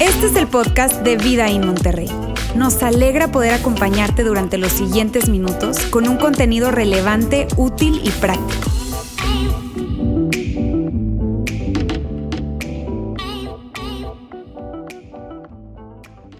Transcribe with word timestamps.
Este 0.00 0.26
es 0.26 0.36
el 0.36 0.46
podcast 0.48 1.02
de 1.02 1.16
Vida 1.16 1.48
en 1.50 1.66
Monterrey. 1.66 2.08
Nos 2.54 2.82
alegra 2.82 3.32
poder 3.32 3.54
acompañarte 3.54 4.24
durante 4.24 4.58
los 4.58 4.72
siguientes 4.72 5.28
minutos 5.28 5.78
con 5.86 6.08
un 6.08 6.16
contenido 6.16 6.70
relevante, 6.70 7.46
útil 7.56 8.00
y 8.04 8.10
práctico. 8.10 8.70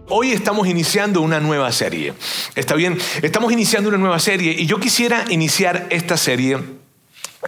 Hoy 0.08 0.32
estamos 0.32 0.68
iniciando 0.68 1.22
una 1.22 1.40
nueva 1.40 1.72
serie. 1.72 2.12
¿Está 2.54 2.74
bien? 2.74 2.98
Estamos 3.22 3.52
iniciando 3.52 3.88
una 3.88 3.98
nueva 3.98 4.18
serie 4.18 4.52
y 4.52 4.66
yo 4.66 4.78
quisiera 4.78 5.24
iniciar 5.30 5.86
esta 5.90 6.16
serie 6.16 6.81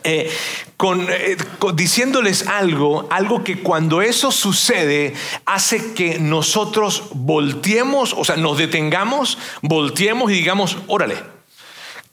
eh, 0.03 0.31
eh, 0.31 1.37
diciéndoles 1.75 2.49
algo, 2.49 3.07
algo 3.11 3.45
que 3.45 3.61
cuando 3.61 4.03
eso 4.03 4.33
sucede 4.33 5.15
hace 5.47 5.95
que 5.95 6.19
nosotros 6.19 7.05
volteemos, 7.13 8.13
o 8.13 8.25
sea, 8.25 8.37
nos 8.37 8.59
detengamos, 8.59 9.39
volteemos 9.63 10.31
y 10.31 10.35
digamos, 10.35 10.79
órale. 10.89 11.17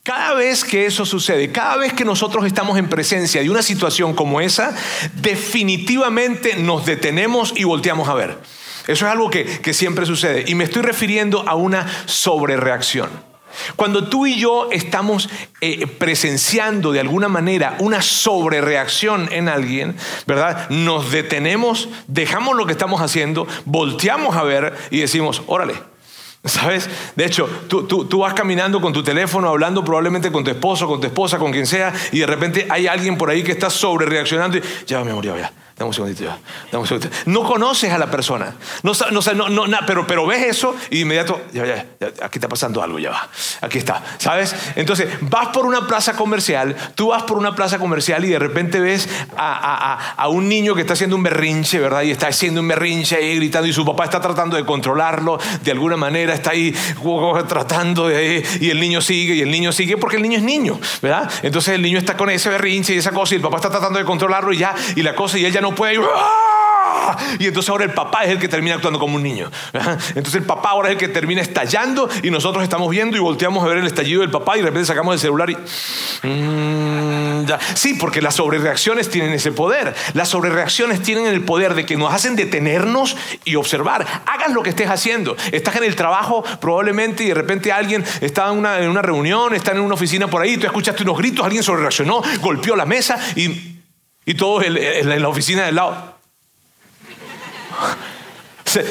Cada 0.04 0.34
vez 0.34 0.64
que 0.64 0.88
eso 0.88 1.06
sucede, 1.06 1.52
cada 1.52 1.78
vez 1.78 1.94
que 1.94 2.06
nosotros 2.06 2.46
estamos 2.46 2.78
en 2.80 2.90
presencia 2.90 3.42
de 3.42 3.50
una 3.50 3.62
situación 3.62 4.14
como 4.16 4.42
esa, 4.42 4.76
definitivamente 5.16 6.56
nos 6.56 6.86
detenemos 6.86 7.54
y 7.56 7.66
volteamos 7.66 8.10
a 8.10 8.16
ver. 8.16 8.40
Eso 8.88 9.06
es 9.06 9.12
algo 9.12 9.30
que, 9.30 9.74
siempre 9.74 10.06
sucede. 10.06 10.46
Y 10.48 10.56
me 10.56 10.64
estoy 10.64 10.82
refiriendo 10.82 11.48
a 11.48 11.56
una 11.56 11.88
sobrereacción. 12.08 13.10
Cuando 13.76 14.08
tú 14.08 14.26
y 14.26 14.38
yo 14.38 14.70
estamos 14.72 15.30
eh, 15.62 15.88
presenciando 15.88 16.92
de 16.92 17.00
alguna 17.00 17.28
manera 17.28 17.76
una 17.80 18.02
sobrereacción 18.02 19.30
en 19.32 19.50
alguien, 19.50 19.96
¿verdad? 20.28 20.70
Nos 20.70 21.12
detenemos, 21.12 21.90
dejamos 22.08 22.56
lo 22.56 22.66
que 22.66 22.72
estamos 22.72 23.02
haciendo, 23.02 23.48
volteamos 23.66 24.36
a 24.36 24.44
ver 24.44 24.76
y 24.90 25.00
decimos, 25.00 25.42
órale, 25.48 25.74
¿Sabes? 26.44 26.90
De 27.16 27.24
hecho, 27.24 27.48
tú, 27.68 27.86
tú, 27.86 28.18
vas 28.18 28.34
caminando 28.34 28.82
con 28.82 28.92
tu 28.92 29.04
teléfono, 29.04 29.48
hablando 29.48 29.86
probablemente 29.86 30.32
con 30.32 30.44
tu 30.44 30.50
esposo, 30.50 30.88
con 30.88 31.00
tu 31.00 31.06
esposa, 31.06 31.38
con 31.38 31.52
quien 31.52 31.68
sea, 31.68 31.94
y 32.12 32.18
de 32.18 32.26
repente 32.26 32.66
hay 32.68 32.88
alguien 32.88 33.16
por 33.16 33.30
ahí 33.30 33.44
que 33.44 33.52
está 33.52 33.70
sobre 33.70 34.08
reaccionando 34.08 34.58
y 34.58 34.62
ya, 34.88 35.04
mi 35.04 35.12
amor, 35.12 35.24
ya, 35.24 35.38
ya, 35.38 35.54
Dame 35.82 35.90
un 35.90 35.94
segundito 35.96 36.24
ya. 36.26 36.38
Dame 36.72 36.82
un 36.84 36.88
segundito. 36.88 37.16
No 37.26 37.44
conoces 37.44 37.92
a 37.92 37.98
la 37.98 38.06
persona. 38.06 38.54
No, 38.84 38.92
no, 39.10 39.50
no, 39.50 39.66
no, 39.66 39.78
pero, 39.88 40.06
pero 40.06 40.28
ves 40.28 40.44
eso 40.46 40.76
y 40.92 40.98
de 40.98 41.02
inmediato, 41.02 41.42
ya, 41.52 41.66
ya, 41.66 41.86
ya, 42.00 42.08
aquí 42.24 42.38
está 42.38 42.48
pasando 42.48 42.84
algo, 42.84 43.00
ya 43.00 43.10
va. 43.10 43.28
Aquí 43.62 43.80
está. 43.80 44.04
¿Sabes? 44.20 44.56
Entonces, 44.76 45.08
vas 45.22 45.48
por 45.48 45.66
una 45.66 45.88
plaza 45.88 46.14
comercial, 46.14 46.76
tú 46.94 47.08
vas 47.08 47.24
por 47.24 47.40
una 47.40 47.56
plaza 47.56 47.80
comercial 47.80 48.24
y 48.26 48.28
de 48.28 48.38
repente 48.38 48.80
ves 48.80 49.10
a, 49.36 49.94
a, 49.96 50.12
a 50.12 50.28
un 50.28 50.48
niño 50.48 50.76
que 50.76 50.82
está 50.82 50.94
haciendo 50.94 51.16
un 51.16 51.24
berrinche, 51.24 51.80
¿verdad? 51.80 52.04
Y 52.04 52.12
está 52.12 52.28
haciendo 52.28 52.62
un 52.62 52.68
berrinche 52.68 53.16
ahí 53.16 53.38
gritando 53.38 53.68
y 53.68 53.74
su 53.74 53.84
papá 53.84 54.04
está 54.04 54.22
tratando 54.22 54.58
de 54.58 54.66
controlarlo 54.66 55.40
de 55.64 55.72
alguna 55.72 55.98
manera, 55.98 56.36
está 56.36 56.52
ahí 56.52 56.76
tratando 57.48 58.08
de... 58.08 58.46
Y 58.60 58.70
el 58.70 58.80
niño 58.80 59.02
sigue 59.02 59.34
y 59.34 59.42
el 59.42 59.50
niño 59.50 59.72
sigue 59.72 59.98
porque 59.98 60.18
el 60.18 60.22
niño 60.22 60.38
es 60.38 60.44
niño, 60.44 60.80
¿verdad? 61.02 61.28
Entonces 61.42 61.74
el 61.74 61.82
niño 61.82 61.98
está 61.98 62.16
con 62.16 62.30
ese 62.30 62.50
berrinche 62.50 62.94
y 62.94 62.98
esa 63.00 63.12
cosa 63.12 63.34
y 63.34 63.38
el 63.38 63.42
papá 63.42 63.56
está 63.56 63.72
tratando 63.72 63.98
de 63.98 64.06
controlarlo 64.06 64.54
y 64.54 64.60
ya, 64.60 64.76
y 64.96 65.02
la 65.02 65.16
cosa 65.16 65.40
y 65.40 65.46
ella 65.48 65.60
no 65.60 65.71
puede. 65.76 65.98
¡ah! 65.98 66.52
Y 67.40 67.48
entonces 67.48 67.70
ahora 67.70 67.86
el 67.86 67.92
papá 67.92 68.24
es 68.24 68.32
el 68.32 68.40
que 68.40 68.48
termina 68.48 68.76
actuando 68.76 69.00
como 69.00 69.16
un 69.16 69.24
niño. 69.24 69.50
Entonces 70.10 70.36
el 70.36 70.44
papá 70.44 70.70
ahora 70.70 70.90
es 70.90 70.94
el 70.94 71.00
que 71.00 71.08
termina 71.08 71.42
estallando 71.42 72.10
y 72.24 72.32
nosotros 72.32 72.64
estamos 72.64 72.90
viendo 72.90 73.18
y 73.18 73.20
volteamos 73.20 73.64
a 73.64 73.68
ver 73.68 73.78
el 73.78 73.88
estallido 73.88 74.22
del 74.22 74.32
papá 74.32 74.58
y 74.58 74.62
de 74.62 74.68
repente 74.68 74.88
sacamos 74.88 75.14
el 75.16 75.20
celular 75.20 75.50
y... 75.50 75.58
Mm, 76.24 77.46
sí, 77.74 77.96
porque 77.96 78.22
las 78.22 78.36
sobrereacciones 78.36 79.10
tienen 79.10 79.32
ese 79.34 79.52
poder. 79.52 79.96
Las 80.14 80.30
sobrereacciones 80.30 81.02
tienen 81.02 81.26
el 81.26 81.42
poder 81.42 81.74
de 81.76 81.86
que 81.86 81.98
nos 81.98 82.14
hacen 82.14 82.36
detenernos 82.36 83.16
y 83.46 83.56
observar. 83.56 84.06
Hagas 84.26 84.52
lo 84.52 84.64
que 84.64 84.70
estés 84.70 84.90
haciendo. 84.90 85.36
Estás 85.52 85.76
en 85.78 85.84
el 85.84 85.96
trabajo 85.96 86.44
probablemente 86.60 87.24
y 87.24 87.28
de 87.28 87.34
repente 87.34 87.72
alguien 87.72 88.04
está 88.22 88.50
en 88.50 88.58
una, 88.58 88.80
en 88.80 88.90
una 88.90 89.02
reunión, 89.02 89.54
está 89.54 89.72
en 89.72 89.80
una 89.80 89.96
oficina 89.96 90.28
por 90.28 90.42
ahí, 90.42 90.58
tú 90.58 90.68
escuchaste 90.68 91.04
unos 91.04 91.18
gritos, 91.18 91.46
alguien 91.46 91.64
sobrereaccionó, 91.64 92.22
golpeó 92.42 92.76
la 92.76 92.86
mesa 92.86 93.18
y 93.36 93.71
y 94.32 94.36
todos 94.36 94.64
en 94.66 95.22
la 95.22 95.28
oficina 95.28 95.66
del 95.66 95.76
lado. 95.76 96.16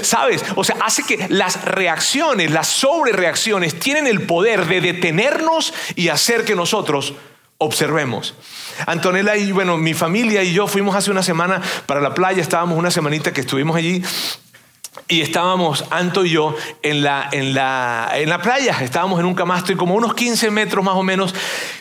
¿Sabes? 0.03 0.45
O 0.56 0.65
sea, 0.65 0.77
hace 0.83 1.03
que 1.05 1.27
las 1.31 1.65
reacciones, 1.65 2.51
las 2.51 2.69
sobrereacciones, 2.69 3.78
tienen 3.78 4.06
el 4.06 4.27
poder 4.27 4.67
de 4.67 4.81
detenernos 4.81 5.73
y 5.97 6.09
hacer 6.09 6.45
que 6.45 6.55
nosotros 6.55 7.15
observemos. 7.56 8.34
Antonella 8.87 9.37
y, 9.37 9.53
bueno, 9.53 9.78
mi 9.78 9.95
familia 9.95 10.43
y 10.43 10.53
yo 10.53 10.67
fuimos 10.67 10.95
hace 10.95 11.11
una 11.11 11.23
semana 11.23 11.62
para 11.87 12.01
la 12.01 12.15
playa, 12.15 12.43
estábamos 12.43 12.78
una 12.78 12.91
semanita 12.91 13.33
que 13.33 13.41
estuvimos 13.41 13.77
allí 13.77 14.03
y 15.06 15.21
estábamos, 15.21 15.84
Anto 15.91 16.25
y 16.25 16.31
yo, 16.31 16.55
en 16.83 17.03
la, 17.03 17.28
en, 17.31 17.55
la, 17.55 18.11
en 18.15 18.28
la 18.28 18.43
playa. 18.43 18.77
Estábamos 18.81 19.21
en 19.21 19.27
un 19.27 19.34
camastro 19.34 19.75
y 19.75 19.77
como 19.77 19.95
unos 19.95 20.15
15 20.15 20.51
metros 20.51 20.84
más 20.84 20.95
o 20.95 21.03
menos, 21.03 21.34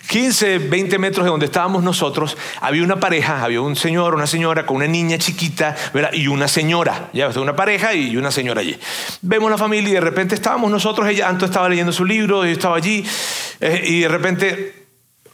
15, 0.10 0.60
20 0.60 0.98
metros 1.00 1.24
de 1.26 1.32
donde 1.32 1.48
estábamos 1.48 1.84
nosotros, 1.84 2.38
había 2.62 2.84
una 2.84 3.00
pareja, 3.00 3.44
había 3.44 3.62
un 3.62 3.76
señor, 3.76 4.16
una 4.16 4.28
señora 4.28 4.66
con 4.66 4.78
una 4.78 4.88
niña 4.88 5.18
chiquita 5.18 5.76
¿verdad? 5.94 6.14
y 6.14 6.28
una 6.28 6.48
señora. 6.48 7.10
Ya, 7.14 7.30
una 7.30 7.56
pareja 7.56 7.94
y 7.94 8.16
una 8.16 8.32
señora 8.32 8.62
allí. 8.62 8.78
Vemos 9.22 9.50
la 9.50 9.58
familia 9.58 9.90
y 9.90 9.94
de 9.94 10.02
repente 10.02 10.36
estábamos 10.36 10.70
nosotros, 10.70 11.08
ella, 11.08 11.30
Anto 11.30 11.46
estaba 11.46 11.70
leyendo 11.70 11.92
su 11.92 12.06
libro, 12.06 12.46
yo 12.46 12.52
estaba 12.52 12.78
allí 12.78 13.04
eh, 13.60 13.84
y 13.86 14.00
de 14.02 14.08
repente 14.08 14.79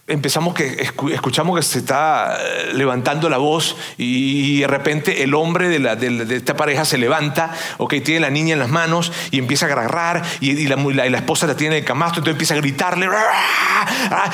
empezamos 0.08 0.54
que 0.54 0.88
escuchamos 1.14 1.58
que 1.58 1.64
se 1.64 1.80
está 1.80 2.38
eh, 2.40 2.74
levantando 2.74 3.28
la 3.28 3.38
voz 3.38 3.76
y 3.98 4.60
de 4.60 4.68
repente 4.68 5.24
el 5.24 5.34
hombre 5.34 5.68
de, 5.68 5.80
la, 5.80 5.96
de, 5.96 6.36
esta 6.36 6.56
pareja 6.56 6.86
se 6.86 7.00
levanta, 7.00 7.52
ok, 7.80 7.96
tiene 8.04 8.20
la 8.20 8.30
niña 8.30 8.54
en 8.54 8.60
las 8.60 8.70
manos 8.70 9.12
y 9.32 9.40
empieza 9.40 9.66
a 9.66 9.70
agarrar 9.70 10.22
y, 10.42 10.68
la, 10.68 10.76
la, 10.76 11.18
esposa 11.18 11.48
la 11.48 11.56
tiene 11.56 11.78
en 11.78 11.82
el 11.82 11.88
camastro, 11.88 12.20
entonces 12.20 12.34
empieza 12.34 12.54
a 12.54 12.58
gritarle 12.58 13.08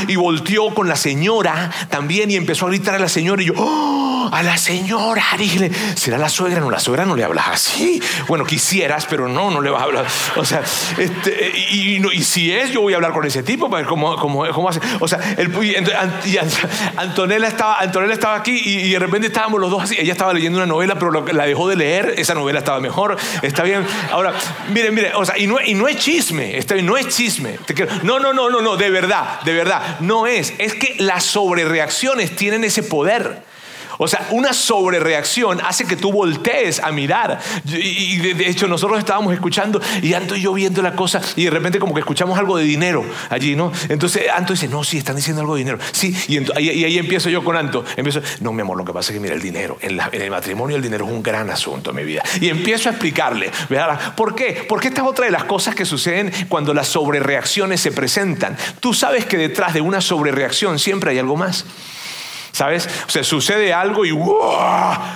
y 0.09 0.15
volteó 0.17 0.73
con 0.73 0.89
la 0.89 0.97
señora 0.97 1.71
también 1.89 2.29
y 2.31 2.35
empezó 2.35 2.65
a 2.65 2.69
gritar 2.69 2.95
a 2.95 2.99
la 2.99 3.09
señora 3.09 3.41
y 3.41 3.45
yo, 3.45 3.53
¡Oh, 3.55 4.10
a 4.31 4.43
la 4.43 4.57
señora, 4.57 5.23
dije, 5.37 5.69
¿será 5.95 6.17
la 6.17 6.29
suegra? 6.29 6.61
No, 6.61 6.71
la 6.71 6.79
suegra 6.79 7.05
no 7.05 7.15
le 7.15 7.23
hablas 7.23 7.47
así. 7.49 8.01
Bueno, 8.27 8.45
quisieras, 8.45 9.05
pero 9.05 9.27
no, 9.27 9.51
no 9.51 9.61
le 9.61 9.69
vas 9.69 9.81
a 9.81 9.85
hablar. 9.85 10.05
O 10.37 10.45
sea, 10.45 10.63
este, 10.97 11.51
y, 11.71 11.97
y, 11.97 12.23
si 12.23 12.51
es, 12.51 12.71
yo 12.71 12.81
voy 12.81 12.93
a 12.93 12.95
hablar 12.95 13.11
con 13.11 13.25
ese 13.25 13.43
tipo 13.43 13.69
para 13.69 13.81
ver 13.81 13.89
cómo, 13.89 14.15
cómo, 14.15 14.47
cómo 14.53 14.69
hace. 14.69 14.79
O 14.99 15.07
sea, 15.07 15.19
el 15.37 15.51
y, 15.63 15.75
Antonella, 16.95 17.47
estaba, 17.47 17.79
Antonella 17.79 18.13
estaba 18.13 18.35
aquí 18.35 18.61
y, 18.63 18.91
de 18.91 18.99
repente 18.99 19.27
estábamos 19.27 19.59
los 19.59 19.69
dos 19.69 19.83
así. 19.83 19.95
Ella 19.99 20.13
estaba 20.13 20.33
leyendo 20.33 20.59
una 20.59 20.65
novela, 20.65 20.95
pero 20.95 21.11
la 21.11 21.45
dejó 21.45 21.67
de 21.67 21.75
leer. 21.75 22.15
Esa 22.17 22.33
novela 22.33 22.59
estaba 22.59 22.79
mejor. 22.79 23.17
Está 23.41 23.63
bien. 23.63 23.85
Ahora, 24.11 24.33
miren, 24.69 24.95
miren, 24.95 25.11
o 25.15 25.25
sea, 25.25 25.37
y 25.37 25.45
no, 25.47 25.57
y 25.61 25.73
no 25.73 25.87
es 25.87 25.97
chisme. 25.97 26.57
Está 26.57 26.73
bien, 26.73 26.85
no 26.85 26.97
es 26.97 27.09
chisme. 27.09 27.57
No, 28.03 28.19
no, 28.19 28.33
no, 28.33 28.49
no, 28.49 28.61
no, 28.61 28.77
de 28.77 28.89
verdad, 28.89 29.41
de 29.41 29.53
verdad. 29.53 29.99
No 29.99 30.25
es. 30.25 30.53
Es 30.57 30.73
que 30.73 30.95
las 30.99 31.25
sobrereacciones 31.25 32.35
tienen 32.35 32.63
ese 32.63 32.83
poder. 32.83 33.50
O 34.03 34.07
sea, 34.07 34.27
una 34.31 34.51
sobrereacción 34.51 35.61
hace 35.63 35.85
que 35.85 35.95
tú 35.95 36.11
voltees 36.11 36.79
a 36.79 36.91
mirar. 36.91 37.39
Y 37.67 38.17
de 38.17 38.49
hecho 38.49 38.67
nosotros 38.67 38.97
estábamos 38.97 39.31
escuchando 39.31 39.79
y 40.01 40.15
Anto 40.15 40.35
y 40.35 40.41
yo 40.41 40.53
viendo 40.53 40.81
la 40.81 40.95
cosa 40.95 41.21
y 41.35 41.43
de 41.43 41.51
repente 41.51 41.77
como 41.77 41.93
que 41.93 41.99
escuchamos 41.99 42.39
algo 42.39 42.57
de 42.57 42.63
dinero 42.63 43.05
allí, 43.29 43.55
¿no? 43.55 43.71
Entonces 43.89 44.23
Anto 44.33 44.53
dice, 44.53 44.67
no, 44.67 44.83
sí, 44.83 44.97
están 44.97 45.15
diciendo 45.15 45.41
algo 45.41 45.53
de 45.53 45.59
dinero. 45.59 45.77
Sí, 45.91 46.15
y, 46.27 46.37
ahí, 46.57 46.97
empiezo 46.97 47.29
yo 47.29 47.43
con 47.43 47.55
Anto. 47.55 47.85
Empiezo, 47.95 48.21
no, 48.39 48.51
mi 48.53 48.61
amor, 48.61 48.75
lo 48.75 48.85
que 48.85 48.91
pasa 48.91 49.11
es 49.11 49.17
que 49.17 49.21
mira, 49.21 49.35
el 49.35 49.41
dinero, 49.41 49.77
en, 49.81 49.99
el 50.13 50.31
matrimonio 50.31 50.77
el 50.77 50.81
dinero 50.81 51.05
es 51.05 51.11
un 51.11 51.21
gran 51.21 51.51
asunto 51.51 51.91
en 51.91 51.97
mi 51.97 52.03
vida. 52.03 52.23
Y 52.39 52.49
empiezo 52.49 52.89
a 52.89 52.93
explicarle, 52.93 53.51
¿verdad? 53.69 54.15
¿Por 54.15 54.33
qué? 54.33 54.65
Porque 54.67 54.87
esta 54.87 55.01
es 55.01 55.07
otra 55.07 55.25
de 55.25 55.31
las 55.31 55.43
cosas 55.43 55.75
que 55.75 55.85
suceden 55.85 56.31
cuando 56.49 56.73
las 56.73 56.87
sobrereacciones 56.87 57.79
se 57.79 57.91
presentan. 57.91 58.57
Tú 58.79 58.95
sabes 58.95 59.25
que 59.25 59.37
detrás 59.37 59.75
de 59.75 59.81
una 59.81 60.01
sobrereacción 60.01 60.79
siempre 60.79 61.11
hay 61.11 61.19
algo 61.19 61.35
más. 61.35 61.65
¿Sabes? 62.51 62.87
O 63.07 63.09
sea, 63.09 63.23
sucede 63.23 63.73
algo 63.73 64.05
y 64.05 64.11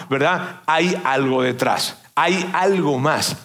¿verdad? 0.10 0.62
Hay 0.66 1.00
algo 1.04 1.42
detrás, 1.42 1.98
hay 2.16 2.50
algo 2.54 2.98
más. 2.98 3.38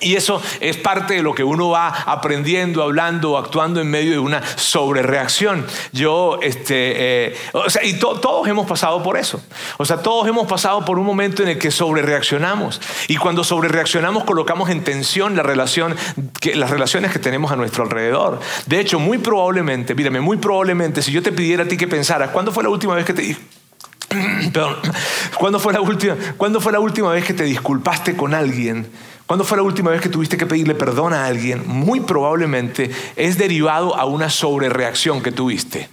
Y 0.00 0.16
eso 0.16 0.42
es 0.60 0.76
parte 0.76 1.14
de 1.14 1.22
lo 1.22 1.34
que 1.34 1.44
uno 1.44 1.70
va 1.70 1.88
aprendiendo, 1.88 2.82
hablando, 2.82 3.38
actuando 3.38 3.80
en 3.80 3.88
medio 3.88 4.12
de 4.12 4.18
una 4.18 4.42
sobrereacción. 4.56 5.64
Yo, 5.92 6.38
este, 6.42 7.28
eh, 7.28 7.36
o 7.52 7.70
sea, 7.70 7.82
y 7.84 7.94
todos 7.98 8.46
hemos 8.48 8.66
pasado 8.66 9.02
por 9.02 9.16
eso. 9.16 9.40
O 9.78 9.84
sea, 9.84 10.02
todos 10.02 10.28
hemos 10.28 10.46
pasado 10.48 10.84
por 10.84 10.98
un 10.98 11.06
momento 11.06 11.42
en 11.42 11.50
el 11.50 11.58
que 11.58 11.70
sobrereaccionamos. 11.70 12.80
Y 13.08 13.16
cuando 13.16 13.42
sobrereaccionamos 13.42 14.24
colocamos 14.24 14.70
en 14.70 14.84
tensión 14.84 15.34
la 15.34 15.44
relación, 15.44 15.96
las 16.54 16.70
relaciones 16.70 17.12
que 17.12 17.18
tenemos 17.18 17.52
a 17.52 17.56
nuestro 17.56 17.84
alrededor. 17.84 18.40
De 18.66 18.80
hecho, 18.80 18.98
muy 18.98 19.18
probablemente, 19.18 19.94
mírame, 19.94 20.20
muy 20.20 20.36
probablemente, 20.36 21.00
si 21.00 21.12
yo 21.12 21.22
te 21.22 21.32
pidiera 21.32 21.62
a 21.62 21.68
ti 21.68 21.76
que 21.76 21.88
pensaras, 21.88 22.30
¿cuándo 22.30 22.52
fue 22.52 22.64
la 22.64 22.70
última 22.70 22.94
vez 22.94 23.06
que 23.06 23.14
te 23.14 23.36
Perdón, 24.52 24.76
¿cuándo 25.38 25.58
fue 25.58 25.72
la 25.72 25.80
última, 25.80 26.16
¿cuándo 26.36 26.60
fue 26.60 26.72
la 26.72 26.80
última 26.80 27.10
vez 27.12 27.24
que 27.24 27.34
te 27.34 27.44
disculpaste 27.44 28.16
con 28.16 28.34
alguien? 28.34 28.86
¿Cuándo 29.26 29.44
fue 29.44 29.56
la 29.56 29.64
última 29.64 29.90
vez 29.90 30.00
que 30.00 30.08
tuviste 30.08 30.36
que 30.36 30.46
pedirle 30.46 30.76
perdón 30.76 31.12
a 31.12 31.26
alguien? 31.26 31.66
Muy 31.66 31.98
probablemente 31.98 32.92
es 33.16 33.36
derivado 33.36 33.96
a 33.96 34.04
una 34.04 34.30
sobrereacción 34.30 35.20
que 35.20 35.32
tuviste. 35.32 35.88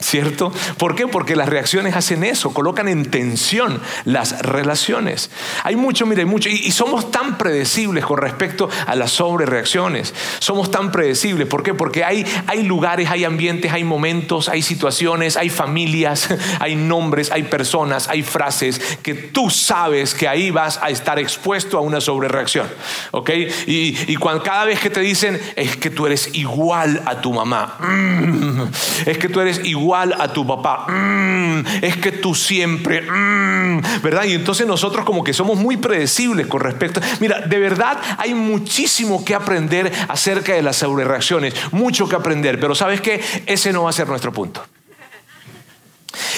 ¿Cierto? 0.00 0.52
¿Por 0.76 0.94
qué? 0.94 1.08
Porque 1.08 1.34
las 1.34 1.48
reacciones 1.48 1.96
hacen 1.96 2.22
eso, 2.22 2.54
colocan 2.54 2.86
en 2.86 3.06
tensión 3.10 3.80
las 4.04 4.42
relaciones. 4.42 5.28
Hay 5.64 5.74
mucho, 5.74 6.06
mire, 6.06 6.22
hay 6.22 6.26
mucho, 6.26 6.48
y, 6.48 6.70
somos 6.70 7.10
tan 7.10 7.36
predecibles 7.36 8.04
con 8.04 8.18
respecto 8.18 8.68
a 8.86 8.94
las 8.94 9.10
sobrereacciones. 9.10 10.14
Somos 10.38 10.70
tan 10.70 10.92
predecibles. 10.92 11.48
¿Por 11.48 11.64
qué? 11.64 11.74
Porque 11.74 12.04
hay, 12.04 12.24
hay 12.46 12.62
lugares, 12.62 13.10
hay 13.10 13.24
ambientes, 13.24 13.72
hay 13.72 13.82
momentos, 13.82 14.48
hay 14.48 14.62
situaciones, 14.62 15.36
hay 15.36 15.50
familias, 15.50 16.28
hay 16.60 16.76
nombres, 16.76 17.32
hay 17.32 17.42
personas, 17.42 18.08
hay 18.08 18.22
frases 18.22 18.80
que 19.02 19.14
tú 19.14 19.50
sabes 19.50 20.14
que 20.14 20.28
ahí 20.28 20.52
vas 20.52 20.78
a 20.80 20.90
estar 20.90 21.18
expuesto 21.18 21.76
a 21.76 21.80
una 21.80 22.00
sobrereacción. 22.00 22.68
¿Ok? 23.10 23.30
Y, 23.66 24.14
cuando, 24.16 24.44
cada 24.44 24.64
vez 24.64 24.78
que 24.78 24.90
te 24.90 25.00
dicen, 25.00 25.40
es 25.56 25.76
que 25.76 25.90
tú 25.90 26.06
eres 26.06 26.30
igual 26.34 27.02
a 27.04 27.20
tu 27.20 27.32
mamá, 27.32 27.76
mm, 27.80 28.62
es 29.06 29.18
que 29.18 29.28
tú 29.28 29.40
eres 29.40 29.60
igual 29.64 29.87
a 29.94 30.32
tu 30.32 30.46
papá, 30.46 30.86
mm, 30.88 31.64
es 31.82 31.96
que 31.96 32.12
tú 32.12 32.34
siempre, 32.34 33.02
mm", 33.02 34.02
¿verdad? 34.02 34.24
Y 34.24 34.34
entonces 34.34 34.66
nosotros 34.66 35.04
como 35.04 35.24
que 35.24 35.32
somos 35.32 35.58
muy 35.58 35.76
predecibles 35.76 36.46
con 36.46 36.60
respecto. 36.60 37.00
Mira, 37.20 37.40
de 37.40 37.58
verdad 37.58 37.98
hay 38.18 38.34
muchísimo 38.34 39.24
que 39.24 39.34
aprender 39.34 39.92
acerca 40.08 40.54
de 40.54 40.62
las 40.62 40.76
sobrereacciones, 40.76 41.54
mucho 41.72 42.08
que 42.08 42.16
aprender, 42.16 42.60
pero 42.60 42.74
¿sabes 42.74 43.00
qué? 43.00 43.20
Ese 43.46 43.72
no 43.72 43.84
va 43.84 43.90
a 43.90 43.92
ser 43.92 44.08
nuestro 44.08 44.32
punto. 44.32 44.64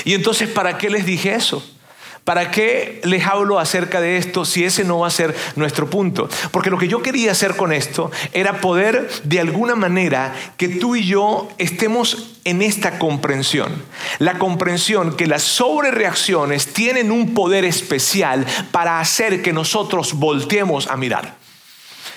Y 0.04 0.14
entonces, 0.14 0.48
¿para 0.48 0.78
qué 0.78 0.90
les 0.90 1.04
dije 1.04 1.34
eso? 1.34 1.62
¿Para 2.30 2.52
qué 2.52 3.00
les 3.02 3.26
hablo 3.26 3.58
acerca 3.58 4.00
de 4.00 4.16
esto 4.16 4.44
si 4.44 4.62
ese 4.62 4.84
no 4.84 5.00
va 5.00 5.08
a 5.08 5.10
ser 5.10 5.34
nuestro 5.56 5.90
punto? 5.90 6.28
Porque 6.52 6.70
lo 6.70 6.78
que 6.78 6.86
yo 6.86 7.02
quería 7.02 7.32
hacer 7.32 7.56
con 7.56 7.72
esto 7.72 8.12
era 8.32 8.60
poder 8.60 9.10
de 9.24 9.40
alguna 9.40 9.74
manera 9.74 10.32
que 10.56 10.68
tú 10.68 10.94
y 10.94 11.04
yo 11.04 11.48
estemos 11.58 12.36
en 12.44 12.62
esta 12.62 13.00
comprensión. 13.00 13.82
La 14.20 14.38
comprensión 14.38 15.16
que 15.16 15.26
las 15.26 15.42
sobrereacciones 15.42 16.72
tienen 16.72 17.10
un 17.10 17.34
poder 17.34 17.64
especial 17.64 18.46
para 18.70 19.00
hacer 19.00 19.42
que 19.42 19.52
nosotros 19.52 20.12
volteemos 20.14 20.86
a 20.86 20.96
mirar. 20.96 21.39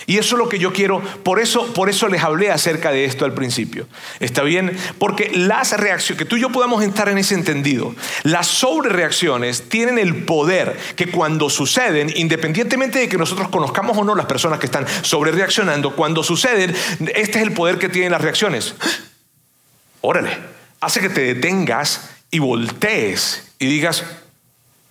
Y 0.06 0.18
eso 0.18 0.36
es 0.36 0.40
lo 0.40 0.50
que 0.50 0.60
yo 0.60 0.74
quiero, 0.74 1.02
por 1.24 1.40
eso, 1.40 1.74
por 1.74 1.90
eso 1.90 2.08
les 2.08 2.24
hablé 2.24 2.52
acerca 2.52 2.92
de 2.92 3.06
esto 3.06 3.26
al 3.26 3.34
principio. 3.34 3.88
¿Está 4.20 4.44
bien? 4.44 4.78
Porque 5.00 5.32
las 5.34 5.72
reacciones, 5.78 6.18
que 6.18 6.26
tú 6.26 6.36
y 6.36 6.42
yo 6.42 6.50
podamos 6.50 6.84
estar 6.84 7.10
en 7.10 7.18
ese 7.18 7.36
entendido, 7.36 7.96
las 8.24 8.48
sobrereacciones 8.48 9.70
tienen 9.70 9.98
el 9.98 10.26
poder 10.26 10.78
que 10.96 11.10
cuando 11.10 11.50
suceden, 11.50 12.12
independientemente 12.16 13.00
de 13.00 13.10
que 13.10 13.18
nosotros 13.18 13.50
conozcamos 13.50 13.98
o 13.98 14.04
no 14.04 14.16
las 14.16 14.26
personas 14.26 14.60
que 14.60 14.66
están 14.66 14.86
sobrereaccionando, 15.04 15.96
cuando 15.96 16.24
suceden, 16.24 16.76
este 17.16 17.40
es 17.40 17.44
el 17.44 17.54
poder 17.54 17.78
que 17.78 17.90
tienen 17.90 18.12
las 18.12 18.22
reacciones. 18.22 18.76
Órale, 20.02 20.38
hace 20.82 21.00
que 21.00 21.10
te 21.10 21.22
detengas 21.34 22.10
y 22.30 22.40
voltees 22.40 23.54
y 23.58 23.68
digas, 23.68 24.04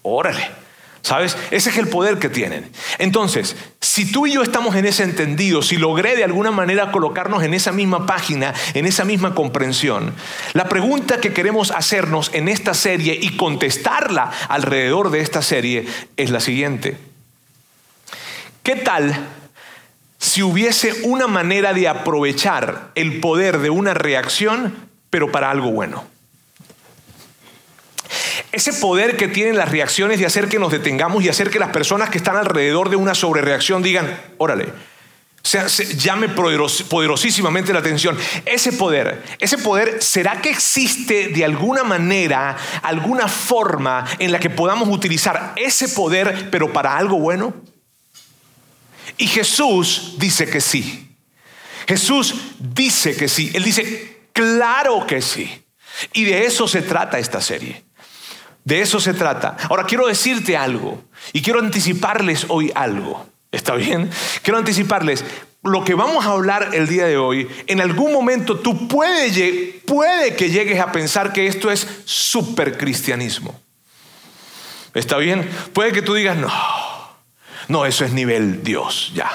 órale. 0.02 0.61
¿Sabes? 1.02 1.36
Ese 1.50 1.70
es 1.70 1.78
el 1.78 1.88
poder 1.88 2.18
que 2.20 2.28
tienen. 2.28 2.70
Entonces, 2.98 3.56
si 3.80 4.10
tú 4.10 4.28
y 4.28 4.34
yo 4.34 4.42
estamos 4.42 4.76
en 4.76 4.86
ese 4.86 5.02
entendido, 5.02 5.60
si 5.60 5.76
logré 5.76 6.14
de 6.14 6.22
alguna 6.22 6.52
manera 6.52 6.92
colocarnos 6.92 7.42
en 7.42 7.54
esa 7.54 7.72
misma 7.72 8.06
página, 8.06 8.54
en 8.74 8.86
esa 8.86 9.04
misma 9.04 9.34
comprensión, 9.34 10.14
la 10.52 10.68
pregunta 10.68 11.20
que 11.20 11.32
queremos 11.32 11.72
hacernos 11.72 12.30
en 12.34 12.48
esta 12.48 12.72
serie 12.72 13.18
y 13.20 13.36
contestarla 13.36 14.30
alrededor 14.48 15.10
de 15.10 15.20
esta 15.20 15.42
serie 15.42 15.86
es 16.16 16.30
la 16.30 16.38
siguiente. 16.38 16.96
¿Qué 18.62 18.76
tal 18.76 19.26
si 20.18 20.40
hubiese 20.42 21.02
una 21.02 21.26
manera 21.26 21.72
de 21.74 21.88
aprovechar 21.88 22.92
el 22.94 23.18
poder 23.18 23.58
de 23.58 23.70
una 23.70 23.92
reacción, 23.92 24.88
pero 25.10 25.32
para 25.32 25.50
algo 25.50 25.72
bueno? 25.72 26.04
Ese 28.52 28.72
poder 28.74 29.16
que 29.16 29.28
tienen 29.28 29.56
las 29.56 29.70
reacciones 29.70 30.18
de 30.18 30.26
hacer 30.26 30.48
que 30.48 30.58
nos 30.58 30.70
detengamos 30.70 31.24
y 31.24 31.28
hacer 31.28 31.50
que 31.50 31.58
las 31.58 31.70
personas 31.70 32.10
que 32.10 32.18
están 32.18 32.36
alrededor 32.36 32.90
de 32.90 32.96
una 32.96 33.14
sobrereacción 33.14 33.82
digan, 33.82 34.20
órale, 34.38 34.66
o 35.44 35.48
sea, 35.48 35.66
llame 35.66 36.28
poderosísimamente 36.28 37.72
la 37.72 37.80
atención. 37.80 38.16
Ese 38.44 38.72
poder, 38.72 39.24
ese 39.40 39.58
poder, 39.58 40.00
¿será 40.00 40.40
que 40.40 40.50
existe 40.50 41.28
de 41.28 41.44
alguna 41.44 41.82
manera, 41.82 42.56
alguna 42.82 43.26
forma 43.26 44.04
en 44.20 44.30
la 44.30 44.38
que 44.38 44.50
podamos 44.50 44.88
utilizar 44.88 45.52
ese 45.56 45.88
poder, 45.88 46.48
pero 46.50 46.72
para 46.72 46.96
algo 46.96 47.18
bueno? 47.18 47.54
Y 49.18 49.26
Jesús 49.26 50.14
dice 50.18 50.48
que 50.48 50.60
sí. 50.60 51.16
Jesús 51.88 52.34
dice 52.60 53.16
que 53.16 53.28
sí. 53.28 53.50
Él 53.52 53.64
dice, 53.64 54.28
claro 54.32 55.06
que 55.06 55.20
sí. 55.20 55.64
Y 56.12 56.24
de 56.24 56.46
eso 56.46 56.68
se 56.68 56.82
trata 56.82 57.18
esta 57.18 57.40
serie. 57.40 57.82
De 58.64 58.80
eso 58.80 59.00
se 59.00 59.14
trata. 59.14 59.56
Ahora 59.68 59.84
quiero 59.84 60.06
decirte 60.06 60.56
algo 60.56 61.02
y 61.32 61.42
quiero 61.42 61.58
anticiparles 61.58 62.46
hoy 62.48 62.70
algo. 62.74 63.26
¿Está 63.50 63.74
bien? 63.74 64.10
Quiero 64.42 64.58
anticiparles. 64.58 65.24
Lo 65.64 65.84
que 65.84 65.94
vamos 65.94 66.24
a 66.24 66.30
hablar 66.30 66.70
el 66.72 66.88
día 66.88 67.06
de 67.06 67.16
hoy, 67.16 67.48
en 67.66 67.80
algún 67.80 68.12
momento 68.12 68.58
tú 68.58 68.88
puede, 68.88 69.80
puede 69.86 70.34
que 70.34 70.50
llegues 70.50 70.80
a 70.80 70.90
pensar 70.90 71.32
que 71.32 71.46
esto 71.46 71.70
es 71.70 71.86
super 72.04 72.76
cristianismo. 72.76 73.60
¿Está 74.94 75.18
bien? 75.18 75.48
Puede 75.72 75.92
que 75.92 76.02
tú 76.02 76.14
digas, 76.14 76.36
no, 76.36 76.50
no, 77.68 77.86
eso 77.86 78.04
es 78.04 78.12
nivel 78.12 78.62
Dios, 78.62 79.12
ya. 79.14 79.30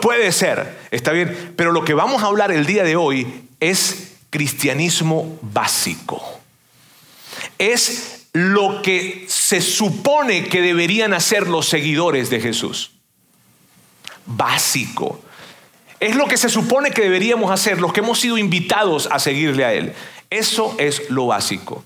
Puede 0.00 0.32
ser, 0.32 0.78
está 0.90 1.12
bien. 1.12 1.52
Pero 1.56 1.72
lo 1.72 1.84
que 1.84 1.94
vamos 1.94 2.22
a 2.22 2.26
hablar 2.26 2.50
el 2.50 2.64
día 2.66 2.84
de 2.84 2.96
hoy 2.96 3.48
es 3.60 4.14
cristianismo 4.30 5.38
básico 5.42 6.43
es 7.58 8.28
lo 8.32 8.82
que 8.82 9.26
se 9.28 9.60
supone 9.60 10.48
que 10.48 10.60
deberían 10.60 11.14
hacer 11.14 11.46
los 11.46 11.66
seguidores 11.66 12.30
de 12.30 12.40
Jesús. 12.40 12.92
Básico. 14.26 15.22
Es 16.00 16.16
lo 16.16 16.26
que 16.26 16.36
se 16.36 16.48
supone 16.48 16.90
que 16.90 17.02
deberíamos 17.02 17.50
hacer 17.50 17.80
los 17.80 17.92
que 17.92 18.00
hemos 18.00 18.18
sido 18.18 18.36
invitados 18.36 19.08
a 19.10 19.18
seguirle 19.18 19.64
a 19.64 19.72
Él. 19.72 19.92
Eso 20.30 20.74
es 20.78 21.08
lo 21.10 21.26
básico. 21.26 21.84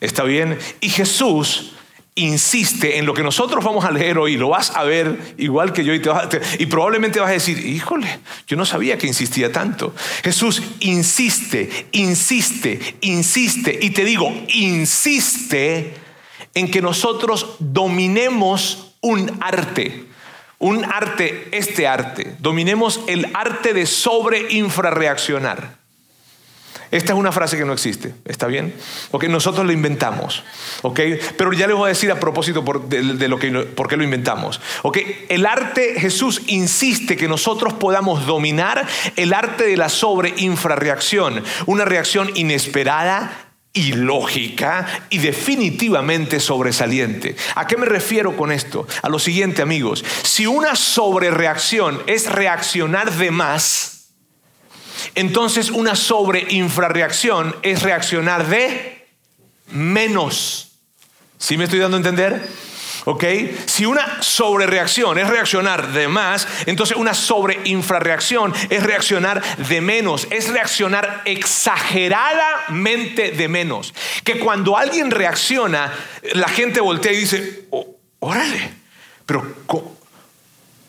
¿Está 0.00 0.24
bien? 0.24 0.58
Y 0.80 0.90
Jesús 0.90 1.75
insiste 2.16 2.98
en 2.98 3.06
lo 3.06 3.14
que 3.14 3.22
nosotros 3.22 3.62
vamos 3.62 3.84
a 3.84 3.90
leer 3.90 4.18
hoy, 4.18 4.36
lo 4.36 4.48
vas 4.48 4.74
a 4.74 4.84
ver 4.84 5.34
igual 5.36 5.72
que 5.72 5.84
yo 5.84 5.92
y, 5.92 6.00
te 6.00 6.40
y 6.58 6.66
probablemente 6.66 7.20
vas 7.20 7.28
a 7.28 7.34
decir, 7.34 7.64
híjole, 7.64 8.18
yo 8.46 8.56
no 8.56 8.64
sabía 8.64 8.98
que 8.98 9.06
insistía 9.06 9.52
tanto. 9.52 9.94
Jesús 10.24 10.62
insiste, 10.80 11.88
insiste, 11.92 12.96
insiste, 13.02 13.78
y 13.80 13.90
te 13.90 14.04
digo, 14.04 14.32
insiste 14.48 15.94
en 16.54 16.70
que 16.70 16.80
nosotros 16.80 17.56
dominemos 17.58 18.94
un 19.02 19.30
arte. 19.40 20.06
Un 20.58 20.86
arte, 20.86 21.48
este 21.52 21.86
arte, 21.86 22.34
dominemos 22.38 23.02
el 23.08 23.28
arte 23.34 23.74
de 23.74 23.84
sobreinfrarreaccionar. 23.84 25.75
Esta 26.90 27.12
es 27.12 27.18
una 27.18 27.32
frase 27.32 27.56
que 27.56 27.64
no 27.64 27.72
existe, 27.72 28.14
¿está 28.24 28.46
bien? 28.46 28.74
Porque 29.10 29.28
nosotros 29.28 29.66
lo 29.66 29.72
inventamos, 29.72 30.44
¿ok? 30.82 31.00
Pero 31.36 31.52
ya 31.52 31.66
les 31.66 31.76
voy 31.76 31.86
a 31.86 31.88
decir 31.88 32.10
a 32.10 32.20
propósito 32.20 32.64
de, 32.88 33.28
lo 33.28 33.38
que, 33.38 33.50
por 33.50 33.88
qué 33.88 33.96
lo 33.96 34.04
inventamos, 34.04 34.60
¿ok? 34.82 34.98
El 35.28 35.46
arte, 35.46 35.98
Jesús 35.98 36.42
insiste 36.46 37.16
que 37.16 37.28
nosotros 37.28 37.74
podamos 37.74 38.26
dominar 38.26 38.86
el 39.16 39.32
arte 39.32 39.64
de 39.64 39.76
la 39.76 39.88
sobreinfrarreacción, 39.88 41.42
una 41.66 41.84
reacción 41.84 42.30
inesperada, 42.34 43.46
ilógica 43.76 44.86
y 45.10 45.18
definitivamente 45.18 46.40
sobresaliente. 46.40 47.36
¿A 47.54 47.66
qué 47.66 47.76
me 47.76 47.86
refiero 47.86 48.36
con 48.36 48.50
esto? 48.50 48.86
A 49.02 49.08
lo 49.08 49.18
siguiente, 49.18 49.62
amigos. 49.62 50.04
Si 50.22 50.46
una 50.46 50.74
sobrereacción 50.74 52.02
es 52.06 52.32
reaccionar 52.32 53.12
de 53.12 53.30
más, 53.30 53.95
entonces 55.14 55.70
una 55.70 55.94
sobreinfrarreacción 55.94 57.56
es 57.62 57.82
reaccionar 57.82 58.46
de 58.46 59.06
menos. 59.70 60.72
¿Sí 61.38 61.56
me 61.56 61.64
estoy 61.64 61.78
dando 61.80 61.96
a 61.96 62.00
entender? 62.00 62.46
¿Ok? 63.04 63.24
Si 63.66 63.84
una 63.86 64.20
sobrereacción 64.20 65.16
es 65.18 65.28
reaccionar 65.28 65.92
de 65.92 66.08
más, 66.08 66.48
entonces 66.66 66.96
una 66.96 67.14
sobreinfrarreacción 67.14 68.52
es 68.68 68.82
reaccionar 68.82 69.40
de 69.68 69.80
menos, 69.80 70.26
es 70.30 70.48
reaccionar 70.48 71.22
exageradamente 71.24 73.30
de 73.30 73.46
menos. 73.46 73.94
Que 74.24 74.40
cuando 74.40 74.76
alguien 74.76 75.12
reacciona, 75.12 75.92
la 76.32 76.48
gente 76.48 76.80
voltea 76.80 77.12
y 77.12 77.18
dice, 77.18 77.66
oh, 77.70 77.86
órale, 78.18 78.72
pero 79.24 79.54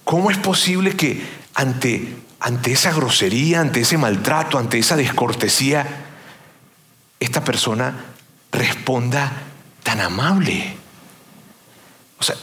¿cómo 0.04 0.32
es 0.32 0.40
posible 0.40 0.96
que 0.96 1.22
ante 1.54 2.16
ante 2.40 2.72
esa 2.72 2.92
grosería, 2.92 3.62
ante 3.62 3.82
ese 3.82 3.98
maltrato, 3.98 4.58
ante 4.58 4.78
esa 4.78 4.96
descortesía, 4.96 5.86
esta 7.20 7.44
persona 7.44 7.96
responda 8.52 9.32
tan 9.84 10.02
amable. 10.02 10.76
O 12.20 12.24
sea, 12.24 12.36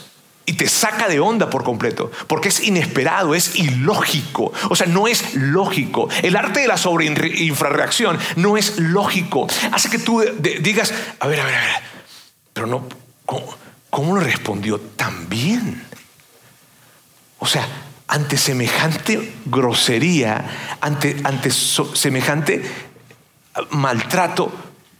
y 0.45 0.53
te 0.53 0.69
saca 0.69 1.07
de 1.07 1.19
onda 1.19 1.49
por 1.49 1.63
completo, 1.63 2.11
porque 2.27 2.49
es 2.49 2.59
inesperado, 2.59 3.33
es 3.33 3.55
ilógico. 3.55 4.53
O 4.69 4.75
sea, 4.75 4.85
no 4.85 5.07
es 5.07 5.33
lógico. 5.33 6.07
El 6.21 6.35
arte 6.35 6.61
de 6.61 6.67
la 6.67 6.77
sobreinfrarreacción 6.77 8.19
no 8.35 8.57
es 8.57 8.77
lógico. 8.77 9.47
Hace 9.71 9.89
que 9.89 9.97
tú 9.97 10.23
digas, 10.61 10.93
a 11.19 11.27
ver, 11.27 11.39
a 11.39 11.45
ver, 11.45 11.55
a 11.55 11.61
ver, 11.61 11.75
pero 12.53 12.67
no, 12.67 12.87
¿cómo, 13.25 14.15
lo 14.15 14.21
respondió 14.21 14.79
tan 14.79 15.27
bien? 15.29 15.83
O 17.39 17.47
sea, 17.47 17.67
ante 18.07 18.37
semejante 18.37 19.33
grosería, 19.45 20.77
ante, 20.81 21.17
ante 21.23 21.51
semejante 21.51 22.63
maltrato, 23.71 24.51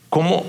¿cómo, 0.10 0.46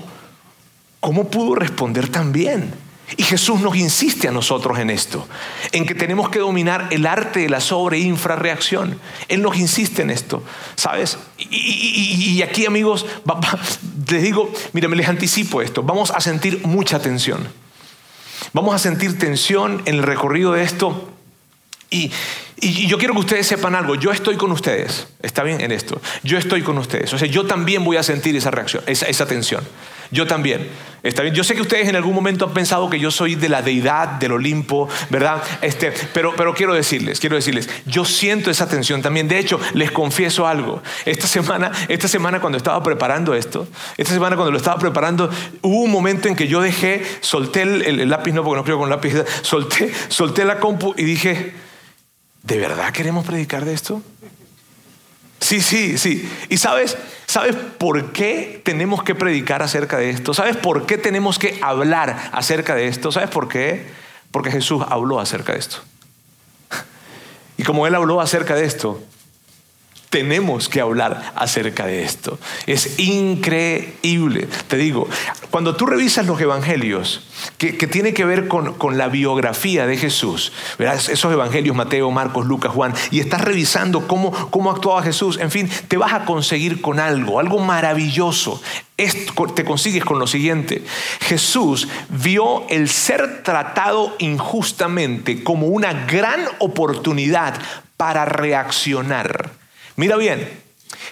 ¿cómo 0.99 1.29
pudo 1.29 1.55
responder 1.55 2.09
tan 2.09 2.31
bien? 2.31 2.73
Y 3.15 3.23
Jesús 3.23 3.61
nos 3.61 3.77
insiste 3.77 4.27
a 4.27 4.31
nosotros 4.31 4.79
en 4.79 4.89
esto, 4.89 5.25
en 5.71 5.85
que 5.85 5.95
tenemos 5.95 6.29
que 6.29 6.39
dominar 6.39 6.89
el 6.91 7.05
arte 7.05 7.41
de 7.41 7.49
la 7.49 7.61
sobre 7.61 7.99
infrarreacción. 7.99 8.99
Él 9.29 9.41
nos 9.41 9.55
insiste 9.55 10.01
en 10.01 10.09
esto, 10.09 10.43
¿sabes? 10.75 11.17
Y, 11.37 12.41
aquí, 12.41 12.65
amigos, 12.65 13.05
les 14.09 14.21
digo, 14.21 14.51
mira, 14.73 14.89
les 14.89 15.07
anticipo 15.07 15.61
esto, 15.61 15.83
vamos 15.83 16.11
a 16.11 16.19
sentir 16.19 16.65
mucha 16.65 16.99
tensión. 16.99 17.47
Vamos 18.51 18.75
a 18.75 18.79
sentir 18.79 19.17
tensión 19.17 19.81
en 19.85 19.95
el 19.95 20.03
recorrido 20.03 20.51
de 20.53 20.63
esto. 20.63 21.09
Y, 21.89 22.11
yo 22.87 22.97
quiero 22.97 23.13
que 23.13 23.19
ustedes 23.19 23.45
sepan 23.45 23.75
algo, 23.75 23.95
yo 23.95 24.11
estoy 24.11 24.35
con 24.35 24.51
ustedes, 24.51 25.07
¿está 25.21 25.43
bien 25.43 25.61
en 25.61 25.71
esto? 25.71 26.01
Yo 26.23 26.39
estoy 26.39 26.63
con 26.63 26.77
ustedes, 26.79 27.13
o 27.13 27.17
sea, 27.17 27.27
yo 27.27 27.45
también 27.45 27.83
voy 27.83 27.97
a 27.97 28.03
sentir 28.03 28.35
esa 28.35 28.49
reacción, 28.49 28.83
esa, 28.87 29.05
esa 29.05 29.27
tensión. 29.27 29.63
Yo 30.11 30.25
también. 30.25 30.67
Está 31.03 31.21
bien. 31.21 31.35
Yo 31.35 31.43
sé 31.43 31.55
que 31.55 31.61
ustedes 31.61 31.87
en 31.87 31.95
algún 31.95 32.13
momento 32.13 32.45
han 32.45 32.53
pensado 32.53 32.89
que 32.89 32.99
yo 32.99 33.11
soy 33.11 33.35
de 33.35 33.49
la 33.49 33.61
deidad 33.61 34.07
del 34.19 34.33
Olimpo, 34.33 34.89
¿verdad? 35.09 35.41
Este, 35.61 35.93
pero, 36.13 36.33
pero 36.35 36.53
quiero 36.53 36.73
decirles, 36.73 37.19
quiero 37.19 37.35
decirles, 37.35 37.69
yo 37.85 38.03
siento 38.03 38.49
esa 38.49 38.67
tensión 38.67 39.01
también. 39.01 39.27
De 39.27 39.37
hecho, 39.37 39.59
les 39.73 39.91
confieso 39.91 40.47
algo. 40.47 40.81
Esta 41.05 41.27
semana, 41.27 41.71
esta 41.87 42.07
semana 42.07 42.41
cuando 42.41 42.57
estaba 42.57 42.81
preparando 42.83 43.35
esto, 43.35 43.67
esta 43.95 44.13
semana 44.13 44.35
cuando 44.35 44.51
lo 44.51 44.57
estaba 44.57 44.79
preparando, 44.79 45.29
hubo 45.61 45.81
un 45.81 45.91
momento 45.91 46.27
en 46.27 46.35
que 46.35 46.47
yo 46.47 46.61
dejé, 46.61 47.03
solté 47.21 47.61
el, 47.61 48.09
lápiz, 48.09 48.33
no 48.33 48.43
porque 48.43 48.57
no 48.57 48.63
creo 48.63 48.77
con 48.77 48.89
lápiz, 48.89 49.13
solté, 49.43 49.91
solté 50.09 50.45
la 50.45 50.59
compu 50.59 50.93
y 50.97 51.03
dije, 51.03 51.53
¿de 52.47 52.57
verdad 52.57 52.93
queremos 52.93 53.25
predicar 53.25 53.65
de 53.65 53.73
esto? 53.73 54.01
Sí, 55.39 55.59
sí, 55.61 55.97
sí. 55.97 56.27
Y 56.49 56.57
sabes, 56.57 56.97
¿sabes 57.25 57.55
por 57.55 58.13
qué 58.13 58.61
tenemos 58.63 59.03
que 59.03 59.15
predicar 59.15 59.61
acerca 59.61 59.97
de 59.97 60.09
esto? 60.09 60.33
¿Sabes 60.33 60.55
por 60.55 60.85
qué 60.85 60.97
tenemos 60.97 61.39
que 61.39 61.59
hablar 61.61 62.29
acerca 62.31 62.73
de 62.73 62.87
esto? 62.87 63.11
¿Sabes 63.11 63.29
por 63.29 63.49
qué? 63.49 63.87
Porque 64.31 64.49
Jesús 64.49 64.83
habló 64.87 65.19
acerca 65.19 65.53
de 65.53 65.59
esto. 65.59 65.77
Y 67.57 67.63
como 67.63 67.85
Él 67.85 67.95
habló 67.95 68.21
acerca 68.21 68.55
de 68.55 68.63
esto, 68.65 69.03
tenemos 70.09 70.69
que 70.69 70.81
hablar 70.81 71.33
acerca 71.35 71.85
de 71.85 72.03
esto. 72.03 72.39
Es 72.65 72.99
increíble. 72.99 74.47
Te 74.67 74.77
digo, 74.77 75.07
cuando 75.51 75.75
tú 75.75 75.85
revisas 75.85 76.25
los 76.25 76.39
evangelios, 76.39 77.27
que, 77.57 77.73
tiene 77.73 78.13
que 78.13 78.25
ver 78.25 78.47
con, 78.47 78.97
la 78.97 79.09
biografía 79.09 79.85
de 79.85 79.97
Jesús, 79.97 80.53
¿verdad? 80.79 80.95
esos 80.95 81.31
evangelios, 81.31 81.75
Mateo, 81.75 82.09
Marcos, 82.11 82.45
Lucas, 82.45 82.71
Juan, 82.71 82.93
y 83.11 83.19
estás 83.19 83.41
revisando 83.41 84.07
cómo, 84.07 84.31
cómo 84.49 84.71
actuaba 84.71 85.03
Jesús, 85.03 85.37
en 85.39 85.51
fin, 85.51 85.69
te 85.87 85.97
vas 85.97 86.13
a 86.13 86.25
conseguir 86.25 86.81
con 86.81 86.99
algo, 86.99 87.39
algo 87.39 87.59
maravilloso. 87.59 88.61
te 88.95 89.65
consigues 89.65 90.05
con 90.05 90.19
lo 90.19 90.27
siguiente. 90.27 90.83
Jesús 91.21 91.87
vio 92.09 92.67
el 92.69 92.89
ser 92.89 93.43
tratado 93.43 94.15
injustamente 94.19 95.43
como 95.43 95.67
una 95.67 96.05
gran 96.05 96.45
oportunidad 96.59 97.55
para 97.97 98.25
reaccionar. 98.25 99.66
Mira 99.97 100.15
bien, 100.15 100.47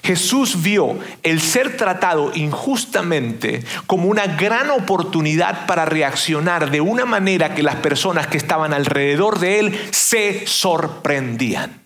Jesús 0.04 0.62
vio 0.62 1.00
el 1.24 1.42
ser 1.42 1.78
tratado 1.78 2.32
injustamente 2.36 3.64
como 3.88 4.08
una 4.08 4.28
gran 4.28 4.70
oportunidad 4.70 5.66
para 5.66 5.86
reaccionar 5.86 6.70
de 6.70 6.80
una 6.80 7.06
manera 7.06 7.56
que 7.56 7.64
las 7.64 7.78
personas 7.78 8.28
que 8.28 8.38
estaban 8.38 8.74
alrededor 8.74 9.40
de 9.40 9.60
él 9.60 9.90
se 9.92 10.46
sorprendían. 10.46 11.82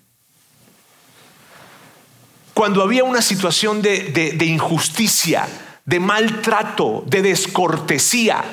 Cuando 2.54 2.84
había 2.84 3.06
una 3.06 3.22
situación 3.22 3.82
de, 3.82 4.36
injusticia, 4.42 5.48
de 5.86 6.02
maltrato, 6.02 7.06
de 7.08 7.22
descortesía 7.22 8.44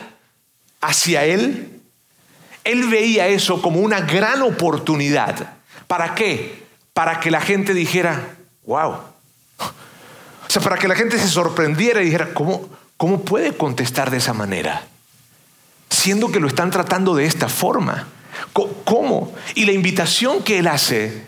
hacia 0.80 1.24
él, 1.24 1.80
él 2.62 2.88
veía 2.88 3.26
eso 3.26 3.60
como 3.60 3.80
una 3.80 4.02
gran 4.02 4.42
oportunidad. 4.42 5.54
¿Para 5.88 6.14
qué? 6.14 6.66
Para 6.92 7.18
que 7.18 7.32
la 7.32 7.40
gente 7.40 7.74
dijera, 7.74 8.35
wow. 8.66 8.92
O 9.60 10.50
sea, 10.50 10.62
para 10.62 10.76
que 10.76 10.88
la 10.88 10.94
gente 10.94 11.18
se 11.18 11.28
sorprendiera 11.28 12.02
y 12.02 12.06
dijera, 12.06 12.32
¿cómo, 12.34 12.68
cómo 12.96 13.22
puede 13.22 13.56
contestar 13.56 14.10
de 14.10 14.18
esa 14.18 14.32
manera? 14.32 14.86
Siendo 15.88 16.30
que 16.30 16.40
lo 16.40 16.48
están 16.48 16.70
tratando 16.70 17.14
de 17.14 17.26
esta 17.26 17.48
forma. 17.48 18.08
¿Cómo? 18.52 19.34
Y 19.54 19.64
la 19.64 19.72
invitación 19.72 20.42
que 20.42 20.58
él 20.58 20.68
hace, 20.68 21.26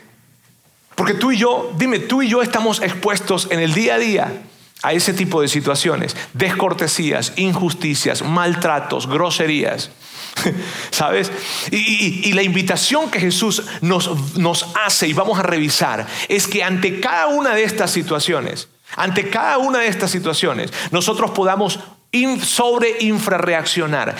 porque 0.94 1.14
tú 1.14 1.32
y 1.32 1.38
yo, 1.38 1.72
dime, 1.78 1.98
tú 1.98 2.22
y 2.22 2.28
yo 2.28 2.42
estamos 2.42 2.80
expuestos 2.82 3.48
en 3.50 3.60
el 3.60 3.74
día 3.74 3.94
a 3.94 3.98
día 3.98 4.42
a 4.82 4.92
ese 4.92 5.12
tipo 5.12 5.40
de 5.40 5.48
situaciones, 5.48 6.16
descortesías, 6.34 7.32
injusticias, 7.36 8.22
maltratos, 8.22 9.08
groserías. 9.08 9.90
¿Sabes? 10.90 11.30
Y, 11.70 12.32
la 12.32 12.42
invitación 12.42 13.10
que 13.10 13.20
Jesús 13.20 13.62
nos, 13.80 14.66
hace, 14.84 15.08
y 15.08 15.12
vamos 15.12 15.38
a 15.38 15.42
revisar, 15.42 16.06
es 16.28 16.46
que 16.46 16.62
ante 16.62 17.00
cada 17.00 17.28
una 17.28 17.54
de 17.54 17.64
estas 17.64 17.90
situaciones, 17.90 18.68
ante 18.96 19.28
cada 19.28 19.58
una 19.58 19.80
de 19.80 19.88
estas 19.88 20.10
situaciones, 20.10 20.72
nosotros 20.90 21.30
podamos 21.32 21.80
sobre 22.42 22.96
infrarreaccionar, 23.00 24.16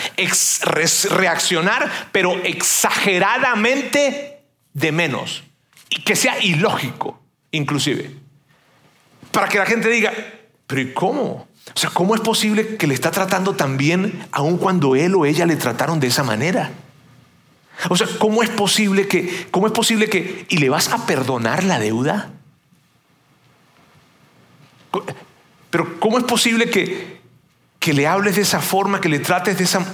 reaccionar, 1.11 2.09
pero 2.13 2.35
exageradamente 2.45 4.43
de 4.73 4.93
menos, 4.93 5.43
y 5.89 6.03
que 6.03 6.15
sea 6.15 6.39
ilógico, 6.43 7.21
inclusive, 7.51 8.15
para 9.33 9.49
que 9.49 9.59
la 9.59 9.67
gente 9.67 9.89
diga, 9.89 10.13
pero 10.67 10.83
¿y 10.83 10.93
cómo? 10.93 11.48
O 11.75 11.79
sea, 11.79 11.91
¿cómo 11.91 12.15
es 12.15 12.21
posible 12.21 12.77
que 12.77 12.87
le 12.87 12.95
está 12.95 13.11
tratando 13.11 13.55
tan 13.55 13.77
bien 13.77 14.27
aun 14.33 14.59
cuando 14.59 14.97
él 14.97 15.15
o 15.15 15.27
ella 15.27 15.47
le 15.47 15.57
trataron 15.57 16.01
de 16.01 16.09
esa 16.09 16.23
manera? 16.23 16.73
O 17.89 17.97
sea, 17.97 18.09
¿cómo 18.19 18.43
es 18.43 18.51
posible 18.51 19.07
que, 19.07 19.47
cómo 19.51 19.67
es 19.67 19.73
posible 19.73 20.09
que, 20.09 20.47
y 20.49 20.59
le 20.59 20.69
vas 20.69 20.89
a 20.93 21.07
perdonar 21.07 21.63
la 21.65 21.79
deuda? 21.79 22.33
Pero 25.71 26.01
¿cómo 26.01 26.19
es 26.19 26.25
posible 26.25 26.71
que, 26.71 27.21
que 27.79 27.93
le 27.93 28.07
hables 28.07 28.37
de 28.37 28.43
esa 28.43 28.61
forma, 28.61 29.01
que 29.01 29.09
le 29.09 29.21
trates 29.21 29.59
de 29.59 29.65
esa... 29.65 29.85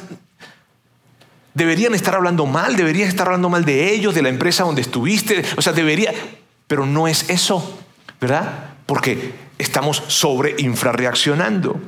Deberían 1.52 1.94
estar 1.94 2.14
hablando 2.14 2.46
mal, 2.46 2.74
deberías 2.76 3.08
estar 3.08 3.26
hablando 3.26 3.48
mal 3.48 3.64
de 3.64 3.92
ellos, 3.92 4.14
de 4.14 4.22
la 4.22 4.28
empresa 4.28 4.64
donde 4.64 4.80
estuviste, 4.80 5.44
o 5.56 5.62
sea, 5.62 5.72
debería, 5.72 6.12
pero 6.66 6.86
no 6.86 7.06
es 7.06 7.30
eso, 7.30 7.78
¿verdad? 8.20 8.70
Porque 8.86 9.32
estamos 9.58 10.02
sobre 10.08 10.54
infrarreaccionando. 10.58 11.80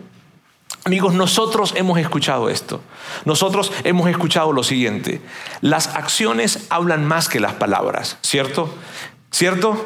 Amigos, 0.85 1.15
nosotros 1.15 1.75
hemos 1.77 1.99
escuchado 1.99 2.49
esto. 2.49 2.81
Nosotros 3.25 3.73
hemos 3.83 4.09
escuchado 4.09 4.53
lo 4.53 4.63
siguiente. 4.63 5.21
Las 5.61 5.89
acciones 5.89 6.67
hablan 6.71 7.05
más 7.05 7.29
que 7.29 7.41
las 7.41 7.55
palabras, 7.55 8.19
¿cierto? 8.23 8.73
¿Cierto? 9.33 9.85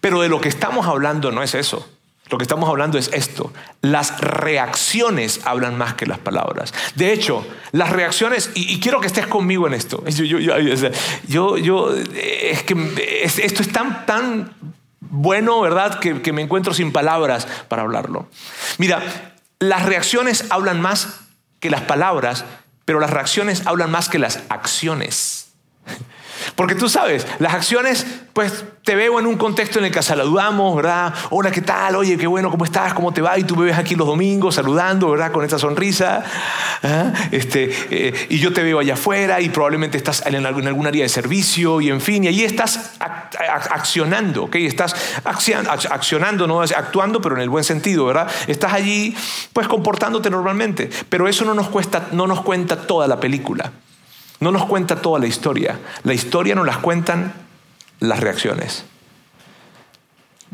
Pero 0.00 0.20
de 0.20 0.28
lo 0.28 0.40
que 0.40 0.48
estamos 0.48 0.86
hablando 0.86 1.32
no 1.32 1.42
es 1.42 1.54
eso. 1.54 1.88
Lo 2.28 2.38
que 2.38 2.42
estamos 2.42 2.68
hablando 2.68 2.98
es 2.98 3.10
esto. 3.12 3.52
Las 3.82 4.20
reacciones 4.20 5.40
hablan 5.44 5.78
más 5.78 5.94
que 5.94 6.06
las 6.06 6.18
palabras. 6.18 6.74
De 6.96 7.12
hecho, 7.12 7.46
las 7.72 7.90
reacciones, 7.90 8.50
y, 8.54 8.80
quiero 8.80 9.00
que 9.00 9.06
estés 9.06 9.26
conmigo 9.28 9.66
en 9.66 9.74
esto. 9.74 10.04
Yo, 10.08 10.24
yo, 10.24 11.56
yo, 11.56 11.94
es 11.94 12.62
que 12.62 13.34
esto 13.42 13.62
es 13.62 13.72
tan, 13.72 14.06
tan 14.06 14.52
bueno, 15.10 15.60
¿verdad? 15.60 15.98
Que, 16.00 16.32
me 16.32 16.42
encuentro 16.42 16.74
sin 16.74 16.92
palabras 16.92 17.46
para 17.68 17.82
hablarlo. 17.82 18.28
Mira, 18.78 19.02
las 19.58 19.84
reacciones 19.84 20.46
hablan 20.50 20.80
más 20.80 21.20
que 21.60 21.70
las 21.70 21.82
palabras, 21.82 22.44
pero 22.84 23.00
las 23.00 23.10
reacciones 23.10 23.66
hablan 23.66 23.90
más 23.90 24.08
que 24.08 24.18
las 24.18 24.40
acciones. 24.48 25.45
Porque 26.56 26.74
tú 26.74 26.88
sabes, 26.88 27.26
las 27.38 27.52
acciones, 27.52 28.06
pues 28.32 28.64
te 28.82 28.94
veo 28.94 29.20
en 29.20 29.26
un 29.26 29.36
contexto 29.36 29.78
en 29.78 29.84
el 29.84 29.90
que 29.92 30.02
saludamos, 30.02 30.74
¿verdad? 30.74 31.12
Hola, 31.28 31.50
¿qué 31.50 31.60
tal? 31.60 31.96
Oye, 31.96 32.16
qué 32.16 32.26
bueno, 32.26 32.50
¿cómo 32.50 32.64
estás? 32.64 32.94
¿Cómo 32.94 33.12
te 33.12 33.20
va? 33.20 33.38
Y 33.38 33.44
tú 33.44 33.56
me 33.56 33.66
ves 33.66 33.76
aquí 33.76 33.94
los 33.94 34.06
domingos 34.06 34.54
saludando, 34.54 35.10
¿verdad? 35.10 35.32
Con 35.32 35.44
esta 35.44 35.58
sonrisa. 35.58 36.24
¿ah? 36.82 37.12
Este, 37.30 37.70
eh, 37.90 38.26
y 38.30 38.38
yo 38.38 38.54
te 38.54 38.62
veo 38.62 38.78
allá 38.78 38.94
afuera 38.94 39.38
y 39.42 39.50
probablemente 39.50 39.98
estás 39.98 40.24
en, 40.24 40.46
algún 40.46 40.86
área 40.86 41.02
de 41.02 41.10
servicio 41.10 41.82
y 41.82 41.90
en 41.90 42.00
fin, 42.00 42.24
y 42.24 42.28
ahí 42.28 42.42
estás 42.42 42.96
accionando, 42.98 44.44
¿ok? 44.44 44.54
Estás 44.56 44.94
accionando, 45.24 46.46
no 46.46 46.62
actuando, 46.62 47.20
pero 47.20 47.36
en 47.36 47.42
el 47.42 47.50
buen 47.50 47.64
sentido, 47.64 48.06
¿verdad? 48.06 48.30
Estás 48.46 48.72
allí, 48.72 49.14
pues 49.52 49.68
comportándote 49.68 50.30
normalmente, 50.30 50.88
pero 51.10 51.28
eso 51.28 51.44
no 51.44 51.52
nos, 51.52 51.68
cuesta, 51.68 52.08
no 52.12 52.26
nos 52.26 52.40
cuenta 52.40 52.86
toda 52.86 53.06
la 53.06 53.20
película. 53.20 53.72
No 54.40 54.50
nos 54.50 54.66
cuenta 54.66 54.96
toda 54.96 55.18
la 55.18 55.26
historia. 55.26 55.78
La 56.04 56.14
historia 56.14 56.54
nos 56.54 56.66
las 56.66 56.78
cuentan 56.78 57.32
las 58.00 58.20
reacciones. 58.20 58.84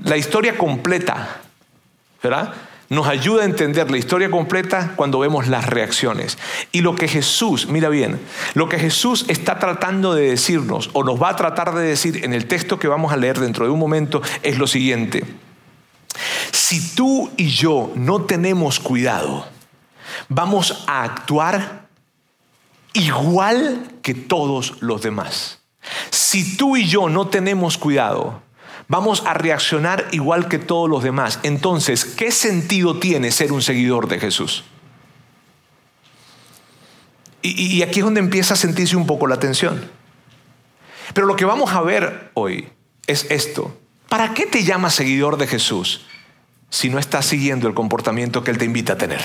La 0.04 0.16
historia 0.16 0.56
completa, 0.56 1.40
¿verdad? 2.22 2.54
Nos 2.88 3.06
ayuda 3.06 3.42
a 3.42 3.46
entender 3.46 3.90
la 3.90 3.96
historia 3.96 4.30
completa 4.30 4.92
cuando 4.96 5.18
vemos 5.18 5.48
las 5.48 5.66
reacciones. 5.66 6.38
Y 6.72 6.82
lo 6.82 6.94
que 6.94 7.08
Jesús, 7.08 7.66
mira 7.68 7.88
bien, 7.88 8.20
lo 8.54 8.68
que 8.68 8.78
Jesús 8.78 9.24
está 9.28 9.58
tratando 9.58 10.14
de 10.14 10.30
decirnos 10.30 10.90
o 10.92 11.02
nos 11.02 11.20
va 11.20 11.30
a 11.30 11.36
tratar 11.36 11.74
de 11.74 11.82
decir 11.82 12.24
en 12.24 12.34
el 12.34 12.46
texto 12.46 12.78
que 12.78 12.88
vamos 12.88 13.12
a 13.12 13.16
leer 13.16 13.38
dentro 13.40 13.64
de 13.64 13.70
un 13.70 13.78
momento 13.78 14.22
es 14.42 14.58
lo 14.58 14.66
siguiente. 14.66 15.24
Si 16.52 16.94
tú 16.94 17.30
y 17.36 17.48
yo 17.48 17.92
no 17.94 18.22
tenemos 18.22 18.78
cuidado, 18.78 19.46
vamos 20.28 20.84
a 20.86 21.02
actuar 21.02 21.81
igual 22.94 23.88
que 24.02 24.14
todos 24.14 24.80
los 24.80 25.02
demás. 25.02 25.60
Si 26.10 26.56
tú 26.56 26.76
y 26.76 26.86
yo 26.86 27.08
no 27.08 27.28
tenemos 27.28 27.78
cuidado, 27.78 28.42
vamos 28.88 29.22
a 29.26 29.34
reaccionar 29.34 30.06
igual 30.12 30.48
que 30.48 30.58
todos 30.58 30.88
los 30.88 31.02
demás. 31.02 31.40
Entonces, 31.42 32.04
¿qué 32.04 32.30
sentido 32.30 32.98
tiene 32.98 33.30
ser 33.30 33.52
un 33.52 33.62
seguidor 33.62 34.08
de 34.08 34.20
Jesús? 34.20 34.64
Y, 37.44 37.82
aquí 37.82 37.98
es 37.98 38.04
donde 38.04 38.20
empieza 38.20 38.54
a 38.54 38.56
sentirse 38.56 38.96
un 38.96 39.06
poco 39.06 39.26
la 39.26 39.38
tensión. 39.38 39.90
Pero 41.12 41.26
lo 41.26 41.34
que 41.34 41.44
vamos 41.44 41.72
a 41.72 41.82
ver 41.82 42.30
hoy 42.34 42.68
es 43.08 43.26
esto. 43.30 43.76
¿Para 44.08 44.32
qué 44.32 44.46
te 44.46 44.62
llamas 44.62 44.94
seguidor 44.94 45.36
de 45.38 45.48
Jesús 45.48 46.06
si 46.70 46.88
no 46.88 47.00
estás 47.00 47.26
siguiendo 47.26 47.66
el 47.66 47.74
comportamiento 47.74 48.44
que 48.44 48.52
Él 48.52 48.58
te 48.58 48.64
invita 48.64 48.92
a 48.92 48.98
tener? 48.98 49.20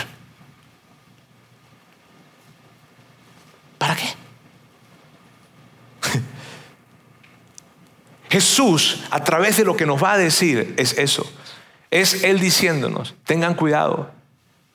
Jesús, 8.30 9.04
a 9.10 9.24
través 9.24 9.58
de 9.58 9.66
lo 9.66 9.78
que 9.78 9.86
nos 9.86 10.04
va 10.04 10.14
a 10.14 10.18
decir, 10.18 10.74
es 10.78 10.98
eso. 10.98 11.30
Es 11.92 12.24
Él 12.24 12.40
diciéndonos, 12.40 13.16
tengan 13.24 13.54
cuidado, 13.54 14.12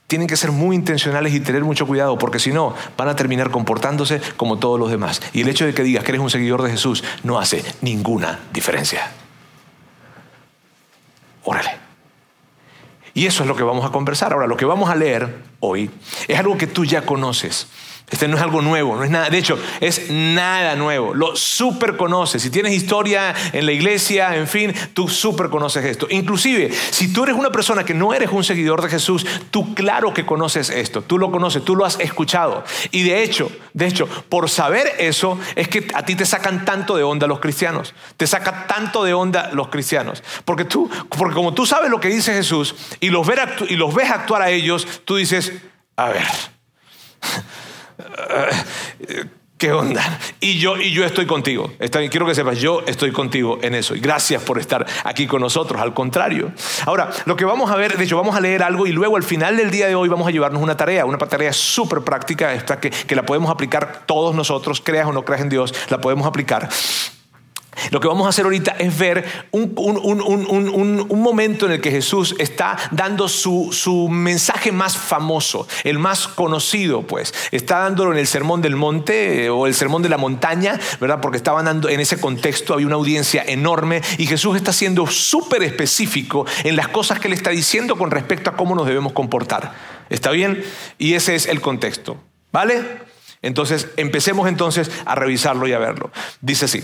tienen 0.07 0.29
que 0.29 0.37
ser 0.37 0.53
muy 0.53 0.77
intencionales 0.77 1.33
y 1.35 1.41
tener 1.41 1.65
mucho 1.65 1.87
cuidado, 1.87 2.19
porque 2.19 2.39
si 2.39 2.53
no, 2.53 2.75
van 2.97 3.09
a 3.09 3.17
terminar 3.17 3.51
comportándose 3.51 4.21
como 4.37 4.59
todos 4.59 4.79
los 4.79 4.91
demás. 4.91 5.23
Y 5.33 5.43
el 5.43 5.49
hecho 5.49 5.65
de 5.65 5.73
que 5.75 5.83
digas 5.83 6.05
que 6.05 6.11
eres 6.11 6.21
un 6.21 6.31
seguidor 6.31 6.63
de 6.63 6.71
Jesús 6.71 7.03
no 7.23 7.39
hace 7.39 7.65
ninguna 7.81 8.41
diferencia. 8.53 9.11
Órale. 11.45 11.77
Y 13.15 13.27
eso 13.27 13.43
es 13.43 13.49
lo 13.49 13.57
que 13.57 13.63
vamos 13.63 13.85
a 13.85 13.91
conversar. 13.91 14.33
Ahora, 14.33 14.47
lo 14.47 14.57
que 14.57 14.65
vamos 14.65 14.91
a 14.91 14.95
leer 14.95 15.43
hoy 15.61 15.91
es 16.29 16.39
algo 16.39 16.57
que 16.57 16.67
tú 16.67 16.85
ya 16.85 17.07
conoces. 17.07 17.69
Este 18.13 18.29
no 18.29 18.37
es 18.37 18.43
algo 18.43 18.61
nuevo, 18.61 18.95
no 18.95 19.05
es 19.05 19.11
nada. 19.11 19.31
De 19.31 19.39
hecho, 19.39 19.59
es 19.81 20.11
nada 20.11 20.77
nuevo. 20.77 21.15
Lo 21.15 21.35
súper 21.35 21.97
conoces. 21.97 22.43
Si 22.43 22.51
tienes 22.51 22.75
historia 22.75 23.35
en 23.53 23.65
la 23.65 23.73
iglesia, 23.73 24.37
en 24.37 24.47
fin, 24.47 24.75
tú 24.93 25.09
súper 25.09 25.49
conoces 25.49 25.85
esto. 25.87 26.07
Inclusive, 26.11 26.71
si 26.71 27.11
tú 27.11 27.25
eres 27.25 27.35
una 27.35 27.51
persona 27.51 27.85
que 27.85 27.95
no 27.95 28.13
eres 28.13 28.31
un 28.31 28.45
seguidor 28.45 28.83
de 28.83 28.91
Jesús, 28.91 29.27
tú 29.51 29.75
claro 29.75 30.13
que 30.13 30.27
conoces 30.27 30.69
esto. 30.69 31.01
Tú 31.01 31.19
lo 31.19 31.33
conoces, 31.33 31.65
tú 31.65 31.75
lo 31.75 31.87
has 31.87 31.99
escuchado. 32.01 32.65
Y 32.91 33.03
de 33.03 33.23
hecho, 33.23 33.51
de 33.73 33.87
hecho, 33.87 34.07
por 34.29 34.51
saber 34.51 34.93
eso, 34.99 35.39
es 35.57 35.69
que 35.69 35.89
a 35.95 36.05
ti 36.05 36.15
te 36.15 36.27
sacan 36.27 36.67
tanto 36.67 36.97
de 36.97 37.03
onda 37.05 37.27
los 37.27 37.41
cristianos. 37.41 37.95
Te 38.19 38.27
saca 38.27 38.67
tanto 38.67 39.05
de 39.05 39.15
onda 39.15 39.51
los 39.55 39.69
cristianos. 39.69 40.23
Porque 40.45 40.67
tú, 40.67 40.91
porque 41.17 41.35
como 41.35 41.55
tú 41.55 41.65
sabes 41.65 41.91
lo 41.91 41.99
que 41.99 42.09
dice 42.09 42.35
Jesús 42.35 42.75
y 43.01 43.09
los, 43.09 43.27
y 43.69 43.77
los 43.77 43.95
ves 43.95 44.11
actuar 44.11 44.43
a 44.43 44.51
ellos, 44.51 44.87
tú 45.07 45.17
dices, 45.17 45.53
a 45.97 46.11
ver. 46.11 46.27
¿Qué 49.63 49.71
onda? 49.71 50.03
Y 50.41 50.59
yo, 50.59 50.77
y 50.77 50.91
yo 50.91 51.05
estoy 51.05 51.25
contigo. 51.25 51.71
quiero 52.11 52.27
que 52.27 52.35
sepas, 52.35 52.59
yo 52.59 52.81
estoy 52.85 53.13
contigo 53.13 53.61
en 53.63 53.77
eso. 53.77 53.95
Y 53.95 54.01
gracias 54.01 54.43
por 54.43 54.59
estar 54.59 54.85
aquí 55.05 55.29
con 55.29 55.41
nosotros. 55.41 55.81
Al 55.81 55.95
contrario. 55.95 56.51
Ahora, 56.85 57.11
lo 57.27 57.37
que 57.37 57.45
vamos 57.45 57.71
a 57.71 57.77
ver, 57.77 57.97
de 57.97 58.03
hecho, 58.03 58.17
vamos 58.17 58.35
a 58.35 58.41
leer 58.41 58.65
algo 58.65 58.89
y 58.89 58.93
luego 58.93 59.17
al 59.17 59.23
final 59.23 59.57
del 59.57 59.71
día 59.71 59.87
de 59.87 59.95
hoy 59.95 60.09
vamos 60.09 60.27
a 60.27 60.33
llevarnos 60.33 60.61
una 60.61 60.77
tarea, 60.77 61.07
una 61.07 61.17
tarea 61.17 61.53
súper 61.53 62.01
práctica, 62.01 62.53
esta 62.55 62.81
que, 62.81 62.91
que 62.91 63.15
la 63.15 63.25
podemos 63.25 63.53
aplicar 63.53 64.03
todos 64.05 64.35
nosotros, 64.35 64.81
creas 64.85 65.07
o 65.07 65.13
no 65.13 65.25
creas 65.25 65.43
en 65.43 65.49
Dios, 65.49 65.73
la 65.91 66.01
podemos 66.01 66.27
aplicar. 66.27 66.69
Lo 67.91 68.01
que 68.01 68.09
vamos 68.09 68.27
a 68.27 68.29
hacer 68.29 68.45
ahorita 68.45 68.73
es 68.79 68.99
ver 68.99 69.25
un, 69.51 69.73
momento 71.11 71.67
en 71.67 71.73
el 71.73 71.81
que 71.81 71.91
Jesús 71.91 72.35
está 72.39 72.77
dando 72.91 73.29
su, 73.29 74.09
mensaje 74.11 74.73
más 74.73 74.97
famoso, 74.97 75.67
el 75.85 75.99
más 75.99 76.29
conocido, 76.29 77.03
pues. 77.03 77.33
Está 77.51 77.79
dándolo 77.79 78.13
en 78.13 78.19
el 78.19 78.27
Sermón 78.27 78.61
del 78.61 78.77
Monte 78.77 79.45
eh, 79.45 79.51
o 79.51 79.67
el 79.67 79.75
Sermón 79.75 80.03
de 80.03 80.09
la 80.09 80.19
Montaña, 80.19 80.79
¿verdad? 81.01 81.21
Porque 81.21 81.39
estaban 81.39 81.65
dando 81.65 81.89
en 81.89 82.01
ese 82.01 82.21
contexto, 82.21 82.75
había 82.75 82.87
una 82.87 82.97
audiencia 82.97 83.43
enorme 83.47 84.03
y 84.19 84.27
Jesús 84.27 84.57
está 84.57 84.73
siendo 84.73 85.07
súper 85.07 85.63
específico 85.63 86.47
en 86.65 86.77
las 86.77 86.89
cosas 86.89 87.21
que 87.21 87.29
le 87.29 87.35
está 87.35 87.51
diciendo 87.51 87.97
con 87.97 88.11
respecto 88.11 88.51
a 88.51 88.57
cómo 88.57 88.75
nos 88.75 88.87
debemos 88.87 89.13
comportar. 89.13 89.73
¿Está 90.11 90.31
bien? 90.31 90.63
Y 90.99 91.15
ese 91.15 91.35
es 91.35 91.47
el 91.47 91.61
contexto, 91.63 92.19
¿vale? 92.53 92.83
Entonces, 93.41 93.89
empecemos 93.97 94.49
entonces 94.49 94.91
a 95.05 95.15
revisarlo 95.15 95.67
y 95.67 95.73
a 95.73 95.79
verlo. 95.79 96.11
Dice 96.41 96.67
así. 96.67 96.83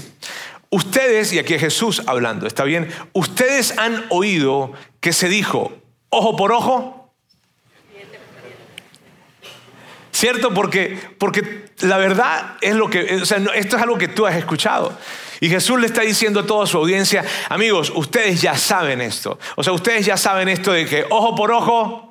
Ustedes, 0.71 1.33
y 1.33 1.39
aquí 1.39 1.55
es 1.55 1.61
Jesús 1.61 2.03
hablando, 2.07 2.47
¿está 2.47 2.65
bien? 2.65 2.89
Ustedes 3.13 3.79
han 3.79 4.05
oído 4.11 4.73
que 5.01 5.13
se 5.13 5.29
dijo, 5.29 5.73
ojo 6.11 6.37
por 6.37 6.53
ojo. 6.53 7.13
¿Cierto? 10.13 10.53
Porque, 10.53 10.99
porque 11.19 11.67
la 11.81 11.97
verdad 11.97 12.57
es 12.61 12.75
lo 12.75 12.91
que, 12.91 13.21
o 13.23 13.25
sea, 13.25 13.39
esto 13.55 13.77
es 13.77 13.83
algo 13.83 13.97
que 13.99 14.09
tú 14.09 14.27
has 14.27 14.37
escuchado. 14.37 14.99
Y 15.41 15.49
Jesús 15.49 15.81
le 15.81 15.87
está 15.87 16.03
diciendo 16.03 16.41
a 16.41 16.47
toda 16.47 16.67
su 16.67 16.77
audiencia, 16.77 17.25
amigos, 17.49 17.93
ustedes 17.95 18.43
ya 18.43 18.57
saben 18.57 19.01
esto. 19.01 19.39
O 19.55 19.63
sea, 19.63 19.73
ustedes 19.73 20.05
ya 20.05 20.17
saben 20.17 20.49
esto 20.49 20.73
de 20.73 20.87
que 20.87 21.07
ojo 21.09 21.35
por 21.37 21.53
ojo, 21.53 22.08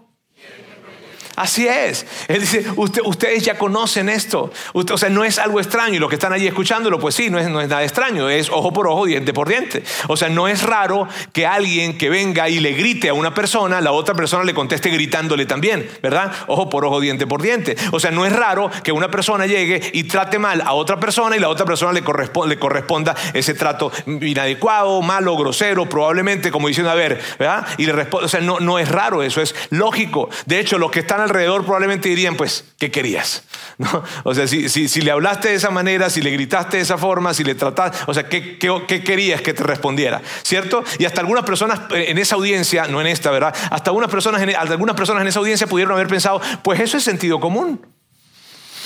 Así 1.38 1.68
es. 1.68 2.08
Él 2.28 2.42
dice, 2.42 2.66
ustedes 2.76 3.44
ya 3.44 3.60
conocen 3.60 4.10
esto. 4.10 4.52
o 4.74 4.98
sea, 4.98 5.10
no 5.10 5.24
es 5.24 5.38
algo 5.38 5.60
extraño. 5.60 5.94
Y 5.94 6.00
los 6.00 6.10
que 6.10 6.16
están 6.16 6.34
allí 6.34 6.48
escuchándolo, 6.48 6.98
pues 6.98 7.14
sí, 7.14 7.30
no 7.30 7.38
es, 7.38 7.48
nada 7.48 7.84
extraño. 7.84 8.28
Es 8.28 8.50
ojo 8.50 8.74
por 8.74 8.88
ojo, 8.88 9.06
diente 9.06 9.34
por 9.34 9.48
diente. 9.48 9.84
O 10.08 10.18
sea, 10.18 10.30
no 10.30 10.48
es 10.48 10.64
raro 10.64 11.08
que 11.34 11.46
alguien 11.46 11.96
que 11.96 12.10
venga 12.10 12.50
y 12.50 12.60
le 12.60 12.72
grite 12.72 13.10
a 13.10 13.14
una 13.14 13.36
persona, 13.36 13.82
la 13.82 13.92
otra 13.92 14.16
persona 14.16 14.44
le 14.46 14.56
conteste 14.56 14.90
gritándole 14.90 15.46
también, 15.46 15.88
¿verdad? 16.02 16.32
Ojo 16.48 16.72
por 16.72 16.84
ojo, 16.86 17.00
diente 17.00 17.28
por 17.28 17.44
diente. 17.44 17.78
O 17.92 18.00
sea, 18.00 18.10
no 18.10 18.26
es 18.26 18.34
raro 18.36 18.72
que 18.84 18.92
una 18.92 19.12
persona 19.12 19.46
llegue 19.46 19.92
y 19.94 20.06
trate 20.06 20.40
mal 20.40 20.62
a 20.62 20.74
otra 20.74 21.00
persona 21.00 21.38
y 21.38 21.40
la 21.40 21.50
otra 21.50 21.68
persona 21.68 21.94
le, 21.94 22.02
le 22.02 22.60
corresponda 22.60 23.16
ese 23.36 23.54
trato 23.54 23.92
inadecuado, 24.08 25.04
malo, 25.04 25.38
grosero, 25.38 25.88
probablemente, 25.88 26.50
como 26.50 26.68
diciendo, 26.68 26.90
a 26.90 26.96
ver, 26.96 27.22
¿verdad? 27.38 27.68
Y 27.78 27.86
le 27.86 27.94
responde, 27.94 28.26
o 28.26 28.30
sea, 28.30 28.40
no, 28.40 28.60
no 28.60 28.80
es 28.80 28.90
raro, 28.90 29.22
eso 29.22 29.40
es 29.40 29.54
lógico. 29.70 30.32
De 30.48 30.60
hecho, 30.60 30.80
los 30.80 30.90
que 30.90 31.02
están 31.02 31.27
alrededor 31.28 31.64
probablemente 31.64 32.10
dirían, 32.10 32.36
pues, 32.36 32.66
¿qué 32.78 32.92
querías? 32.92 33.44
O 34.24 34.34
sea, 34.34 34.48
si, 34.48 34.70
si, 34.70 35.02
le 35.02 35.12
hablaste 35.12 35.50
de 35.50 35.56
esa 35.56 35.70
manera, 35.70 36.10
si 36.10 36.22
le 36.22 36.32
gritaste 36.32 36.78
de 36.78 36.84
esa 36.84 36.98
forma, 36.98 37.34
si 37.34 37.44
le 37.44 37.56
trataste, 37.56 38.00
o 38.08 38.14
sea, 38.14 38.28
¿qué, 38.28 38.58
qué, 38.58 39.04
querías 39.04 39.42
que 39.42 39.54
te 39.54 39.64
respondiera? 39.64 40.22
¿Cierto? 40.42 40.84
Y 40.98 41.06
hasta 41.06 41.22
algunas 41.22 41.44
personas 41.44 41.82
eh, 41.92 42.06
en 42.10 42.18
esa 42.18 42.36
audiencia, 42.36 42.88
no 42.88 43.00
en 43.02 43.08
esta, 43.08 43.30
¿verdad? 43.30 43.56
Hasta 43.70 43.92
algunas 43.92 44.10
personas 44.10 44.42
en, 44.42 44.56
algunas 44.56 44.96
personas 44.96 45.22
en 45.22 45.28
esa 45.28 45.40
audiencia 45.40 45.68
pudieron 45.68 45.94
haber 45.94 46.08
pensado, 46.08 46.42
pues 46.64 46.80
eso 46.80 46.98
es 46.98 47.04
sentido 47.04 47.40
común. 47.40 47.86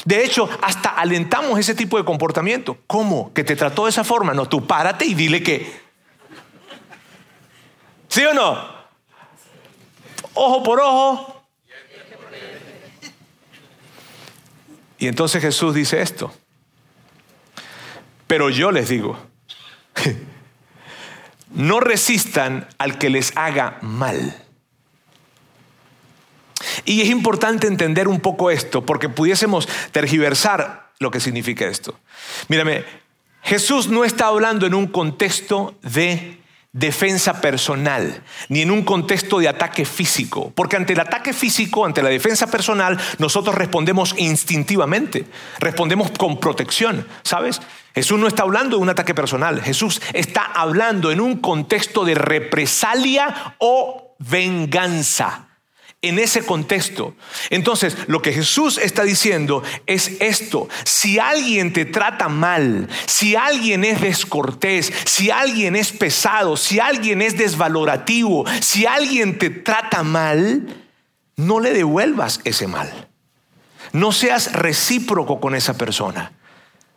De 0.05 0.23
hecho, 0.23 0.49
hasta 0.61 0.89
alentamos 0.89 1.59
ese 1.59 1.75
tipo 1.75 1.97
de 1.97 2.03
comportamiento. 2.03 2.77
¿Cómo? 2.87 3.31
¿Que 3.33 3.43
te 3.43 3.55
trató 3.55 3.85
de 3.85 3.91
esa 3.91 4.03
forma? 4.03 4.33
No, 4.33 4.47
tú 4.47 4.65
párate 4.65 5.05
y 5.05 5.13
dile 5.13 5.43
que... 5.43 5.81
¿Sí 8.07 8.25
o 8.25 8.33
no? 8.33 8.81
Ojo 10.33 10.63
por 10.63 10.79
ojo, 10.79 11.40
Y 15.01 15.07
entonces 15.07 15.41
Jesús 15.41 15.73
dice 15.73 15.99
esto. 15.99 16.31
Pero 18.27 18.51
yo 18.51 18.71
les 18.71 18.87
digo, 18.87 19.17
no 21.55 21.79
resistan 21.79 22.67
al 22.77 22.99
que 22.99 23.09
les 23.09 23.35
haga 23.35 23.79
mal. 23.81 24.43
Y 26.85 27.01
es 27.01 27.09
importante 27.09 27.65
entender 27.65 28.07
un 28.07 28.19
poco 28.19 28.51
esto, 28.51 28.85
porque 28.85 29.09
pudiésemos 29.09 29.67
tergiversar 29.91 30.91
lo 30.99 31.09
que 31.09 31.19
significa 31.19 31.65
esto. 31.65 31.99
Mírame, 32.47 32.85
Jesús 33.41 33.87
no 33.87 34.05
está 34.05 34.27
hablando 34.27 34.67
en 34.67 34.75
un 34.75 34.85
contexto 34.85 35.79
de 35.81 36.40
defensa 36.73 37.41
personal, 37.41 38.23
ni 38.47 38.61
en 38.61 38.71
un 38.71 38.83
contexto 38.83 39.39
de 39.39 39.49
ataque 39.49 39.83
físico, 39.83 40.53
porque 40.55 40.77
ante 40.77 40.93
el 40.93 41.01
ataque 41.01 41.33
físico, 41.33 41.85
ante 41.85 42.01
la 42.01 42.09
defensa 42.09 42.47
personal, 42.47 42.97
nosotros 43.17 43.55
respondemos 43.55 44.15
instintivamente, 44.17 45.25
respondemos 45.59 46.11
con 46.11 46.39
protección, 46.39 47.05
¿sabes? 47.23 47.61
Jesús 47.93 48.17
no 48.19 48.27
está 48.27 48.43
hablando 48.43 48.77
de 48.77 48.83
un 48.83 48.89
ataque 48.89 49.13
personal, 49.13 49.61
Jesús 49.61 50.01
está 50.13 50.45
hablando 50.45 51.11
en 51.11 51.19
un 51.19 51.37
contexto 51.37 52.05
de 52.05 52.15
represalia 52.15 53.55
o 53.57 54.15
venganza. 54.19 55.50
En 56.01 56.17
ese 56.17 56.43
contexto. 56.43 57.13
Entonces, 57.49 57.95
lo 58.07 58.21
que 58.21 58.33
Jesús 58.33 58.77
está 58.79 59.03
diciendo 59.03 59.63
es 59.85 60.13
esto. 60.19 60.67
Si 60.83 61.19
alguien 61.19 61.73
te 61.73 61.85
trata 61.85 62.27
mal, 62.27 62.87
si 63.05 63.35
alguien 63.35 63.83
es 63.83 64.01
descortés, 64.01 64.91
si 65.05 65.29
alguien 65.29 65.75
es 65.75 65.91
pesado, 65.91 66.57
si 66.57 66.79
alguien 66.79 67.21
es 67.21 67.37
desvalorativo, 67.37 68.45
si 68.61 68.85
alguien 68.85 69.37
te 69.37 69.51
trata 69.51 70.01
mal, 70.03 70.75
no 71.35 71.59
le 71.59 71.71
devuelvas 71.71 72.41
ese 72.45 72.67
mal. 72.67 73.09
No 73.93 74.11
seas 74.11 74.53
recíproco 74.53 75.39
con 75.39 75.53
esa 75.53 75.77
persona. 75.77 76.33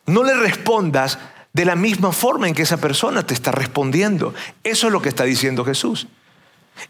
No 0.07 0.23
le 0.23 0.35
respondas 0.35 1.19
de 1.53 1.64
la 1.64 1.77
misma 1.77 2.12
forma 2.12 2.49
en 2.49 2.55
que 2.55 2.62
esa 2.62 2.79
persona 2.79 3.27
te 3.27 3.35
está 3.35 3.53
respondiendo. 3.53 4.35
Eso 4.62 4.87
es 4.87 4.93
lo 4.93 5.03
que 5.03 5.09
está 5.09 5.25
diciendo 5.25 5.64
Jesús. 5.64 6.07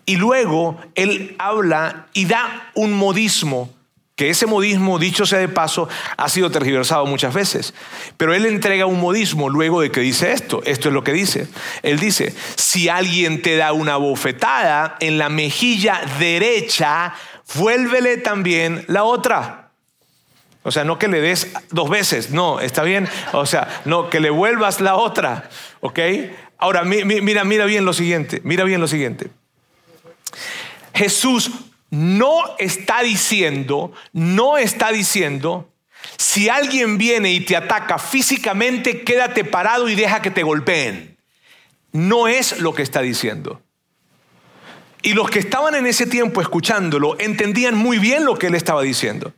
Y 0.06 0.16
luego 0.16 0.78
él 0.94 1.34
habla 1.38 2.06
y 2.12 2.26
da 2.26 2.70
un 2.74 2.92
modismo, 2.92 3.70
que 4.16 4.30
ese 4.30 4.46
modismo, 4.46 5.00
dicho 5.00 5.26
sea 5.26 5.40
de 5.40 5.48
paso, 5.48 5.88
ha 6.16 6.28
sido 6.28 6.50
tergiversado 6.50 7.04
muchas 7.04 7.34
veces. 7.34 7.74
Pero 8.16 8.32
él 8.32 8.46
entrega 8.46 8.86
un 8.86 9.00
modismo 9.00 9.48
luego 9.48 9.80
de 9.80 9.90
que 9.90 10.00
dice 10.00 10.32
esto. 10.32 10.62
Esto 10.64 10.88
es 10.88 10.94
lo 10.94 11.02
que 11.02 11.12
dice. 11.12 11.48
Él 11.82 11.98
dice, 11.98 12.32
si 12.54 12.88
alguien 12.88 13.42
te 13.42 13.56
da 13.56 13.72
una 13.72 13.96
bofetada 13.96 14.96
en 15.00 15.18
la 15.18 15.30
mejilla 15.30 16.00
derecha, 16.20 17.14
vuélvele 17.56 18.18
también 18.18 18.84
la 18.86 19.02
otra. 19.02 19.70
O 20.62 20.70
sea, 20.70 20.84
no 20.84 20.98
que 20.98 21.08
le 21.08 21.20
des 21.20 21.52
dos 21.70 21.90
veces, 21.90 22.30
no, 22.30 22.60
está 22.60 22.84
bien. 22.84 23.08
O 23.32 23.46
sea, 23.46 23.82
no, 23.84 24.10
que 24.10 24.20
le 24.20 24.30
vuelvas 24.30 24.80
la 24.80 24.94
otra, 24.94 25.50
¿ok? 25.80 25.98
Ahora, 26.56 26.84
mira, 26.84 27.44
mira 27.44 27.64
bien 27.66 27.84
lo 27.84 27.92
siguiente, 27.92 28.40
mira 28.44 28.64
bien 28.64 28.80
lo 28.80 28.86
siguiente. 28.86 29.28
Jesús 30.94 31.50
no 31.90 32.56
está 32.58 33.02
diciendo, 33.02 33.92
no 34.12 34.58
está 34.58 34.90
diciendo, 34.90 35.70
si 36.16 36.48
alguien 36.48 36.98
viene 36.98 37.32
y 37.32 37.40
te 37.40 37.56
ataca 37.56 37.98
físicamente, 37.98 39.02
quédate 39.02 39.44
parado 39.44 39.88
y 39.88 39.94
deja 39.94 40.22
que 40.22 40.30
te 40.30 40.42
golpeen. 40.42 41.16
No 41.92 42.26
es 42.28 42.60
lo 42.60 42.74
que 42.74 42.82
está 42.82 43.00
diciendo. 43.00 43.62
Y 45.02 45.12
los 45.12 45.30
que 45.30 45.38
estaban 45.38 45.74
en 45.74 45.86
ese 45.86 46.06
tiempo 46.06 46.40
escuchándolo 46.40 47.16
entendían 47.20 47.76
muy 47.76 47.98
bien 47.98 48.24
lo 48.24 48.38
que 48.38 48.46
él 48.48 48.54
estaba 48.54 48.82
diciendo. 48.82 49.32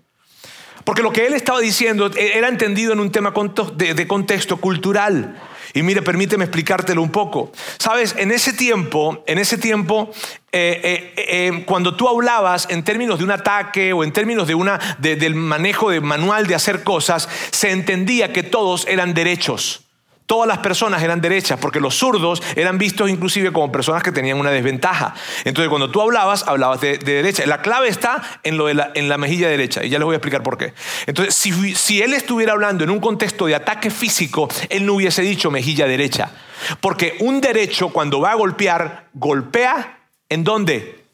Porque 0.84 1.02
lo 1.02 1.12
que 1.12 1.26
él 1.26 1.34
estaba 1.34 1.58
diciendo 1.60 2.10
e-, 2.14 2.38
era 2.38 2.48
entendido 2.48 2.92
en 2.92 3.00
un 3.00 3.10
tema 3.10 3.34
de 3.74 4.06
contexto 4.06 4.58
cultural. 4.58 5.36
Y 5.76 5.82
mire, 5.82 6.00
permíteme 6.00 6.44
explicártelo 6.44 7.02
un 7.02 7.10
poco. 7.10 7.52
Sabes, 7.76 8.14
en 8.16 8.32
ese 8.32 8.54
tiempo, 8.54 9.22
en 9.26 9.36
ese 9.36 9.58
tiempo, 9.58 10.10
eh, 10.50 10.80
eh, 10.82 11.14
eh, 11.16 11.64
cuando 11.66 11.94
tú 11.94 12.08
hablabas 12.08 12.66
en 12.70 12.82
términos 12.82 13.18
de 13.18 13.24
un 13.24 13.30
ataque 13.30 13.92
o 13.92 14.02
en 14.02 14.10
términos 14.10 14.48
de 14.48 14.54
una, 14.54 14.80
del 14.98 15.34
manejo 15.34 15.90
de 15.90 16.00
manual 16.00 16.46
de 16.46 16.54
hacer 16.54 16.82
cosas, 16.82 17.28
se 17.50 17.72
entendía 17.72 18.32
que 18.32 18.42
todos 18.42 18.86
eran 18.88 19.12
derechos. 19.12 19.85
Todas 20.26 20.48
las 20.48 20.58
personas 20.58 21.02
eran 21.02 21.20
derechas, 21.20 21.58
porque 21.60 21.80
los 21.80 21.96
zurdos 21.96 22.42
eran 22.56 22.78
vistos 22.78 23.08
inclusive 23.08 23.52
como 23.52 23.70
personas 23.70 24.02
que 24.02 24.12
tenían 24.12 24.38
una 24.38 24.50
desventaja. 24.50 25.14
Entonces, 25.44 25.68
cuando 25.68 25.90
tú 25.90 26.02
hablabas, 26.02 26.44
hablabas 26.46 26.80
de, 26.80 26.98
derecha. 26.98 27.46
La 27.46 27.62
clave 27.62 27.88
está 27.88 28.22
en, 28.42 28.56
lo 28.56 28.66
de 28.66 28.74
la, 28.74 28.90
en 28.94 29.08
la 29.08 29.18
mejilla 29.18 29.48
derecha, 29.48 29.84
y 29.84 29.88
ya 29.88 29.98
les 29.98 30.04
voy 30.04 30.14
a 30.14 30.16
explicar 30.16 30.42
por 30.42 30.58
qué. 30.58 30.74
Entonces, 31.06 31.34
si, 31.34 31.74
si 31.74 32.02
él 32.02 32.12
estuviera 32.12 32.52
hablando 32.52 32.84
en 32.84 32.90
un 32.90 33.00
contexto 33.00 33.46
de 33.46 33.54
ataque 33.54 33.90
físico, 33.90 34.48
él 34.68 34.84
no 34.84 34.94
hubiese 34.94 35.22
dicho 35.22 35.50
mejilla 35.50 35.86
derecha. 35.86 36.30
Porque 36.80 37.16
un 37.20 37.40
derecho, 37.40 37.90
cuando 37.90 38.20
va 38.20 38.32
a 38.32 38.34
golpear, 38.34 39.08
golpea 39.14 39.96
¿en 40.28 40.44
dónde? 40.44 41.04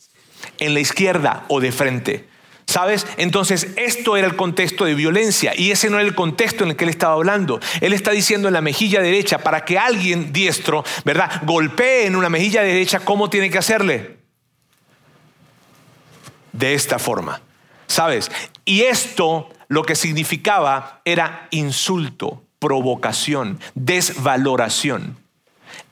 En 0.59 0.75
la 0.75 0.81
izquierda 0.81 1.45
o 1.49 1.61
de 1.61 1.73
frente. 1.73 2.32
¿Sabes? 2.67 3.07
Entonces, 3.17 3.69
esto 3.77 4.17
era 4.17 4.27
el 4.27 4.37
contexto 4.37 4.85
de 4.85 4.95
violencia 4.95 5.53
y 5.57 5.71
ese 5.71 5.91
no 5.91 5.99
era 5.99 6.07
el 6.07 6.15
contexto 6.15 6.65
en 6.65 6.71
el 6.71 6.77
que 6.77 6.85
él 6.85 6.91
estaba 6.91 7.15
hablando. 7.15 7.61
Él 7.81 7.93
está 7.93 8.13
diciendo 8.13 8.49
en 8.49 8.55
la 8.55 8.61
mejilla 8.61 9.01
derecha, 9.01 9.39
para 9.39 9.65
que 9.65 9.79
alguien 9.79 10.33
diestro, 10.33 10.85
¿verdad? 11.05 11.43
Golpee 11.45 12.07
en 12.07 12.17
una 12.17 12.29
mejilla 12.29 12.63
derecha, 12.63 13.01
¿cómo 13.01 13.29
tiene 13.29 13.51
que 13.51 13.59
hacerle? 13.59 14.17
De 16.53 16.75
esta 16.75 16.99
forma. 16.99 17.43
¿Sabes? 17.87 18.31
Y 18.65 18.83
esto 18.83 19.51
lo 19.69 19.83
que 19.83 19.95
significaba 19.95 21.03
era 21.05 21.49
insulto, 21.51 22.43
provocación, 22.59 23.61
desvaloración. 23.75 25.19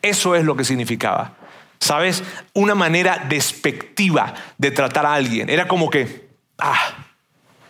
Eso 0.02 0.35
es 0.35 0.44
lo 0.44 0.56
que 0.56 0.64
significaba. 0.64 1.35
¿Sabes? 1.78 2.22
Una 2.52 2.74
manera 2.74 3.26
despectiva 3.28 4.35
de 4.59 4.70
tratar 4.70 5.06
a 5.06 5.14
alguien. 5.14 5.50
Era 5.50 5.66
como 5.66 5.90
que, 5.90 6.29
Ah, 6.60 6.94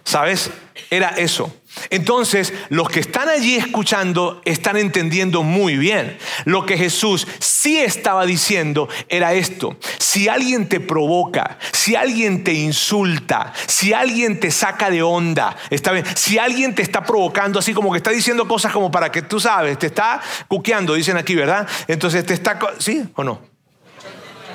¿sabes? 0.04 0.50
Era 0.90 1.10
eso. 1.10 1.54
Entonces, 1.88 2.52
los 2.68 2.88
que 2.88 3.00
están 3.00 3.28
allí 3.28 3.54
escuchando 3.54 4.42
están 4.44 4.76
entendiendo 4.76 5.42
muy 5.42 5.76
bien. 5.76 6.18
Lo 6.44 6.66
que 6.66 6.76
Jesús 6.76 7.26
sí 7.38 7.78
estaba 7.78 8.26
diciendo 8.26 8.88
era 9.08 9.34
esto. 9.34 9.76
Si 9.98 10.28
alguien 10.28 10.68
te 10.68 10.80
provoca, 10.80 11.58
si 11.72 11.94
alguien 11.94 12.42
te 12.42 12.52
insulta, 12.52 13.52
si 13.66 13.92
alguien 13.92 14.40
te 14.40 14.50
saca 14.50 14.90
de 14.90 15.02
onda, 15.02 15.56
está 15.70 15.92
bien. 15.92 16.04
Si 16.16 16.38
alguien 16.38 16.74
te 16.74 16.82
está 16.82 17.04
provocando 17.04 17.60
así 17.60 17.72
como 17.72 17.92
que 17.92 17.98
está 17.98 18.10
diciendo 18.10 18.48
cosas 18.48 18.72
como 18.72 18.90
para 18.90 19.12
que 19.12 19.22
tú 19.22 19.38
sabes, 19.38 19.78
te 19.78 19.86
está 19.86 20.20
cuqueando, 20.48 20.94
dicen 20.94 21.16
aquí, 21.16 21.36
¿verdad? 21.36 21.68
Entonces 21.86 22.26
te 22.26 22.34
está, 22.34 22.58
¿sí 22.78 23.04
o 23.14 23.22
no? 23.22 23.40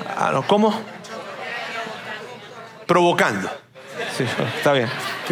Ah, 0.06 0.42
¿Cómo? 0.46 0.82
Provocando. 2.86 3.65
Sí, 4.16 4.24
está 4.56 4.72
bien. 4.72 4.88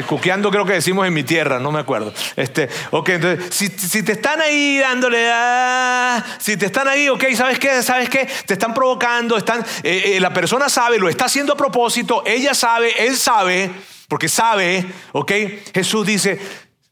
Cuqueando 0.06 0.50
creo 0.50 0.64
que 0.64 0.74
decimos 0.74 1.06
en 1.06 1.14
mi 1.14 1.22
tierra, 1.22 1.58
no 1.58 1.70
me 1.70 1.80
acuerdo. 1.80 2.12
Este, 2.36 2.68
ok, 2.90 3.08
entonces, 3.10 3.54
si, 3.54 4.02
te 4.02 4.12
están 4.12 4.40
ahí 4.40 4.78
dándole, 4.78 5.30
ah, 5.32 6.24
si 6.38 6.56
te 6.56 6.66
están 6.66 6.88
ahí, 6.88 7.08
ok, 7.08 7.24
¿sabes 7.36 7.58
qué? 7.58 7.82
¿Sabes 7.82 8.08
qué? 8.08 8.28
Te 8.46 8.54
están 8.54 8.74
provocando, 8.74 9.36
están, 9.36 9.64
eh, 9.82 10.14
eh, 10.16 10.20
la 10.20 10.32
persona 10.32 10.68
sabe, 10.68 10.98
lo 10.98 11.08
está 11.08 11.26
haciendo 11.26 11.52
a 11.52 11.56
propósito, 11.56 12.22
ella 12.26 12.54
sabe, 12.54 13.06
él 13.06 13.16
sabe, 13.16 13.70
porque 14.08 14.28
sabe, 14.28 14.84
ok, 15.12 15.32
Jesús 15.72 16.06
dice, 16.06 16.40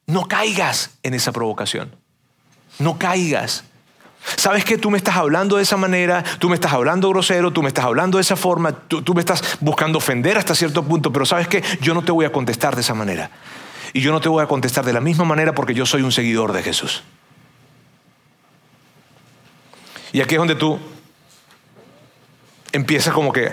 no 0.07 0.27
caigas 0.27 0.99
en 1.03 1.15
esa 1.15 1.33
provocación, 1.33 1.95
no 2.79 2.99
caigas. 2.99 3.65
¿Sabes 4.37 4.65
que 4.65 4.79
tú 4.79 4.91
me 4.91 4.99
estás 4.99 5.17
hablando 5.17 5.57
de 5.57 5.63
esa 5.63 5.77
manera? 5.77 6.23
Tú 6.39 6.49
me 6.49 6.55
estás 6.55 6.73
hablando 6.73 7.09
grosero, 7.09 7.51
tú 7.51 7.63
me 7.63 7.69
estás 7.69 7.85
hablando 7.85 8.19
de 8.19 8.23
esa 8.23 8.37
forma, 8.37 8.73
tú, 8.73 9.15
me 9.15 9.21
estás 9.21 9.59
buscando 9.61 9.99
ofender 9.99 10.39
hasta 10.39 10.55
cierto 10.55 10.83
punto, 10.85 11.13
pero 11.13 11.27
¿sabes 11.27 11.49
que 11.49 11.63
Yo 11.81 11.95
no 11.95 12.03
te 12.03 12.13
voy 12.13 12.25
a 12.25 12.33
contestar 12.33 12.75
de 12.75 12.83
esa 12.83 12.95
manera. 12.95 13.31
Y 13.93 14.01
yo 14.01 14.13
no 14.13 14.21
te 14.21 14.29
voy 14.29 14.43
a 14.43 14.47
contestar 14.47 14.85
de 14.85 14.93
la 14.93 15.01
misma 15.01 15.25
manera 15.25 15.55
porque 15.55 15.75
yo 15.75 15.85
soy 15.85 16.03
un 16.03 16.13
seguidor 16.13 16.53
de 16.53 16.63
Jesús. 16.63 17.03
Y 20.13 20.21
aquí 20.21 20.35
es 20.35 20.39
donde 20.39 20.55
tú 20.55 20.79
empiezas 22.73 23.13
como 23.13 23.33
que... 23.33 23.51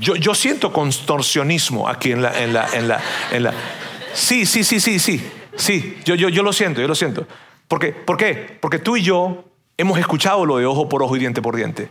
Yo, 0.00 0.16
yo 0.16 0.34
siento 0.34 0.72
contorsionismo 0.72 1.88
aquí 1.88 2.12
en 2.12 2.22
la, 2.22 2.42
en 2.42 2.52
la, 2.52 2.68
en 2.72 2.88
la, 2.88 3.00
en 3.30 3.42
la... 3.42 3.54
Sí, 4.14 4.46
sí, 4.46 4.64
sí, 4.64 4.80
sí, 4.80 4.98
sí, 4.98 5.30
sí, 5.56 5.98
yo, 6.04 6.14
yo, 6.14 6.28
yo 6.28 6.42
lo 6.42 6.52
siento, 6.52 6.80
yo 6.80 6.88
lo 6.88 6.94
siento. 6.94 7.26
¿Por 7.72 8.18
qué? 8.18 8.58
Porque 8.60 8.78
tú 8.78 8.98
y 8.98 9.02
yo 9.02 9.46
hemos 9.78 9.98
escuchado 9.98 10.44
lo 10.44 10.58
de 10.58 10.66
ojo 10.66 10.90
por 10.90 11.02
ojo 11.02 11.16
y 11.16 11.20
diente 11.20 11.40
por 11.40 11.56
diente. 11.56 11.88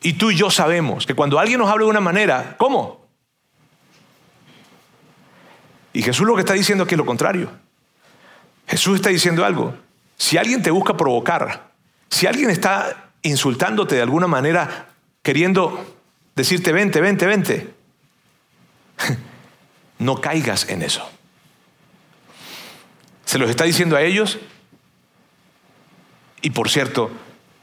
Y 0.00 0.12
tú 0.12 0.30
y 0.30 0.36
yo 0.36 0.52
sabemos 0.52 1.04
que 1.04 1.14
cuando 1.14 1.40
alguien 1.40 1.58
nos 1.58 1.68
habla 1.68 1.82
de 1.82 1.90
una 1.90 2.00
manera, 2.00 2.54
¿cómo? 2.58 3.04
Y 5.92 6.00
Jesús 6.00 6.24
lo 6.24 6.36
que 6.36 6.42
está 6.42 6.54
diciendo 6.54 6.84
aquí 6.84 6.94
es 6.94 6.98
lo 6.98 7.06
contrario. 7.06 7.50
Jesús 8.68 8.94
está 8.94 9.08
diciendo 9.08 9.44
algo. 9.44 9.74
Si 10.16 10.38
alguien 10.38 10.62
te 10.62 10.70
busca 10.70 10.96
provocar, 10.96 11.72
si 12.08 12.28
alguien 12.28 12.50
está 12.50 13.10
insultándote 13.22 13.96
de 13.96 14.02
alguna 14.02 14.28
manera, 14.28 14.90
queriendo 15.24 15.96
decirte, 16.36 16.70
vente, 16.70 17.00
vente, 17.00 17.26
vente, 17.26 17.74
no 19.98 20.20
caigas 20.20 20.68
en 20.68 20.82
eso. 20.82 21.04
Se 23.24 23.38
los 23.38 23.50
está 23.50 23.64
diciendo 23.64 23.96
a 23.96 24.02
ellos 24.02 24.38
y 26.44 26.50
por 26.50 26.68
cierto, 26.68 27.10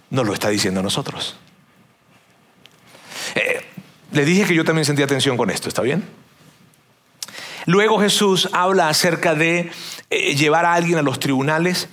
nos 0.10 0.26
lo 0.26 0.34
está 0.34 0.50
diciendo 0.50 0.80
a 0.80 0.84
nosotros. 0.84 1.38
Eh, 3.36 3.62
le 4.12 4.26
dije 4.26 4.44
que 4.46 4.56
yo 4.56 4.66
también 4.66 4.86
sentía 4.86 5.06
atención 5.06 5.38
con 5.38 5.52
esto, 5.52 5.70
¿está 5.70 5.84
bien? 5.84 6.04
Luego 7.68 8.00
Jesús 8.00 8.50
habla 8.54 8.90
acerca 8.90 9.36
de 9.36 9.70
eh, 10.10 10.36
llevar 10.36 10.66
a 10.66 10.74
alguien 10.74 10.98
a 10.98 11.04
los 11.04 11.20
tribunales 11.20 11.90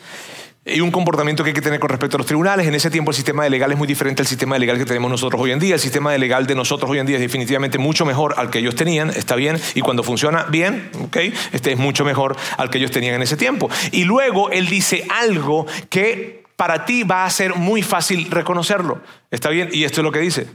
y 0.64 0.80
un 0.80 0.90
comportamiento 0.90 1.44
que 1.44 1.50
hay 1.50 1.54
que 1.54 1.60
tener 1.60 1.78
con 1.78 1.90
respecto 1.90 2.16
a 2.16 2.18
los 2.18 2.26
tribunales. 2.26 2.66
En 2.66 2.74
ese 2.74 2.90
tiempo 2.90 3.10
el 3.10 3.14
sistema 3.14 3.44
de 3.44 3.50
legal 3.50 3.70
es 3.70 3.76
muy 3.76 3.86
diferente 3.86 4.22
al 4.22 4.26
sistema 4.26 4.58
legal 4.58 4.78
que 4.78 4.86
tenemos 4.86 5.10
nosotros 5.10 5.42
hoy 5.42 5.50
en 5.50 5.58
día. 5.58 5.74
El 5.74 5.80
sistema 5.80 6.16
legal 6.16 6.46
de 6.46 6.54
nosotros 6.54 6.90
hoy 6.90 7.00
en 7.00 7.06
día 7.06 7.16
es 7.16 7.22
definitivamente 7.22 7.76
mucho 7.76 8.06
mejor 8.06 8.34
al 8.38 8.48
que 8.48 8.60
ellos 8.60 8.74
tenían, 8.74 9.10
está 9.10 9.36
bien, 9.36 9.60
y 9.74 9.82
cuando 9.82 10.02
funciona 10.02 10.44
bien, 10.44 10.90
¿ok? 11.04 11.18
Este 11.52 11.72
es 11.72 11.78
mucho 11.78 12.06
mejor 12.06 12.34
al 12.56 12.70
que 12.70 12.78
ellos 12.78 12.90
tenían 12.90 13.14
en 13.14 13.22
ese 13.22 13.36
tiempo. 13.36 13.68
Y 13.92 14.04
luego 14.04 14.50
él 14.50 14.68
dice 14.68 15.06
algo 15.10 15.66
que 15.90 16.47
para 16.58 16.84
ti 16.84 17.04
va 17.04 17.24
a 17.24 17.30
ser 17.30 17.54
muy 17.54 17.82
fácil 17.82 18.28
reconocerlo. 18.32 19.00
¿Está 19.30 19.48
bien? 19.48 19.68
Y 19.70 19.84
esto 19.84 20.00
es 20.00 20.04
lo 20.04 20.10
que 20.10 20.18
dice. 20.18 20.48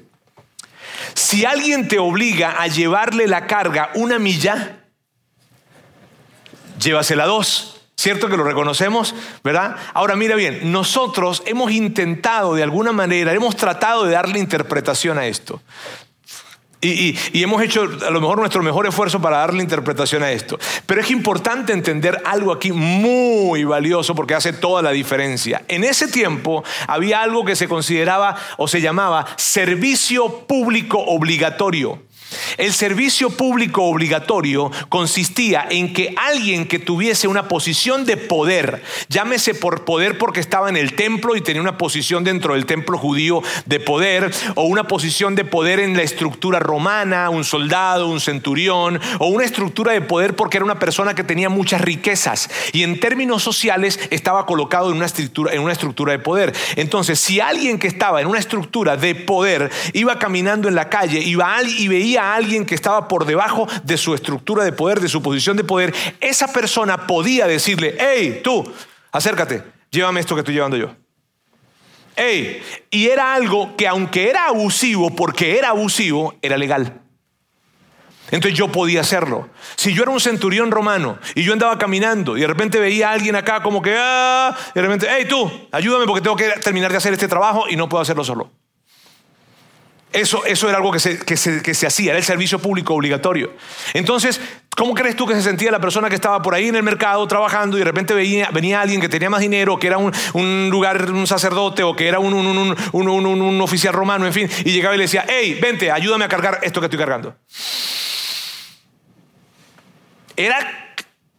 si 1.14 1.46
alguien 1.46 1.88
te 1.88 1.98
obliga 1.98 2.62
a 2.62 2.68
llevarle 2.68 3.26
la 3.26 3.48
carga 3.48 3.90
una 3.94 4.20
milla, 4.20 4.84
llévasela 6.78 7.26
dos. 7.26 7.86
¿Cierto 7.96 8.28
que 8.28 8.36
lo 8.36 8.44
reconocemos? 8.44 9.16
¿Verdad? 9.46 9.78
Ahora 9.94 10.18
mira 10.18 10.36
bien, 10.36 10.74
nosotros 10.74 11.42
hemos 11.46 11.72
intentado 11.72 12.54
de 12.54 12.64
alguna 12.64 12.92
manera, 12.92 13.32
hemos 13.32 13.56
tratado 13.56 14.04
de 14.04 14.12
darle 14.12 14.40
interpretación 14.40 15.18
a 15.18 15.28
esto. 15.28 15.62
Y, 16.84 17.18
hemos 17.42 17.62
hecho 17.62 17.84
a 18.06 18.10
lo 18.10 18.20
mejor 18.20 18.40
nuestro 18.40 18.62
mejor 18.62 18.86
esfuerzo 18.88 19.22
para 19.22 19.38
darle 19.38 19.64
interpretación 19.64 20.24
a 20.24 20.32
esto. 20.32 20.60
Pero 20.86 21.02
es 21.02 21.10
importante 21.12 21.74
entender 21.74 22.22
algo 22.26 22.52
aquí 22.52 22.72
muy 22.72 23.64
valioso 23.64 24.16
porque 24.16 24.36
hace 24.36 24.54
toda 24.54 24.82
la 24.82 24.92
diferencia. 24.92 25.64
En 25.68 25.84
ese 25.84 26.08
tiempo 26.08 26.64
había 26.88 27.22
algo 27.22 27.46
que 27.46 27.56
se 27.56 27.68
consideraba 27.68 28.36
o 28.58 28.68
se 28.68 28.82
llamaba 28.82 29.26
servicio 29.38 30.46
público 30.48 31.00
obligatorio. 31.00 32.00
El 32.58 32.74
servicio 32.74 33.30
público 33.30 33.84
obligatorio 33.84 34.72
consistía 34.90 35.66
en 35.70 35.94
que 35.94 36.16
alguien 36.18 36.68
que 36.68 36.80
tuviese 36.80 37.28
una 37.28 37.48
posición 37.48 38.06
de 38.06 38.18
poder, 38.18 38.84
llámese 39.10 39.54
por 39.54 39.86
poder 39.86 40.18
porque 40.18 40.40
estaba 40.40 40.70
en 40.70 40.78
el 40.78 40.94
templo 40.94 41.36
y 41.36 41.42
tenía 41.42 41.62
una 41.62 41.78
posición 41.78 42.24
dentro 42.24 42.54
del 42.54 42.66
templo 42.66 42.98
judío 42.98 43.42
de 43.66 43.80
poder, 43.80 44.32
o 44.56 44.64
una 44.64 44.86
posición 44.86 45.36
de 45.36 45.46
poder 45.46 45.80
en 45.80 45.96
la 45.96 46.04
estructura 46.04 46.60
romana, 46.60 47.30
un 47.30 47.44
soldado, 47.44 48.08
un 48.08 48.20
centurión, 48.20 49.00
o 49.20 49.28
una 49.28 49.46
estructura 49.46 49.94
de 49.94 50.02
poder 50.02 50.36
porque 50.36 50.58
era 50.58 50.66
una 50.66 50.80
persona 50.80 51.16
que 51.16 51.24
tenía 51.24 51.50
muchas 51.50 51.82
riquezas 51.82 52.50
y 52.72 52.84
en 52.84 53.00
términos 53.00 53.44
sociales 53.44 54.00
estaba 54.10 54.46
colocado 54.46 54.90
en 54.90 54.98
una 54.98 55.06
estructura, 55.06 55.54
en 55.54 55.62
una 55.62 55.74
estructura 55.74 56.12
de 56.12 56.20
poder. 56.20 56.54
Entonces, 56.76 57.20
si 57.20 57.40
alguien 57.40 57.80
que 57.80 57.88
estaba 57.88 58.22
en 58.22 58.28
una 58.28 58.40
estructura 58.40 58.98
de 58.98 59.16
poder 59.16 59.72
iba 59.94 60.20
caminando 60.20 60.68
en 60.68 60.76
la 60.76 60.90
calle 60.90 61.20
y 61.20 61.88
veía 61.88 62.23
alguien 62.32 62.66
que 62.66 62.76
estaba 62.76 63.08
por 63.08 63.26
debajo 63.26 63.68
de 63.84 63.98
su 63.98 64.14
estructura 64.14 64.64
de 64.64 64.72
poder, 64.72 65.00
de 65.00 65.10
su 65.10 65.22
posición 65.22 65.58
de 65.58 65.64
poder, 65.64 65.94
esa 66.22 66.48
persona 66.54 67.06
podía 67.08 67.48
decirle, 67.48 67.98
hey, 68.00 68.42
tú, 68.44 68.64
acércate, 69.12 69.64
llévame 69.92 70.20
esto 70.20 70.36
que 70.36 70.42
estoy 70.42 70.54
llevando 70.54 70.78
yo. 70.78 70.96
Hey, 72.16 72.62
y 72.92 73.08
era 73.08 73.34
algo 73.34 73.76
que 73.76 73.88
aunque 73.88 74.30
era 74.30 74.48
abusivo, 74.48 75.16
porque 75.16 75.58
era 75.58 75.70
abusivo, 75.70 76.36
era 76.42 76.58
legal. 76.58 77.02
Entonces 78.32 78.58
yo 78.58 78.72
podía 78.72 79.02
hacerlo. 79.02 79.50
Si 79.76 79.94
yo 79.94 80.04
era 80.04 80.12
un 80.12 80.20
centurión 80.20 80.72
romano 80.72 81.20
y 81.36 81.44
yo 81.44 81.54
andaba 81.54 81.78
caminando 81.78 82.38
y 82.38 82.42
de 82.42 82.48
repente 82.48 82.80
veía 82.80 83.10
a 83.10 83.14
alguien 83.14 83.36
acá 83.36 83.62
como 83.62 83.82
que, 83.82 83.96
ah, 83.98 84.56
y 84.72 84.74
de 84.74 84.82
repente, 84.82 85.08
hey 85.10 85.26
tú, 85.30 85.52
ayúdame 85.72 86.06
porque 86.06 86.22
tengo 86.22 86.36
que 86.36 86.50
terminar 86.62 86.90
de 86.92 86.98
hacer 86.98 87.14
este 87.14 87.28
trabajo 87.28 87.66
y 87.70 87.76
no 87.76 87.90
puedo 87.90 88.02
hacerlo 88.02 88.24
solo. 88.24 88.50
Eso, 90.14 90.46
eso 90.46 90.70
era 90.70 90.78
algo 90.78 90.92
que 90.92 91.00
se, 91.00 91.18
que, 91.18 91.36
se, 91.36 91.88
hacía, 91.88 92.12
era 92.12 92.20
el 92.20 92.24
servicio 92.24 92.60
público 92.60 92.94
obligatorio. 92.94 93.52
Entonces, 93.96 94.40
¿cómo 94.78 94.94
crees 94.94 95.16
tú 95.16 95.26
que 95.26 95.34
se 95.34 95.42
sentía 95.42 95.72
la 95.72 95.80
persona 95.80 96.08
que 96.08 96.14
estaba 96.14 96.40
por 96.44 96.54
ahí 96.54 96.68
en 96.68 96.76
el 96.76 96.84
mercado 96.84 97.28
trabajando 97.28 97.78
y 97.78 97.80
de 97.80 97.86
repente 97.86 98.14
venía, 98.14 98.52
venía 98.52 98.80
alguien 98.82 99.02
que 99.02 99.10
tenía 99.10 99.32
más 99.32 99.42
dinero, 99.42 99.80
que 99.80 99.88
era 99.88 99.98
un, 99.98 100.70
lugar, 100.70 101.10
un 101.10 101.26
sacerdote 101.26 101.82
o 101.82 101.96
que 101.96 102.08
era 102.08 102.20
un, 102.20 102.36
un, 102.92 103.62
oficial 103.62 103.92
romano, 103.92 104.28
en 104.28 104.34
fin, 104.34 104.48
y 104.64 104.72
llegaba 104.72 104.94
y 104.94 105.00
le 105.00 105.06
decía, 105.06 105.26
hey, 105.28 105.58
vente, 105.60 105.92
ayúdame 105.92 106.26
a 106.26 106.30
cargar 106.30 106.60
esto 106.62 106.80
que 106.80 106.86
estoy 106.86 107.00
cargando? 107.00 107.36
Era, 110.38 110.96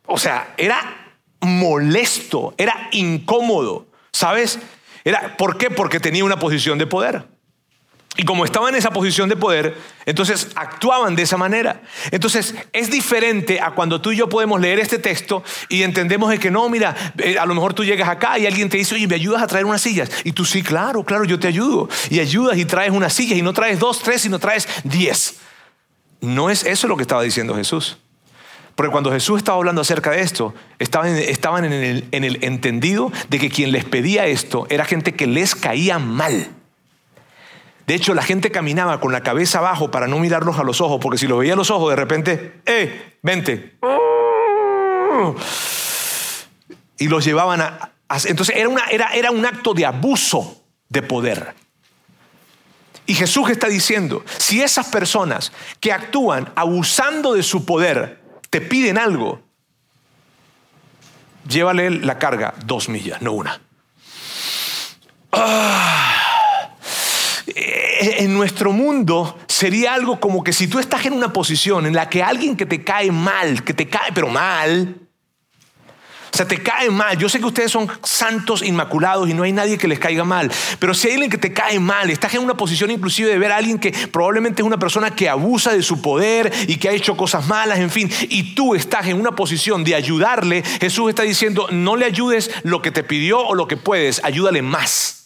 o 0.07 0.19
sea, 0.19 0.53
era 0.57 1.15
molesto, 1.43 2.55
era 2.59 2.89
incómodo, 2.91 3.87
¿sabes? 4.13 4.59
Era, 5.05 5.37
¿Por 5.37 5.59
qué? 5.59 5.71
Porque 5.71 6.01
tenía 6.01 6.25
una 6.25 6.41
posición 6.41 6.77
de 6.77 6.89
poder. 6.89 7.34
Y 8.17 8.25
como 8.25 8.45
estaban 8.45 8.69
en 8.71 8.79
esa 8.79 8.93
posición 8.93 9.29
de 9.29 9.35
poder, 9.35 9.77
entonces 10.07 10.49
actuaban 10.55 11.17
de 11.17 11.23
esa 11.23 11.37
manera. 11.37 11.83
Entonces 12.13 12.55
es 12.73 12.89
diferente 12.89 13.61
a 13.61 13.73
cuando 13.73 14.01
tú 14.01 14.13
y 14.13 14.17
yo 14.17 14.29
podemos 14.29 14.61
leer 14.61 14.79
este 14.79 15.01
texto 15.01 15.43
y 15.69 15.83
entendemos 15.83 16.31
de 16.31 16.39
que 16.39 16.49
no, 16.49 16.69
mira, 16.69 16.95
eh, 17.19 17.39
a 17.39 17.45
lo 17.45 17.55
mejor 17.55 17.75
tú 17.75 17.85
llegas 17.85 18.09
acá 18.09 18.39
y 18.39 18.47
alguien 18.47 18.69
te 18.69 18.77
dice, 18.77 18.95
oye, 18.95 19.09
¿me 19.09 19.17
ayudas 19.17 19.43
a 19.43 19.49
traer 19.49 19.65
unas 19.65 19.81
sillas? 19.81 20.09
Y 20.23 20.31
tú 20.31 20.45
sí, 20.45 20.63
claro, 20.63 21.03
claro, 21.03 21.25
yo 21.25 21.41
te 21.41 21.49
ayudo. 21.49 21.89
Y 22.09 22.21
ayudas 22.21 22.57
y 22.57 22.65
traes 22.65 22.93
unas 22.93 23.13
sillas 23.13 23.37
y 23.37 23.43
no 23.43 23.53
traes 23.53 23.81
dos, 23.81 23.99
tres, 23.99 24.21
sino 24.21 24.39
traes 24.39 24.69
diez. 24.85 25.39
No 26.21 26.51
es 26.51 26.65
eso 26.65 26.87
lo 26.87 26.97
que 26.97 27.03
estaba 27.03 27.23
diciendo 27.23 27.57
Jesús. 27.57 27.99
Porque 28.77 28.93
cuando 28.93 29.11
Jesús 29.11 29.39
estaba 29.39 29.59
hablando 29.59 29.81
acerca 29.81 30.13
de 30.13 30.21
esto, 30.21 30.55
estaban, 30.79 31.17
estaban 31.17 31.65
en, 31.65 31.73
el, 31.73 32.05
en 32.13 32.23
el 32.23 32.45
entendido 32.45 33.11
de 33.29 33.39
que 33.41 33.51
quien 33.51 33.73
les 33.73 33.85
pedía 33.85 34.27
esto 34.27 34.67
era 34.71 34.85
gente 34.85 35.15
que 35.15 35.27
les 35.27 35.57
caía 35.57 35.99
mal. 35.99 36.49
De 37.87 37.95
hecho, 37.95 38.15
la 38.15 38.23
gente 38.23 38.51
caminaba 38.51 38.99
con 38.99 39.13
la 39.13 39.23
cabeza 39.23 39.59
abajo 39.59 39.91
para 39.91 40.07
no 40.07 40.19
mirarlos 40.19 40.59
a 40.59 40.63
los 40.65 40.81
ojos, 40.81 40.99
porque 41.03 41.19
si 41.19 41.27
los 41.27 41.39
veía 41.39 41.53
a 41.53 41.57
los 41.57 41.71
ojos, 41.71 41.91
de 41.91 41.97
repente, 41.97 42.61
¡eh! 42.65 43.19
Vente. 43.23 43.77
Y 46.99 47.09
los 47.09 47.25
llevaban 47.25 47.61
a. 47.61 47.93
entonces 48.25 48.57
era, 48.57 48.69
una, 48.69 48.85
era, 48.87 49.13
era 49.15 49.31
un 49.31 49.45
acto 49.45 49.75
de 49.75 49.85
abuso 49.85 50.65
de 50.89 51.03
poder. 51.03 51.55
Y 53.07 53.15
Jesús 53.15 53.51
está 53.51 53.69
diciendo, 53.69 54.25
si 54.39 54.63
esas 54.63 54.87
personas 54.87 55.53
que 55.79 55.93
actúan 55.93 56.51
abusando 56.57 57.35
de 57.35 57.43
su 57.43 57.67
poder 57.67 58.23
te 58.49 58.63
piden 58.63 58.97
algo, 58.97 59.43
llévale 61.47 61.91
la 61.91 62.19
carga 62.19 62.55
dos 62.65 62.89
millas, 62.89 63.21
no 63.21 63.33
una. 63.33 63.61
¡Ah! 65.33 66.24
En 67.47 68.35
nuestro 68.35 68.73
mundo 68.73 69.39
sería 69.49 69.95
algo 69.95 70.19
como 70.19 70.43
que 70.43 70.53
si 70.53 70.67
tú 70.67 70.79
estás 70.79 71.05
en 71.07 71.13
una 71.13 71.33
posición 71.33 71.87
en 71.87 71.95
la 71.95 72.09
que 72.09 72.23
alguien 72.23 72.57
que 72.57 72.67
te 72.67 72.83
cae 72.83 73.13
mal, 73.13 73.63
que 73.65 73.75
te 73.75 73.89
cae 73.89 74.13
pero 74.13 74.29
mal, 74.29 75.05
o 76.35 76.37
sea, 76.37 76.49
te 76.49 76.61
cae 76.61 76.91
mal. 76.91 77.17
Yo 77.17 77.29
sé 77.29 77.39
que 77.39 77.47
ustedes 77.47 77.71
son 77.71 77.89
santos 78.03 78.61
inmaculados 78.65 79.31
y 79.31 79.35
no 79.35 79.45
hay 79.45 79.53
nadie 79.53 79.79
que 79.79 79.87
les 79.87 80.01
caiga 80.01 80.25
mal. 80.25 80.51
Pero 80.81 80.93
si 80.93 81.07
hay 81.07 81.13
alguien 81.13 81.31
que 81.31 81.39
te 81.39 81.53
cae 81.53 81.79
mal, 81.79 82.11
estás 82.11 82.35
en 82.35 82.43
una 82.43 82.57
posición 82.57 82.91
inclusive 82.91 83.31
de 83.31 83.39
ver 83.39 83.53
a 83.53 83.57
alguien 83.57 83.79
que 83.79 83.93
probablemente 84.11 84.61
es 84.61 84.67
una 84.67 84.77
persona 84.77 85.15
que 85.15 85.29
abusa 85.29 85.71
de 85.71 85.85
su 85.85 86.03
poder 86.03 86.53
y 86.67 86.75
que 86.79 86.89
ha 86.89 86.93
hecho 86.93 87.17
cosas 87.17 87.47
malas, 87.47 87.79
en 87.79 87.89
fin, 87.89 88.11
y 88.29 88.57
tú 88.57 88.75
estás 88.75 89.07
en 89.07 89.21
una 89.21 89.37
posición 89.37 89.85
de 89.85 89.95
ayudarle, 89.95 90.65
Jesús 90.81 91.09
está 91.09 91.23
diciendo, 91.23 91.69
no 91.71 91.95
le 91.95 92.05
ayudes 92.05 92.51
lo 92.65 92.83
que 92.83 92.91
te 92.91 93.05
pidió 93.05 93.39
o 93.39 93.55
lo 93.55 93.69
que 93.69 93.77
puedes, 93.77 94.21
ayúdale 94.25 94.61
más. 94.61 95.24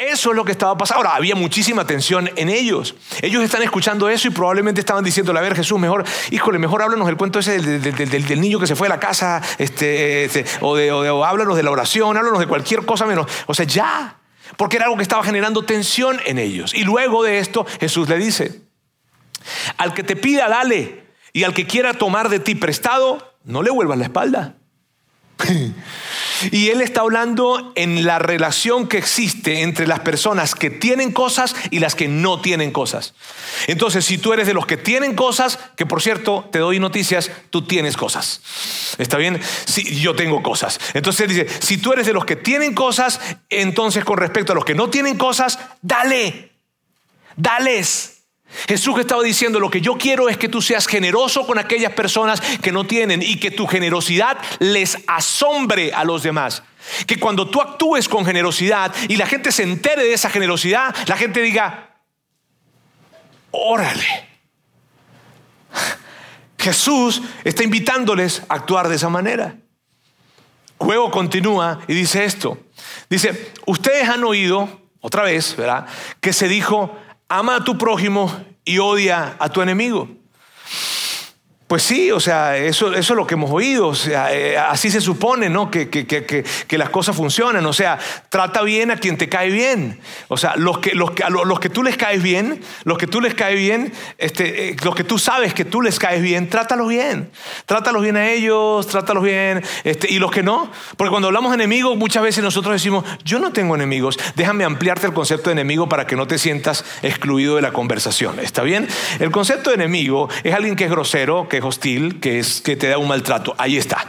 Eso 0.00 0.30
es 0.30 0.36
lo 0.36 0.44
que 0.46 0.52
estaba 0.52 0.76
pasando. 0.78 0.98
Ahora, 0.98 1.16
había 1.16 1.34
muchísima 1.34 1.86
tensión 1.86 2.30
en 2.36 2.48
ellos. 2.48 2.94
Ellos 3.20 3.44
están 3.44 3.62
escuchando 3.62 4.08
eso 4.08 4.28
y 4.28 4.30
probablemente 4.30 4.80
estaban 4.80 5.04
diciéndole, 5.04 5.38
a 5.38 5.42
ver 5.42 5.54
Jesús, 5.54 5.78
mejor, 5.78 6.04
híjole, 6.30 6.58
mejor 6.58 6.82
háblanos 6.82 7.06
el 7.08 7.18
cuento 7.18 7.38
ese 7.38 7.60
del, 7.60 8.40
niño 8.40 8.58
que 8.58 8.66
se 8.66 8.74
fue 8.74 8.86
a 8.86 8.90
la 8.90 8.98
casa, 8.98 9.42
este, 9.58 10.24
este 10.24 10.46
o, 10.62 10.74
de, 10.74 10.90
o, 10.90 11.24
háblanos 11.24 11.54
de 11.54 11.62
la 11.62 11.70
oración, 11.70 12.16
háblanos 12.16 12.38
de 12.38 12.46
cualquier 12.46 12.86
cosa 12.86 13.04
menos. 13.04 13.30
O 13.46 13.52
sea, 13.52 13.66
ya, 13.66 14.16
porque 14.56 14.76
era 14.76 14.86
algo 14.86 14.96
que 14.96 15.02
estaba 15.02 15.22
generando 15.22 15.64
tensión 15.64 16.18
en 16.24 16.38
ellos. 16.38 16.72
Y 16.72 16.84
luego 16.84 17.22
de 17.22 17.38
esto, 17.38 17.66
Jesús 17.78 18.08
le 18.08 18.16
dice, 18.16 18.62
al 19.76 19.92
que 19.92 20.02
te 20.02 20.16
pida, 20.16 20.48
dale, 20.48 21.04
y 21.34 21.44
al 21.44 21.52
que 21.52 21.66
quiera 21.66 21.92
tomar 21.92 22.30
de 22.30 22.40
ti 22.40 22.54
prestado, 22.54 23.34
no 23.44 23.62
le 23.62 23.70
vuelvas 23.70 23.98
la 23.98 24.04
espalda. 24.04 24.54
Y 26.50 26.68
él 26.70 26.80
está 26.80 27.02
hablando 27.02 27.72
en 27.74 28.04
la 28.06 28.18
relación 28.18 28.88
que 28.88 28.96
existe 28.98 29.60
entre 29.60 29.86
las 29.86 30.00
personas 30.00 30.54
que 30.54 30.70
tienen 30.70 31.12
cosas 31.12 31.54
y 31.70 31.80
las 31.80 31.94
que 31.94 32.08
no 32.08 32.40
tienen 32.40 32.70
cosas. 32.70 33.14
Entonces, 33.66 34.06
si 34.06 34.16
tú 34.16 34.32
eres 34.32 34.46
de 34.46 34.54
los 34.54 34.66
que 34.66 34.78
tienen 34.78 35.14
cosas, 35.14 35.58
que 35.76 35.84
por 35.84 36.00
cierto, 36.00 36.48
te 36.50 36.58
doy 36.58 36.78
noticias, 36.78 37.30
tú 37.50 37.62
tienes 37.62 37.96
cosas. 37.96 38.40
¿Está 38.96 39.18
bien? 39.18 39.40
Sí, 39.66 40.00
yo 40.00 40.14
tengo 40.14 40.42
cosas. 40.42 40.80
Entonces 40.94 41.28
dice, 41.28 41.46
si 41.60 41.76
tú 41.76 41.92
eres 41.92 42.06
de 42.06 42.14
los 42.14 42.24
que 42.24 42.36
tienen 42.36 42.74
cosas, 42.74 43.20
entonces 43.50 44.04
con 44.04 44.16
respecto 44.16 44.52
a 44.52 44.54
los 44.54 44.64
que 44.64 44.74
no 44.74 44.88
tienen 44.88 45.18
cosas, 45.18 45.58
dale. 45.82 46.52
Dales. 47.36 48.19
Jesús 48.68 48.98
estaba 48.98 49.22
diciendo, 49.22 49.60
lo 49.60 49.70
que 49.70 49.80
yo 49.80 49.96
quiero 49.96 50.28
es 50.28 50.36
que 50.36 50.48
tú 50.48 50.60
seas 50.60 50.86
generoso 50.86 51.46
con 51.46 51.58
aquellas 51.58 51.92
personas 51.92 52.40
que 52.40 52.72
no 52.72 52.84
tienen 52.84 53.22
y 53.22 53.36
que 53.38 53.50
tu 53.50 53.66
generosidad 53.66 54.38
les 54.58 54.98
asombre 55.06 55.92
a 55.92 56.04
los 56.04 56.22
demás. 56.22 56.62
Que 57.06 57.18
cuando 57.18 57.48
tú 57.48 57.60
actúes 57.60 58.08
con 58.08 58.24
generosidad 58.24 58.94
y 59.08 59.16
la 59.16 59.26
gente 59.26 59.52
se 59.52 59.62
entere 59.62 60.02
de 60.02 60.14
esa 60.14 60.30
generosidad, 60.30 60.94
la 61.06 61.16
gente 61.16 61.40
diga, 61.40 61.96
órale. 63.50 64.28
Jesús 66.58 67.22
está 67.44 67.62
invitándoles 67.62 68.42
a 68.48 68.54
actuar 68.54 68.88
de 68.88 68.96
esa 68.96 69.08
manera. 69.08 69.56
Luego 70.80 71.10
continúa 71.10 71.80
y 71.86 71.94
dice 71.94 72.24
esto. 72.24 72.58
Dice, 73.08 73.52
ustedes 73.66 74.08
han 74.08 74.24
oído, 74.24 74.80
otra 75.00 75.22
vez, 75.22 75.56
¿verdad? 75.56 75.86
Que 76.20 76.32
se 76.32 76.48
dijo, 76.48 76.98
ama 77.30 77.56
a 77.56 77.64
tu 77.64 77.78
prójimo 77.78 78.30
y 78.64 78.78
odia 78.78 79.36
a 79.38 79.48
tu 79.48 79.62
enemigo. 79.62 80.08
Pues 81.70 81.84
sí, 81.84 82.10
o 82.10 82.18
sea, 82.18 82.56
eso, 82.56 82.92
es 82.92 83.08
lo 83.10 83.28
que 83.28 83.34
hemos 83.34 83.48
oído, 83.48 83.86
o 83.86 83.94
sea, 83.94 84.34
eh, 84.34 84.58
así 84.58 84.90
se 84.90 85.00
supone, 85.00 85.48
¿no? 85.48 85.70
Que, 85.70 85.88
que, 85.88 86.04
que, 86.04 86.24
que, 86.26 86.78
las 86.78 86.90
cosas 86.90 87.14
funcionan, 87.14 87.64
o 87.64 87.72
sea, 87.72 87.96
trata 88.28 88.62
bien 88.62 88.90
a 88.90 88.96
quien 88.96 89.16
te 89.16 89.28
cae 89.28 89.50
bien, 89.50 90.00
o 90.26 90.36
sea, 90.36 90.56
los 90.56 90.78
que, 90.78 90.96
los 90.96 91.12
que, 91.12 91.22
los 91.30 91.60
que 91.60 91.68
tú 91.68 91.84
les 91.84 91.96
caes 91.96 92.24
bien, 92.24 92.60
los 92.82 92.98
que 92.98 93.06
tú 93.06 93.20
les 93.20 93.34
caes 93.34 93.56
bien, 93.56 93.92
este, 94.18 94.70
eh, 94.70 94.76
los 94.82 94.96
que 94.96 95.04
tú 95.04 95.16
sabes 95.16 95.54
que 95.54 95.64
tú 95.64 95.80
les 95.80 96.00
caes 96.00 96.20
bien, 96.20 96.48
trátalos 96.48 96.88
bien, 96.88 97.30
trátalos 97.66 98.02
bien 98.02 98.16
a 98.16 98.28
ellos, 98.28 98.88
trátalos 98.88 99.22
bien, 99.22 99.62
este, 99.84 100.12
y 100.12 100.18
los 100.18 100.32
que 100.32 100.42
no, 100.42 100.72
porque 100.96 101.10
cuando 101.10 101.28
hablamos 101.28 101.52
de 101.52 101.54
enemigos, 101.54 101.96
muchas 101.96 102.24
veces 102.24 102.42
nosotros 102.42 102.72
decimos, 102.72 103.04
yo 103.22 103.38
no 103.38 103.52
tengo 103.52 103.76
enemigos, 103.76 104.18
déjame 104.34 104.64
ampliarte 104.64 105.06
el 105.06 105.12
concepto 105.12 105.50
de 105.50 105.52
enemigo 105.52 105.88
para 105.88 106.04
que 106.04 106.16
no 106.16 106.26
te 106.26 106.36
sientas 106.36 106.84
excluido 107.02 107.54
de 107.54 107.62
la 107.62 107.72
conversación, 107.72 108.40
¿está 108.40 108.62
bien? 108.62 108.88
El 109.20 109.30
concepto 109.30 109.70
de 109.70 109.76
enemigo 109.76 110.28
es 110.42 110.52
alguien 110.52 110.74
que 110.74 110.86
es 110.86 110.90
grosero, 110.90 111.48
que 111.48 111.59
hostil, 111.64 112.20
que 112.20 112.38
es 112.38 112.60
que 112.60 112.76
te 112.76 112.88
da 112.88 112.98
un 112.98 113.08
maltrato. 113.08 113.54
Ahí 113.58 113.76
está. 113.76 114.06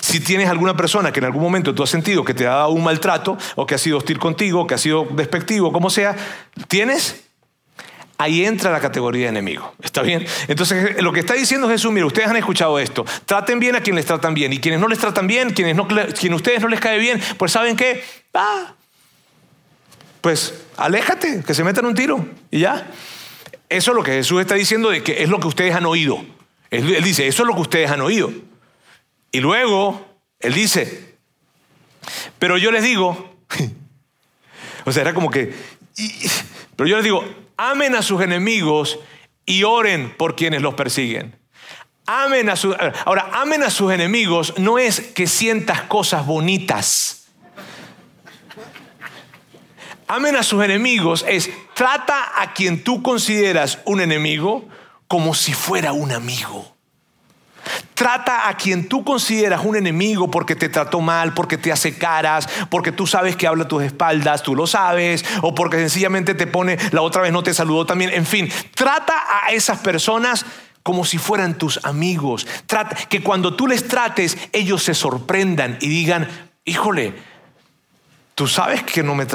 Si 0.00 0.20
tienes 0.20 0.48
alguna 0.48 0.76
persona 0.76 1.12
que 1.12 1.20
en 1.20 1.26
algún 1.26 1.42
momento 1.42 1.74
tú 1.74 1.82
has 1.82 1.90
sentido 1.90 2.24
que 2.24 2.34
te 2.34 2.46
ha 2.46 2.50
dado 2.50 2.70
un 2.70 2.84
maltrato, 2.84 3.36
o 3.56 3.66
que 3.66 3.74
ha 3.74 3.78
sido 3.78 3.98
hostil 3.98 4.18
contigo, 4.18 4.66
que 4.66 4.74
ha 4.74 4.78
sido 4.78 5.06
despectivo, 5.10 5.72
como 5.72 5.90
sea, 5.90 6.16
tienes 6.68 7.24
ahí 8.18 8.44
entra 8.44 8.70
la 8.70 8.80
categoría 8.80 9.24
de 9.24 9.28
enemigo. 9.30 9.74
¿Está 9.80 10.02
bien? 10.02 10.26
Entonces, 10.48 11.00
lo 11.02 11.12
que 11.12 11.20
está 11.20 11.34
diciendo 11.34 11.68
Jesús, 11.68 11.92
mire, 11.92 12.04
ustedes 12.04 12.28
han 12.28 12.36
escuchado 12.36 12.78
esto. 12.78 13.06
Traten 13.24 13.60
bien 13.60 13.76
a 13.76 13.80
quienes 13.80 14.00
les 14.00 14.06
tratan 14.06 14.34
bien. 14.34 14.52
Y 14.52 14.58
quienes 14.58 14.80
no 14.80 14.88
les 14.88 14.98
tratan 14.98 15.26
bien, 15.26 15.50
quienes, 15.50 15.76
no, 15.76 15.86
quienes 15.86 16.36
ustedes 16.36 16.60
no 16.60 16.68
les 16.68 16.80
cae 16.80 16.98
bien, 16.98 17.20
pues 17.38 17.52
¿saben 17.52 17.76
qué? 17.76 18.02
Ah, 18.34 18.74
pues 20.20 20.54
aléjate, 20.76 21.42
que 21.46 21.54
se 21.54 21.64
metan 21.64 21.86
un 21.86 21.94
tiro. 21.94 22.26
Y 22.50 22.60
ya. 22.60 22.90
Eso 23.68 23.90
es 23.92 23.96
lo 23.96 24.02
que 24.02 24.12
Jesús 24.12 24.40
está 24.40 24.54
diciendo 24.54 24.90
de 24.90 25.02
que 25.02 25.22
es 25.22 25.28
lo 25.28 25.38
que 25.38 25.46
ustedes 25.46 25.74
han 25.74 25.86
oído. 25.86 26.24
Él, 26.70 27.02
dice, 27.02 27.26
eso 27.26 27.42
es 27.42 27.46
lo 27.46 27.54
que 27.54 27.62
ustedes 27.62 27.90
han 27.90 28.00
oído. 28.00 28.30
Y 29.32 29.40
luego, 29.40 30.06
él 30.38 30.54
dice, 30.54 31.16
pero 32.38 32.58
yo 32.58 32.70
les 32.70 32.82
digo, 32.82 33.36
o 34.84 34.92
sea, 34.92 35.02
era 35.02 35.14
como 35.14 35.30
que, 35.30 35.54
pero 36.76 36.88
yo 36.88 36.96
les 36.96 37.04
digo, 37.04 37.24
amen 37.56 37.94
a 37.94 38.02
sus 38.02 38.20
enemigos 38.22 38.98
y 39.46 39.64
oren 39.64 40.14
por 40.16 40.36
quienes 40.36 40.62
los 40.62 40.74
persiguen. 40.74 41.36
Amen 42.06 42.48
a 42.48 42.56
sus, 42.56 42.74
ahora, 43.04 43.30
amen 43.34 43.62
a 43.62 43.70
sus 43.70 43.92
enemigos 43.92 44.54
no 44.56 44.78
es 44.78 45.00
que 45.00 45.26
sientas 45.26 45.82
cosas 45.82 46.24
bonitas. 46.24 47.26
Amen 50.06 50.36
a 50.36 50.42
sus 50.42 50.64
enemigos 50.64 51.22
es 51.28 51.50
trata 51.74 52.40
a 52.40 52.54
quien 52.54 52.82
tú 52.82 53.02
consideras 53.02 53.80
un 53.84 54.00
enemigo 54.00 54.66
como 55.08 55.34
si 55.34 55.54
fuera 55.54 55.92
un 55.92 56.12
amigo. 56.12 56.76
Trata 57.94 58.48
a 58.48 58.56
quien 58.56 58.88
tú 58.88 59.04
consideras 59.04 59.64
un 59.64 59.76
enemigo 59.76 60.30
porque 60.30 60.54
te 60.54 60.68
trató 60.68 61.00
mal, 61.00 61.34
porque 61.34 61.58
te 61.58 61.72
hace 61.72 61.98
caras, 61.98 62.48
porque 62.70 62.92
tú 62.92 63.06
sabes 63.06 63.36
que 63.36 63.46
habla 63.46 63.64
a 63.64 63.68
tus 63.68 63.82
espaldas, 63.82 64.42
tú 64.42 64.54
lo 64.54 64.66
sabes, 64.66 65.24
o 65.42 65.54
porque 65.54 65.78
sencillamente 65.78 66.34
te 66.34 66.46
pone, 66.46 66.78
la 66.92 67.02
otra 67.02 67.22
vez 67.22 67.32
no 67.32 67.42
te 67.42 67.52
saludó 67.52 67.84
también. 67.84 68.10
En 68.10 68.24
fin, 68.24 68.48
trata 68.74 69.14
a 69.44 69.50
esas 69.50 69.78
personas 69.78 70.46
como 70.82 71.04
si 71.04 71.18
fueran 71.18 71.58
tus 71.58 71.84
amigos. 71.84 72.46
Trata, 72.66 72.94
que 72.94 73.22
cuando 73.22 73.54
tú 73.54 73.66
les 73.66 73.88
trates, 73.88 74.38
ellos 74.52 74.82
se 74.82 74.94
sorprendan 74.94 75.76
y 75.80 75.88
digan, 75.88 76.28
híjole, 76.64 77.14
tú 78.34 78.46
sabes 78.46 78.82
que 78.84 79.02
no 79.02 79.14
me 79.14 79.26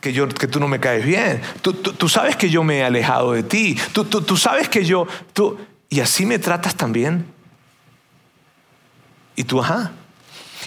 que, 0.00 0.12
yo, 0.12 0.28
que 0.28 0.46
tú 0.46 0.60
no 0.60 0.68
me 0.68 0.80
caes 0.80 1.04
bien. 1.04 1.42
Tú, 1.62 2.08
sabes 2.08 2.36
que 2.36 2.50
yo 2.50 2.62
me 2.62 2.78
he 2.78 2.84
alejado 2.84 3.32
de 3.32 3.42
ti. 3.42 3.78
Tú, 3.92 4.04
tú 4.04 4.36
sabes 4.36 4.68
que 4.68 4.84
yo... 4.84 5.06
Tú, 5.32 5.58
y 5.88 6.00
así 6.00 6.24
me 6.24 6.38
tratas 6.38 6.76
también. 6.76 7.26
Y 9.34 9.44
tú, 9.44 9.60
ajá. 9.60 9.92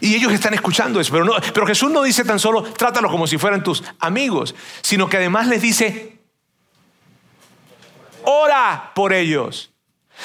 Y 0.02 0.16
ellos 0.16 0.34
están 0.34 0.54
escuchando 0.54 1.00
eso. 1.00 1.12
Pero, 1.12 1.24
no, 1.24 1.34
pero 1.54 1.66
Jesús 1.66 1.92
no 1.92 2.04
dice 2.04 2.26
tan 2.26 2.40
solo, 2.40 2.64
trátalos 2.64 3.10
como 3.10 3.26
si 3.26 3.38
fueran 3.38 3.64
tus 3.64 3.84
amigos, 4.00 4.54
sino 4.82 5.08
que 5.08 5.18
además 5.18 5.48
les 5.48 5.62
dice, 5.62 6.20
ora 8.24 8.92
por 8.94 9.14
ellos. 9.14 9.72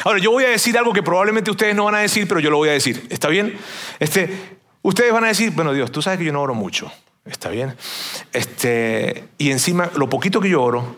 Ahora, 0.05 0.18
yo 0.18 0.31
voy 0.33 0.44
a 0.44 0.49
decir 0.49 0.77
algo 0.77 0.92
que 0.92 1.03
probablemente 1.03 1.51
ustedes 1.51 1.75
no 1.75 1.85
van 1.85 1.94
a 1.94 2.01
decir, 2.01 2.27
pero 2.27 2.40
yo 2.40 2.51
lo 2.51 2.57
voy 2.57 2.71
a 2.71 2.73
decir. 2.73 3.07
¿Está 3.09 3.29
bien? 3.29 3.57
Este, 3.99 4.59
ustedes 4.83 5.12
van 5.12 5.25
a 5.25 5.29
decir, 5.29 5.53
bueno, 5.53 5.73
Dios, 5.73 5.92
tú 5.92 6.03
sabes 6.03 6.18
que 6.18 6.25
yo 6.25 6.33
no 6.33 6.42
oro 6.42 6.55
mucho. 6.55 6.90
¿Está 7.31 7.51
bien? 7.51 7.77
Este, 8.33 9.29
y 9.37 9.51
encima, 9.51 9.91
lo 9.97 10.09
poquito 10.09 10.41
que 10.41 10.49
yo 10.49 10.62
oro, 10.62 10.97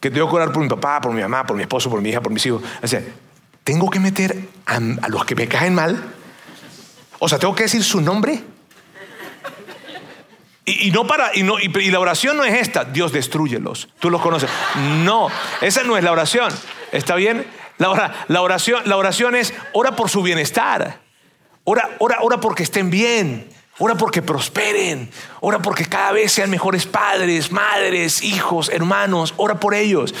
que 0.00 0.10
tengo 0.10 0.28
que 0.28 0.36
orar 0.36 0.52
por 0.52 0.62
mi 0.62 0.68
papá, 0.68 1.00
por 1.00 1.12
mi 1.12 1.20
mamá, 1.20 1.46
por 1.46 1.56
mi 1.56 1.62
esposo, 1.62 1.90
por 1.90 2.00
mi 2.00 2.08
hija, 2.08 2.20
por 2.20 2.32
mis 2.32 2.44
hijos. 2.46 2.62
Tengo 3.62 3.90
que 3.90 4.00
meter 4.00 4.48
a, 4.66 4.80
los 5.08 5.24
que 5.24 5.34
me 5.34 5.46
caen 5.46 5.74
mal. 5.74 6.02
O 7.18 7.28
sea, 7.28 7.38
tengo 7.38 7.54
que 7.54 7.64
decir 7.64 7.84
su 7.84 8.00
nombre. 8.00 8.42
Y, 10.64 10.90
no 10.92 11.06
para, 11.06 11.36
y, 11.36 11.42
no, 11.42 11.58
y, 11.58 11.68
la 11.90 12.00
oración 12.00 12.36
no 12.36 12.44
es 12.44 12.54
esta, 12.54 12.84
Dios 12.84 13.12
destruyelos. 13.12 13.88
Tú 14.00 14.10
los 14.10 14.20
conoces. 14.20 14.48
No, 15.04 15.28
esa 15.60 15.82
no 15.82 15.96
es 15.96 16.04
la 16.04 16.12
oración. 16.12 16.52
¿Está 16.90 17.16
bien? 17.16 17.46
La, 17.78 18.24
la, 18.28 18.42
oración, 18.42 18.82
la 18.86 18.96
oración 18.96 19.36
es 19.36 19.52
ora 19.72 19.94
por 19.94 20.08
su 20.08 20.22
bienestar. 20.22 21.00
Ora, 21.64 21.90
ora, 21.98 22.18
ora 22.22 22.40
porque 22.40 22.62
estén 22.62 22.90
bien. 22.90 23.48
Ora 23.78 23.94
porque 23.94 24.22
prosperen. 24.22 25.10
Ora 25.40 25.60
porque 25.60 25.86
cada 25.86 26.12
vez 26.12 26.32
sean 26.32 26.50
mejores 26.50 26.86
padres, 26.86 27.50
madres, 27.50 28.22
hijos, 28.22 28.68
hermanos. 28.68 29.34
Ora 29.36 29.58
por 29.58 29.74
ellos. 29.74 30.14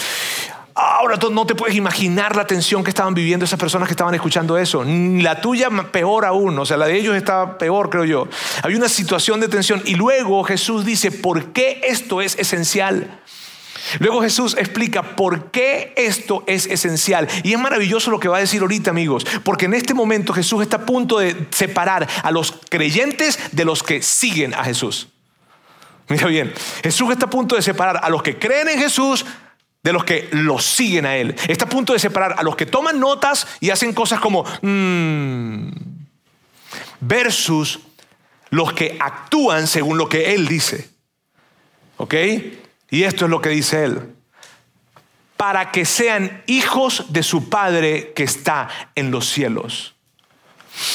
Ahora 0.74 1.18
no 1.30 1.46
te 1.46 1.54
puedes 1.54 1.76
imaginar 1.76 2.34
la 2.34 2.46
tensión 2.46 2.82
que 2.82 2.88
estaban 2.88 3.12
viviendo 3.12 3.44
esas 3.44 3.58
personas 3.58 3.88
que 3.88 3.92
estaban 3.92 4.14
escuchando 4.14 4.56
eso. 4.56 4.82
La 4.86 5.38
tuya 5.40 5.68
peor 5.90 6.24
aún, 6.24 6.58
o 6.58 6.64
sea, 6.64 6.78
la 6.78 6.86
de 6.86 6.96
ellos 6.96 7.14
estaba 7.14 7.58
peor, 7.58 7.90
creo 7.90 8.04
yo. 8.04 8.26
Había 8.62 8.78
una 8.78 8.88
situación 8.88 9.38
de 9.40 9.48
tensión 9.48 9.82
y 9.84 9.96
luego 9.96 10.42
Jesús 10.44 10.86
dice, 10.86 11.10
¿por 11.10 11.52
qué 11.52 11.82
esto 11.84 12.22
es 12.22 12.38
esencial? 12.38 13.20
Luego 13.98 14.22
Jesús 14.22 14.56
explica 14.58 15.16
por 15.16 15.50
qué 15.50 15.92
esto 15.96 16.44
es 16.46 16.66
esencial. 16.66 17.28
Y 17.42 17.52
es 17.52 17.58
maravilloso 17.58 18.10
lo 18.10 18.20
que 18.20 18.28
va 18.28 18.38
a 18.38 18.40
decir 18.40 18.62
ahorita, 18.62 18.90
amigos, 18.90 19.26
porque 19.44 19.66
en 19.66 19.74
este 19.74 19.94
momento 19.94 20.32
Jesús 20.32 20.62
está 20.62 20.78
a 20.78 20.86
punto 20.86 21.18
de 21.18 21.46
separar 21.50 22.08
a 22.22 22.30
los 22.30 22.54
creyentes 22.68 23.38
de 23.52 23.64
los 23.64 23.82
que 23.82 24.02
siguen 24.02 24.54
a 24.54 24.64
Jesús. 24.64 25.08
Mira 26.08 26.26
bien, 26.26 26.52
Jesús 26.82 27.10
está 27.10 27.26
a 27.26 27.30
punto 27.30 27.56
de 27.56 27.62
separar 27.62 28.00
a 28.02 28.10
los 28.10 28.22
que 28.22 28.38
creen 28.38 28.68
en 28.68 28.78
Jesús 28.78 29.24
de 29.82 29.92
los 29.92 30.04
que 30.04 30.28
lo 30.32 30.58
siguen 30.58 31.06
a 31.06 31.16
Él. 31.16 31.34
Está 31.48 31.64
a 31.64 31.68
punto 31.68 31.92
de 31.92 31.98
separar 31.98 32.34
a 32.38 32.42
los 32.42 32.56
que 32.56 32.66
toman 32.66 33.00
notas 33.00 33.46
y 33.60 33.70
hacen 33.70 33.92
cosas 33.92 34.20
como, 34.20 34.44
mmm, 34.62 35.68
versus 37.00 37.80
los 38.50 38.72
que 38.72 38.96
actúan 39.00 39.66
según 39.66 39.98
lo 39.98 40.08
que 40.08 40.34
Él 40.34 40.46
dice. 40.46 40.90
¿Ok? 41.96 42.14
Y 42.92 43.04
esto 43.04 43.24
es 43.24 43.30
lo 43.30 43.40
que 43.40 43.48
dice 43.48 43.84
él. 43.84 44.02
Para 45.38 45.72
que 45.72 45.86
sean 45.86 46.42
hijos 46.46 47.06
de 47.08 47.22
su 47.22 47.48
Padre 47.48 48.12
que 48.14 48.22
está 48.22 48.68
en 48.94 49.10
los 49.10 49.30
cielos. 49.30 49.94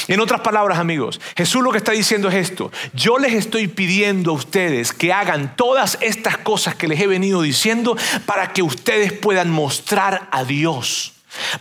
En 0.06 0.20
otras 0.20 0.40
palabras, 0.42 0.78
amigos, 0.78 1.20
Jesús 1.36 1.60
lo 1.60 1.72
que 1.72 1.78
está 1.78 1.90
diciendo 1.90 2.28
es 2.28 2.36
esto. 2.36 2.70
Yo 2.94 3.18
les 3.18 3.34
estoy 3.34 3.66
pidiendo 3.66 4.30
a 4.30 4.34
ustedes 4.34 4.92
que 4.92 5.12
hagan 5.12 5.56
todas 5.56 5.98
estas 6.00 6.38
cosas 6.38 6.76
que 6.76 6.86
les 6.86 7.00
he 7.00 7.08
venido 7.08 7.42
diciendo 7.42 7.96
para 8.26 8.52
que 8.52 8.62
ustedes 8.62 9.12
puedan 9.12 9.50
mostrar 9.50 10.28
a 10.30 10.44
Dios. 10.44 11.14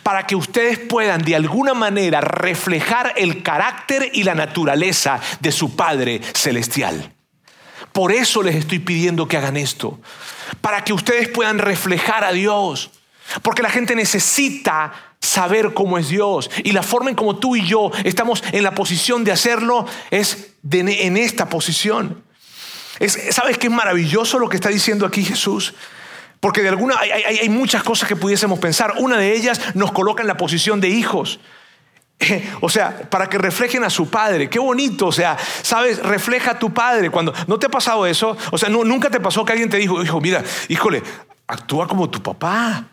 Para 0.04 0.28
que 0.28 0.36
ustedes 0.36 0.78
puedan 0.78 1.24
de 1.24 1.36
alguna 1.36 1.74
manera 1.74 2.22
reflejar 2.22 3.12
el 3.18 3.42
carácter 3.42 4.12
y 4.14 4.22
la 4.22 4.36
naturaleza 4.36 5.20
de 5.40 5.52
su 5.52 5.76
Padre 5.76 6.22
Celestial. 6.36 7.17
Por 7.98 8.12
eso 8.12 8.44
les 8.44 8.56
estoy 8.56 8.78
pidiendo 8.78 9.28
que 9.28 9.38
hagan 9.38 9.58
esto, 9.58 10.00
para 10.62 10.84
que 10.84 10.94
ustedes 10.94 11.30
puedan 11.30 11.58
reflejar 11.58 12.24
a 12.24 12.32
Dios. 12.32 12.92
Porque 13.42 13.64
la 13.64 13.72
gente 13.72 13.96
necesita 13.96 14.94
saber 15.20 15.74
cómo 15.74 15.98
es 15.98 16.08
Dios. 16.08 16.52
Y 16.64 16.74
la 16.74 16.84
forma 16.84 17.10
en 17.10 17.16
como 17.16 17.38
tú 17.38 17.56
y 17.56 17.66
yo 17.66 17.90
estamos 18.04 18.44
en 18.52 18.62
la 18.62 18.76
posición 18.76 19.24
de 19.24 19.32
hacerlo 19.32 19.88
es 20.12 20.50
en 20.72 21.18
esta 21.18 21.50
posición. 21.50 22.24
¿Sabes 23.32 23.58
qué 23.58 23.66
es 23.66 23.74
maravilloso 23.74 24.38
lo 24.38 24.48
que 24.48 24.58
está 24.58 24.70
diciendo 24.70 25.08
aquí 25.08 25.26
Jesús? 25.26 25.74
Porque 26.40 26.62
de 26.62 26.70
alguna 26.70 27.00
hay, 27.00 27.10
hay 27.24 27.50
muchas 27.50 27.82
cosas 27.82 28.08
que 28.08 28.16
pudiésemos 28.16 28.60
pensar. 28.60 28.94
Una 29.00 29.18
de 29.18 29.36
ellas 29.36 29.60
nos 29.74 29.92
coloca 29.92 30.22
en 30.22 30.28
la 30.28 30.38
posición 30.38 30.80
de 30.80 30.90
hijos. 30.90 31.40
O 32.62 32.70
sea, 32.70 33.10
para 33.10 33.30
que 33.30 33.38
reflejen 33.38 33.84
a 33.84 33.90
su 33.90 34.10
padre. 34.10 34.50
Qué 34.50 34.60
bonito. 34.60 35.08
O 35.08 35.12
sea, 35.12 35.38
sabes, 35.62 36.00
refleja 36.00 36.52
a 36.52 36.60
tu 36.60 36.74
padre. 36.74 37.10
Cuando 37.10 37.34
no 37.48 37.60
te 37.60 37.68
ha 37.68 37.70
pasado 37.70 38.06
eso, 38.06 38.38
o 38.52 38.58
sea, 38.58 38.70
nunca 38.70 39.10
te 39.10 39.20
pasó 39.20 39.46
que 39.46 39.54
alguien 39.54 39.70
te 39.70 39.78
dijo, 39.78 40.02
hijo, 40.02 40.22
mira, 40.22 40.44
híjole, 40.70 41.04
actúa 41.48 41.88
como 41.88 42.10
tu 42.10 42.22
papá. 42.22 42.86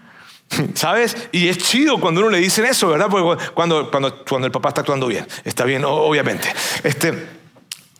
¿Sabes? 0.75 1.29
Y 1.33 1.49
es 1.49 1.59
chido 1.59 1.99
cuando 1.99 2.21
uno 2.21 2.31
le 2.31 2.39
dicen 2.39 2.65
eso, 2.67 2.89
¿verdad? 2.89 3.09
Porque 3.11 3.45
cuando, 3.55 3.91
cuando, 3.91 4.25
cuando 4.25 4.47
el 4.47 4.53
papá 4.53 4.69
está 4.71 4.83
actuando 4.83 5.07
bien, 5.07 5.27
está 5.45 5.65
bien, 5.65 5.85
obviamente. 5.85 6.53
Este, 6.83 7.44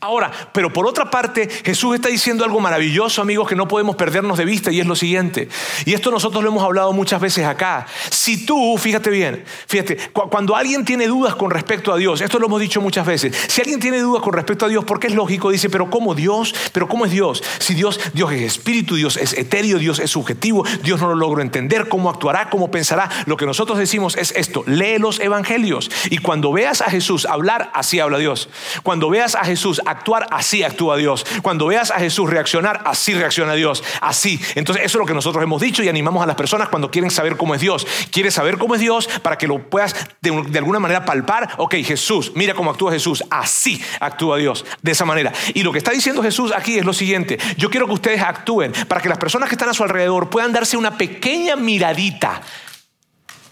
Ahora, 0.01 0.29
pero 0.51 0.71
por 0.73 0.85
otra 0.85 1.09
parte, 1.09 1.47
Jesús 1.63 1.95
está 1.95 2.09
diciendo 2.09 2.43
algo 2.43 2.59
maravilloso, 2.59 3.21
amigos, 3.21 3.47
que 3.47 3.55
no 3.55 3.67
podemos 3.67 3.95
perdernos 3.95 4.37
de 4.37 4.45
vista, 4.45 4.69
y 4.71 4.81
es 4.81 4.85
lo 4.85 4.95
siguiente. 4.95 5.47
Y 5.85 5.93
esto 5.93 6.11
nosotros 6.11 6.43
lo 6.43 6.49
hemos 6.49 6.63
hablado 6.63 6.91
muchas 6.91 7.21
veces 7.21 7.45
acá. 7.45 7.87
Si 8.11 8.45
tú, 8.45 8.77
fíjate 8.77 9.09
bien, 9.09 9.45
fíjate, 9.67 9.97
cuando 10.11 10.55
alguien 10.55 10.83
tiene 10.83 11.07
dudas 11.07 11.35
con 11.35 11.49
respecto 11.49 11.93
a 11.93 11.97
Dios, 11.97 12.19
esto 12.19 12.39
lo 12.39 12.47
hemos 12.47 12.59
dicho 12.59 12.81
muchas 12.81 13.05
veces, 13.05 13.35
si 13.47 13.61
alguien 13.61 13.79
tiene 13.79 13.99
dudas 13.99 14.21
con 14.21 14.33
respecto 14.33 14.65
a 14.65 14.67
Dios, 14.67 14.83
porque 14.83 15.07
es 15.07 15.15
lógico, 15.15 15.49
dice, 15.49 15.69
pero 15.69 15.89
¿cómo 15.89 16.13
Dios? 16.13 16.53
¿Pero 16.73 16.87
cómo 16.89 17.05
es 17.05 17.11
Dios? 17.11 17.41
Si 17.59 17.73
Dios, 17.73 17.99
Dios 18.13 18.31
es 18.33 18.41
espíritu, 18.41 18.95
Dios 18.95 19.15
es 19.15 19.33
etéreo, 19.33 19.79
Dios 19.79 19.99
es 19.99 20.11
subjetivo, 20.11 20.65
Dios 20.83 20.99
no 20.99 21.07
lo 21.07 21.15
logro 21.15 21.41
entender, 21.41 21.87
¿cómo 21.87 22.09
actuará? 22.09 22.49
¿Cómo 22.49 22.69
pensará? 22.69 23.09
Lo 23.25 23.37
que 23.37 23.45
nosotros 23.45 23.77
decimos 23.77 24.17
es 24.17 24.33
esto, 24.35 24.63
lee 24.67 24.99
los 24.99 25.21
evangelios. 25.21 25.89
Y 26.09 26.17
cuando 26.17 26.51
veas 26.51 26.81
a 26.81 26.91
Jesús 26.91 27.25
hablar, 27.25 27.71
así 27.73 27.99
habla 27.99 28.17
Dios. 28.17 28.49
Cuando 28.83 29.09
veas 29.09 29.35
a 29.35 29.45
Jesús 29.45 29.81
actuar, 29.85 30.27
así 30.31 30.63
actúa 30.63 30.97
Dios. 30.97 31.25
Cuando 31.41 31.67
veas 31.67 31.91
a 31.91 31.99
Jesús 31.99 32.29
reaccionar, 32.29 32.81
así 32.85 33.13
reacciona 33.13 33.53
Dios. 33.53 33.83
Así. 34.01 34.39
Entonces 34.55 34.85
eso 34.85 34.97
es 34.97 34.99
lo 34.99 35.05
que 35.05 35.13
nosotros 35.13 35.43
hemos 35.43 35.61
dicho 35.61 35.83
y 35.83 35.89
animamos 35.89 36.23
a 36.23 36.25
las 36.25 36.35
personas 36.35 36.69
cuando 36.69 36.91
quieren 36.91 37.11
saber 37.11 37.37
cómo 37.37 37.55
es 37.55 37.61
Dios. 37.61 37.85
Quieres 38.11 38.33
saber 38.33 38.57
cómo 38.57 38.75
es 38.75 38.81
Dios 38.81 39.07
para 39.21 39.37
que 39.37 39.47
lo 39.47 39.69
puedas 39.69 39.95
de, 40.21 40.57
alguna 40.57 40.79
manera 40.79 41.05
palpar. 41.05 41.49
Ok, 41.57 41.75
Jesús, 41.83 42.31
mira 42.35 42.53
cómo 42.53 42.71
actúa 42.71 42.91
Jesús. 42.91 43.23
Así 43.29 43.81
actúa 43.99 44.37
Dios. 44.37 44.65
De 44.81 44.91
esa 44.91 45.05
manera. 45.05 45.31
Y 45.53 45.63
lo 45.63 45.71
que 45.71 45.77
está 45.77 45.91
diciendo 45.91 46.21
Jesús 46.21 46.51
aquí 46.55 46.77
es 46.77 46.85
lo 46.85 46.93
siguiente. 46.93 47.37
Yo 47.57 47.69
quiero 47.69 47.87
que 47.87 47.93
ustedes 47.93 48.21
actúen 48.21 48.73
para 48.87 49.01
que 49.01 49.09
las 49.09 49.17
personas 49.17 49.49
que 49.49 49.55
están 49.55 49.69
a 49.69 49.73
su 49.73 49.83
alrededor 49.83 50.29
puedan 50.29 50.51
darse 50.51 50.77
una 50.77 50.97
pequeña 50.97 51.55
miradita. 51.55 52.41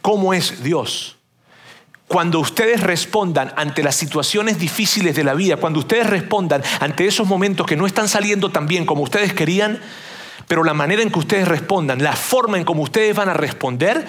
¿Cómo 0.01 0.33
es 0.33 0.63
Dios? 0.63 1.17
Cuando 2.13 2.39
ustedes 2.39 2.79
respondan 2.79 3.51
ante 3.55 3.81
las 3.81 3.95
situaciones 3.95 4.59
difíciles 4.59 5.15
de 5.15 5.23
la 5.23 5.33
vida, 5.33 5.57
cuando 5.57 5.79
ustedes 5.79 6.05
respondan 6.05 6.61
ante 6.79 7.07
esos 7.07 7.27
momentos 7.27 7.65
que 7.65 7.75
no 7.75 7.87
están 7.87 8.07
saliendo 8.07 8.51
tan 8.51 8.67
bien 8.67 8.85
como 8.85 9.01
ustedes 9.01 9.33
querían, 9.33 9.81
pero 10.47 10.63
la 10.63 10.75
manera 10.75 11.01
en 11.01 11.09
que 11.09 11.17
ustedes 11.17 11.47
respondan, 11.47 12.03
la 12.03 12.15
forma 12.15 12.59
en 12.59 12.65
como 12.65 12.83
ustedes 12.83 13.15
van 13.15 13.29
a 13.29 13.33
responder, 13.33 14.05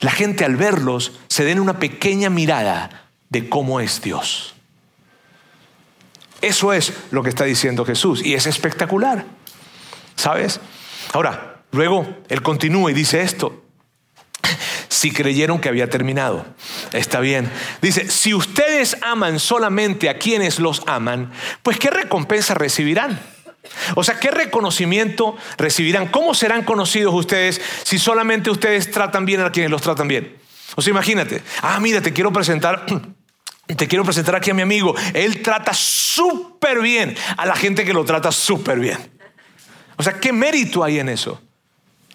la 0.00 0.10
gente 0.10 0.44
al 0.44 0.56
verlos 0.56 1.20
se 1.28 1.44
den 1.44 1.60
una 1.60 1.78
pequeña 1.78 2.30
mirada 2.30 3.10
de 3.28 3.48
cómo 3.48 3.78
es 3.78 4.02
Dios. 4.02 4.56
Eso 6.42 6.72
es 6.72 6.94
lo 7.12 7.22
que 7.22 7.28
está 7.28 7.44
diciendo 7.44 7.84
Jesús 7.84 8.26
y 8.26 8.34
es 8.34 8.48
espectacular. 8.48 9.24
¿Sabes? 10.16 10.58
Ahora, 11.12 11.62
luego 11.70 12.08
él 12.28 12.42
continúa 12.42 12.90
y 12.90 12.94
dice 12.94 13.20
esto 13.20 13.65
si 14.96 15.12
creyeron 15.12 15.60
que 15.60 15.68
había 15.68 15.88
terminado. 15.88 16.46
Está 16.92 17.20
bien. 17.20 17.50
Dice, 17.82 18.08
si 18.10 18.34
ustedes 18.34 18.96
aman 19.02 19.38
solamente 19.38 20.08
a 20.08 20.18
quienes 20.18 20.58
los 20.58 20.82
aman, 20.86 21.32
pues 21.62 21.78
¿qué 21.78 21.90
recompensa 21.90 22.54
recibirán? 22.54 23.20
O 23.94 24.04
sea, 24.04 24.18
¿qué 24.18 24.30
reconocimiento 24.30 25.36
recibirán? 25.58 26.08
¿Cómo 26.08 26.34
serán 26.34 26.62
conocidos 26.64 27.14
ustedes 27.14 27.60
si 27.82 27.98
solamente 27.98 28.50
ustedes 28.50 28.90
tratan 28.90 29.26
bien 29.26 29.40
a 29.40 29.50
quienes 29.50 29.70
los 29.70 29.82
tratan 29.82 30.08
bien? 30.08 30.36
O 30.76 30.82
sea, 30.82 30.90
imagínate, 30.90 31.42
ah, 31.62 31.78
mira, 31.80 32.00
te 32.00 32.12
quiero 32.12 32.32
presentar 32.32 32.86
te 33.66 33.88
quiero 33.88 34.04
presentar 34.04 34.36
aquí 34.36 34.50
a 34.50 34.54
mi 34.54 34.62
amigo. 34.62 34.94
Él 35.12 35.42
trata 35.42 35.72
súper 35.74 36.80
bien 36.80 37.16
a 37.36 37.46
la 37.46 37.56
gente 37.56 37.84
que 37.84 37.92
lo 37.92 38.04
trata 38.04 38.30
súper 38.30 38.78
bien. 38.78 38.98
O 39.96 40.02
sea, 40.02 40.14
¿qué 40.14 40.32
mérito 40.32 40.84
hay 40.84 40.98
en 41.00 41.08
eso? 41.08 41.40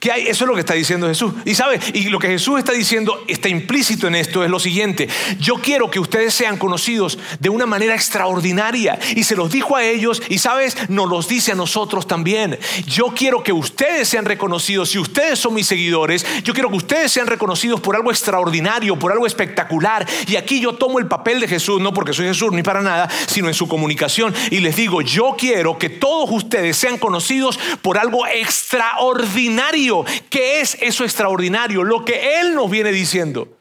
¿Qué 0.01 0.11
hay? 0.11 0.23
Eso 0.23 0.45
es 0.45 0.47
lo 0.47 0.55
que 0.55 0.61
está 0.61 0.73
diciendo 0.73 1.07
Jesús. 1.07 1.31
Y 1.45 1.53
sabe, 1.53 1.79
y 1.93 2.09
lo 2.09 2.17
que 2.17 2.27
Jesús 2.27 2.57
está 2.57 2.71
diciendo, 2.71 3.23
está 3.27 3.49
implícito 3.49 4.07
en 4.07 4.15
esto, 4.15 4.43
es 4.43 4.49
lo 4.49 4.59
siguiente. 4.59 5.07
Yo 5.37 5.57
quiero 5.57 5.91
que 5.91 5.99
ustedes 5.99 6.33
sean 6.33 6.57
conocidos 6.57 7.19
de 7.39 7.49
una 7.49 7.67
manera 7.67 7.93
extraordinaria. 7.93 8.97
Y 9.15 9.25
se 9.25 9.35
los 9.35 9.51
dijo 9.51 9.75
a 9.75 9.83
ellos, 9.83 10.23
y 10.27 10.39
sabes, 10.39 10.75
nos 10.89 11.07
los 11.07 11.27
dice 11.27 11.51
a 11.51 11.55
nosotros 11.55 12.07
también. 12.07 12.57
Yo 12.87 13.13
quiero 13.15 13.43
que 13.43 13.53
ustedes 13.53 14.09
sean 14.09 14.25
reconocidos. 14.25 14.89
Si 14.89 14.97
ustedes 14.97 15.37
son 15.37 15.53
mis 15.53 15.67
seguidores, 15.67 16.25
yo 16.43 16.55
quiero 16.55 16.71
que 16.71 16.77
ustedes 16.77 17.11
sean 17.11 17.27
reconocidos 17.27 17.79
por 17.79 17.95
algo 17.95 18.09
extraordinario, 18.09 18.97
por 18.97 19.11
algo 19.11 19.27
espectacular. 19.27 20.07
Y 20.25 20.35
aquí 20.35 20.59
yo 20.59 20.73
tomo 20.73 20.97
el 20.97 21.05
papel 21.05 21.39
de 21.39 21.47
Jesús, 21.47 21.79
no 21.79 21.93
porque 21.93 22.13
soy 22.13 22.25
Jesús 22.25 22.51
ni 22.53 22.63
para 22.63 22.81
nada, 22.81 23.07
sino 23.27 23.49
en 23.49 23.53
su 23.53 23.67
comunicación. 23.67 24.33
Y 24.49 24.61
les 24.61 24.75
digo, 24.75 25.03
yo 25.03 25.35
quiero 25.37 25.77
que 25.77 25.89
todos 25.89 26.31
ustedes 26.31 26.75
sean 26.75 26.97
conocidos 26.97 27.59
por 27.83 27.99
algo 27.99 28.25
extraordinario 28.25 29.90
¿Qué 30.29 30.61
es 30.61 30.77
eso 30.81 31.03
extraordinario? 31.03 31.83
Lo 31.83 32.03
que 32.05 32.39
Él 32.39 32.55
nos 32.55 32.69
viene 32.69 32.91
diciendo. 32.91 33.57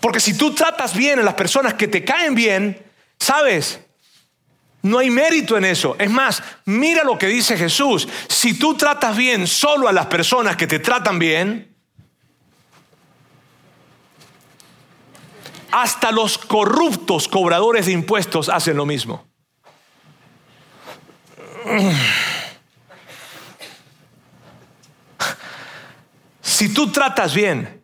Porque 0.00 0.20
si 0.20 0.36
tú 0.36 0.54
tratas 0.54 0.94
bien 0.94 1.18
a 1.18 1.22
las 1.22 1.34
personas 1.34 1.74
que 1.74 1.88
te 1.88 2.04
caen 2.04 2.34
bien, 2.34 2.84
¿sabes? 3.18 3.80
No 4.82 4.98
hay 4.98 5.08
mérito 5.08 5.56
en 5.56 5.64
eso. 5.64 5.96
Es 5.98 6.10
más, 6.10 6.42
mira 6.66 7.04
lo 7.04 7.16
que 7.16 7.26
dice 7.26 7.56
Jesús. 7.56 8.06
Si 8.28 8.58
tú 8.58 8.76
tratas 8.76 9.16
bien 9.16 9.46
solo 9.46 9.88
a 9.88 9.92
las 9.92 10.06
personas 10.06 10.56
que 10.56 10.66
te 10.66 10.78
tratan 10.78 11.18
bien, 11.18 11.74
hasta 15.70 16.12
los 16.12 16.36
corruptos 16.36 17.26
cobradores 17.26 17.86
de 17.86 17.92
impuestos 17.92 18.50
hacen 18.50 18.76
lo 18.76 18.84
mismo. 18.84 19.26
Si 26.64 26.72
tú 26.72 26.90
tratas 26.90 27.34
bien, 27.34 27.82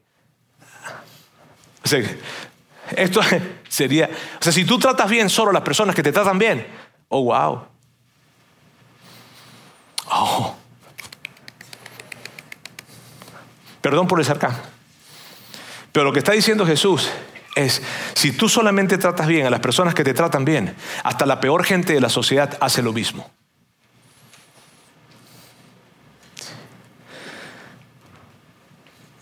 esto 2.97 3.21
sería, 3.69 4.09
o 4.41 4.43
sea, 4.43 4.53
si 4.53 4.65
tú 4.65 4.79
tratas 4.79 5.11
bien 5.11 5.29
solo 5.29 5.51
a 5.51 5.53
las 5.53 5.63
personas 5.63 5.95
que 5.95 6.03
te 6.03 6.13
tratan 6.13 6.39
bien, 6.39 6.67
oh, 7.09 7.25
wow. 7.25 7.65
Oh. 10.07 10.57
Perdón 13.83 14.09
por 14.09 14.19
el 14.19 14.25
sarcasmo. 14.25 14.63
Pero 15.93 16.07
lo 16.07 16.13
que 16.15 16.21
está 16.21 16.33
diciendo 16.33 16.65
Jesús 16.65 17.11
es, 17.57 17.83
si 18.15 18.33
tú 18.33 18.49
solamente 18.49 18.97
tratas 18.97 19.27
bien 19.27 19.45
a 19.45 19.51
las 19.51 19.61
personas 19.61 19.95
que 19.95 20.05
te 20.05 20.15
tratan 20.15 20.47
bien, 20.47 20.75
hasta 21.05 21.27
la 21.27 21.39
peor 21.39 21.65
gente 21.65 21.93
de 21.93 22.01
la 22.01 22.09
sociedad 22.09 22.57
hace 22.63 22.81
lo 22.81 22.95
mismo. 22.95 23.31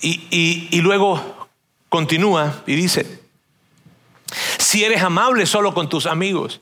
Y, 0.01 0.80
luego 0.80 1.49
continúa 1.88 2.62
y 2.66 2.74
dice, 2.74 3.20
si 4.59 4.84
eres 4.84 5.03
amable 5.03 5.46
solo 5.46 5.74
con 5.74 5.88
tus 5.88 6.07
amigos, 6.07 6.61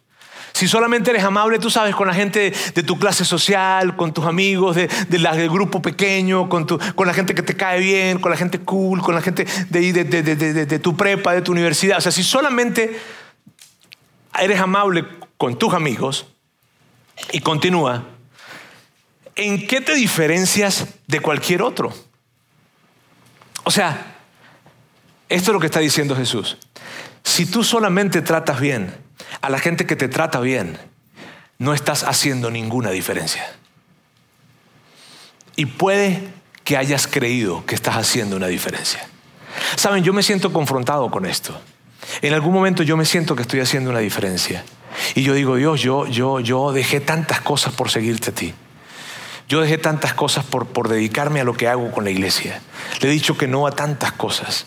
si 0.53 0.69
solamente 0.69 1.11
eres 1.11 1.23
amable, 1.23 1.59
tú 1.59 1.69
sabes, 1.69 1.95
con 1.95 2.07
la 2.07 2.15
gente 2.15 2.51
de 2.75 2.83
tu 2.83 2.99
clase 2.99 3.27
social, 3.27 3.95
con 3.95 4.15
tus 4.15 4.25
amigos 4.25 4.75
de, 4.75 4.89
del 5.09 5.51
grupo 5.51 5.83
pequeño, 5.83 6.49
con, 6.49 6.67
tu, 6.67 6.79
con 6.95 7.07
la 7.07 7.13
gente 7.13 7.35
que 7.35 7.43
te 7.43 7.57
cae 7.57 7.79
bien, 7.79 8.19
con 8.21 8.31
la 8.31 8.39
gente 8.39 8.61
cool, 8.61 9.03
con 9.03 9.15
la 9.15 9.21
gente 9.21 9.47
de, 9.69 9.93
de, 9.93 10.79
tu 10.79 10.97
prepa, 10.97 11.35
de 11.35 11.43
tu 11.43 11.53
universidad. 11.53 11.99
O 11.99 12.01
sea, 12.01 12.11
si 12.11 12.23
solamente 12.23 12.99
eres 14.39 14.59
amable 14.59 15.05
con 15.37 15.59
tus 15.59 15.75
amigos 15.75 16.27
y 17.33 17.41
continúa, 17.41 18.05
¿en 19.35 19.67
qué 19.67 19.83
te 19.83 19.95
diferencias 19.95 20.87
de 21.07 21.21
cualquier 21.21 21.61
otro? 21.61 21.93
O 23.69 23.71
sea, 23.73 24.15
esto 25.29 25.51
es 25.51 25.53
lo 25.53 25.59
que 25.59 25.67
está 25.67 25.81
diciendo 25.81 26.15
Jesús. 26.15 26.57
Si 27.25 27.47
tú 27.47 27.65
solamente 27.65 28.23
tratas 28.23 28.61
bien 28.61 28.95
a 29.41 29.51
la 29.51 29.59
gente 29.59 29.87
que 29.87 29.97
te 29.97 30.07
trata 30.07 30.39
bien, 30.39 30.79
no 31.59 31.75
estás 31.75 32.05
haciendo 32.05 32.49
ninguna 32.49 32.91
diferencia. 32.91 33.45
Y 35.57 35.67
puede 35.67 36.29
que 36.63 36.77
hayas 36.77 37.09
creído 37.09 37.67
que 37.67 37.75
estás 37.75 37.97
haciendo 37.97 38.37
una 38.37 38.47
diferencia. 38.47 39.09
Saben, 39.75 40.05
yo 40.05 40.13
me 40.13 40.23
siento 40.23 40.53
confrontado 40.53 41.11
con 41.11 41.27
esto. 41.27 41.61
En 42.23 42.35
algún 42.35 42.55
momento 42.55 42.85
yo 42.85 42.97
me 42.97 43.05
siento 43.05 43.35
que 43.35 43.43
estoy 43.43 43.59
haciendo 43.59 43.91
una 43.91 43.99
diferencia. 43.99 44.65
Y 45.17 45.25
yo 45.25 45.35
digo, 45.35 45.57
Dios, 45.57 45.81
yo, 45.81 46.07
yo, 46.07 46.39
yo 46.39 46.71
dejé 46.71 47.01
tantas 47.01 47.41
cosas 47.41 47.75
por 47.75 47.91
seguirte 47.91 48.31
a 48.31 48.35
ti. 48.35 48.55
Yo 49.49 49.61
dejé 49.61 49.79
tantas 49.79 50.15
cosas 50.15 50.45
por, 50.45 50.67
por 50.67 50.89
dedicarme 50.89 51.41
a 51.41 51.45
lo 51.45 51.55
que 51.55 51.69
hago 51.69 51.91
con 51.93 52.05
la 52.05 52.11
iglesia. 52.11 52.61
Le 53.01 53.09
he 53.09 53.13
dicho 53.13 53.37
que 53.37 53.47
no 53.47 53.67
a 53.67 53.73
tantas 53.73 54.13
cosas. 54.13 54.67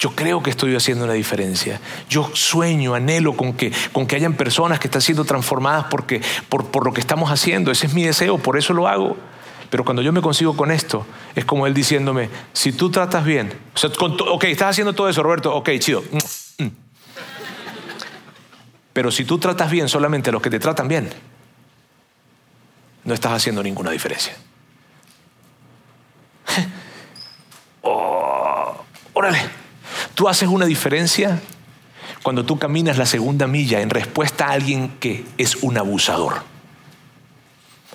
Yo 0.00 0.16
creo 0.16 0.42
que 0.42 0.50
estoy 0.50 0.74
haciendo 0.74 1.04
una 1.04 1.12
diferencia. 1.12 1.78
Yo 2.08 2.30
sueño, 2.32 2.94
anhelo 2.94 3.36
con 3.36 3.52
que, 3.52 3.70
con 3.92 4.06
que 4.06 4.16
hayan 4.16 4.32
personas 4.32 4.80
que 4.80 4.88
están 4.88 5.02
siendo 5.02 5.24
transformadas 5.24 5.86
porque, 5.90 6.22
por, 6.48 6.66
por 6.68 6.86
lo 6.86 6.92
que 6.92 7.00
estamos 7.00 7.30
haciendo. 7.30 7.70
Ese 7.70 7.86
es 7.86 7.94
mi 7.94 8.02
deseo, 8.02 8.38
por 8.38 8.56
eso 8.56 8.72
lo 8.72 8.88
hago. 8.88 9.16
Pero 9.68 9.84
cuando 9.84 10.02
yo 10.02 10.12
me 10.12 10.22
consigo 10.22 10.56
con 10.56 10.72
esto, 10.72 11.06
es 11.36 11.44
como 11.44 11.66
él 11.66 11.74
diciéndome, 11.74 12.28
si 12.52 12.72
tú 12.72 12.90
tratas 12.90 13.24
bien, 13.24 13.52
ok, 14.00 14.44
estás 14.44 14.70
haciendo 14.70 14.94
todo 14.94 15.08
eso, 15.08 15.22
Roberto, 15.22 15.54
ok, 15.54 15.70
chido. 15.78 16.02
Mm, 16.10 16.64
mm. 16.64 16.70
Pero 18.92 19.12
si 19.12 19.24
tú 19.24 19.38
tratas 19.38 19.70
bien 19.70 19.88
solamente 19.88 20.30
a 20.30 20.32
los 20.32 20.42
que 20.42 20.50
te 20.50 20.58
tratan 20.58 20.88
bien, 20.88 21.10
no 23.10 23.14
estás 23.14 23.32
haciendo 23.32 23.62
ninguna 23.62 23.90
diferencia. 23.90 24.34
Oh, 27.82 28.76
órale, 29.14 29.40
tú 30.14 30.28
haces 30.28 30.46
una 30.50 30.66
diferencia 30.66 31.40
cuando 32.22 32.44
tú 32.44 32.58
caminas 32.58 32.98
la 32.98 33.06
segunda 33.06 33.46
milla 33.46 33.80
en 33.80 33.88
respuesta 33.88 34.48
a 34.48 34.50
alguien 34.50 34.98
que 35.00 35.24
es 35.38 35.56
un 35.62 35.78
abusador. 35.78 36.42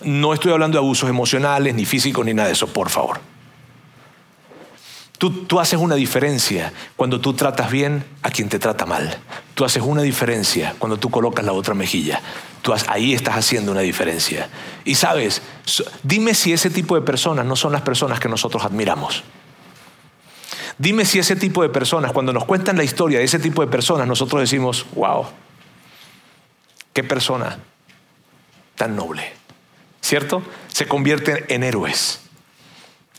No 0.02 0.34
estoy 0.34 0.54
hablando 0.54 0.80
de 0.80 0.84
abusos 0.84 1.08
emocionales, 1.08 1.76
ni 1.76 1.86
físicos, 1.86 2.26
ni 2.26 2.34
nada 2.34 2.48
de 2.48 2.56
eso, 2.56 2.66
por 2.66 2.90
favor. 2.90 3.20
Tú, 5.18 5.60
haces 5.60 5.80
una 5.80 5.96
diferencia 5.96 6.74
cuando 6.98 7.22
tú 7.22 7.34
tratas 7.34 7.72
bien 7.72 8.04
a 8.22 8.30
quien 8.30 8.50
te 8.50 8.60
trata 8.60 8.86
mal. 8.86 9.18
Tú 9.54 9.64
haces 9.64 9.82
una 9.82 10.02
diferencia 10.02 10.76
cuando 10.78 10.98
tú 10.98 11.10
colocas 11.10 11.46
la 11.46 11.54
otra 11.54 11.74
mejilla. 11.74 12.22
Tú 12.62 12.74
ahí 12.88 13.14
estás 13.14 13.36
haciendo 13.36 13.72
una 13.72 13.82
diferencia. 13.82 14.50
Y 14.84 14.96
sabes, 14.96 15.42
dime 16.04 16.34
si 16.34 16.52
ese 16.52 16.70
tipo 16.70 16.96
de 16.96 17.02
personas 17.02 17.46
no 17.46 17.56
son 17.56 17.72
las 17.72 17.82
personas 17.82 18.20
que 18.20 18.28
nosotros 18.28 18.66
admiramos. 18.66 19.24
Dime 20.78 21.06
si 21.06 21.20
ese 21.20 21.38
tipo 21.38 21.64
de 21.64 21.70
personas, 21.70 22.12
cuando 22.12 22.34
nos 22.34 22.44
cuentan 22.44 22.76
la 22.76 22.84
historia 22.84 23.20
de 23.20 23.26
ese 23.26 23.40
tipo 23.40 23.62
de 23.62 23.72
personas, 23.72 24.08
nosotros 24.08 24.42
decimos, 24.42 24.86
wow, 24.96 25.28
qué 26.92 27.04
persona 27.04 27.60
tan 28.76 28.98
noble. 28.98 29.32
¿Cierto? 30.02 30.44
Se 30.68 30.88
convierten 30.88 31.46
en 31.48 31.64
héroes. 31.64 32.20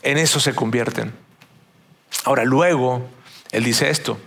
En 0.03 0.19
eso 0.19 0.39
se 0.39 0.53
convierten. 0.53 1.26
Ahora, 2.25 2.43
luego, 2.43 3.01
él 3.51 3.63
dice 3.63 3.89
esto. 3.89 4.19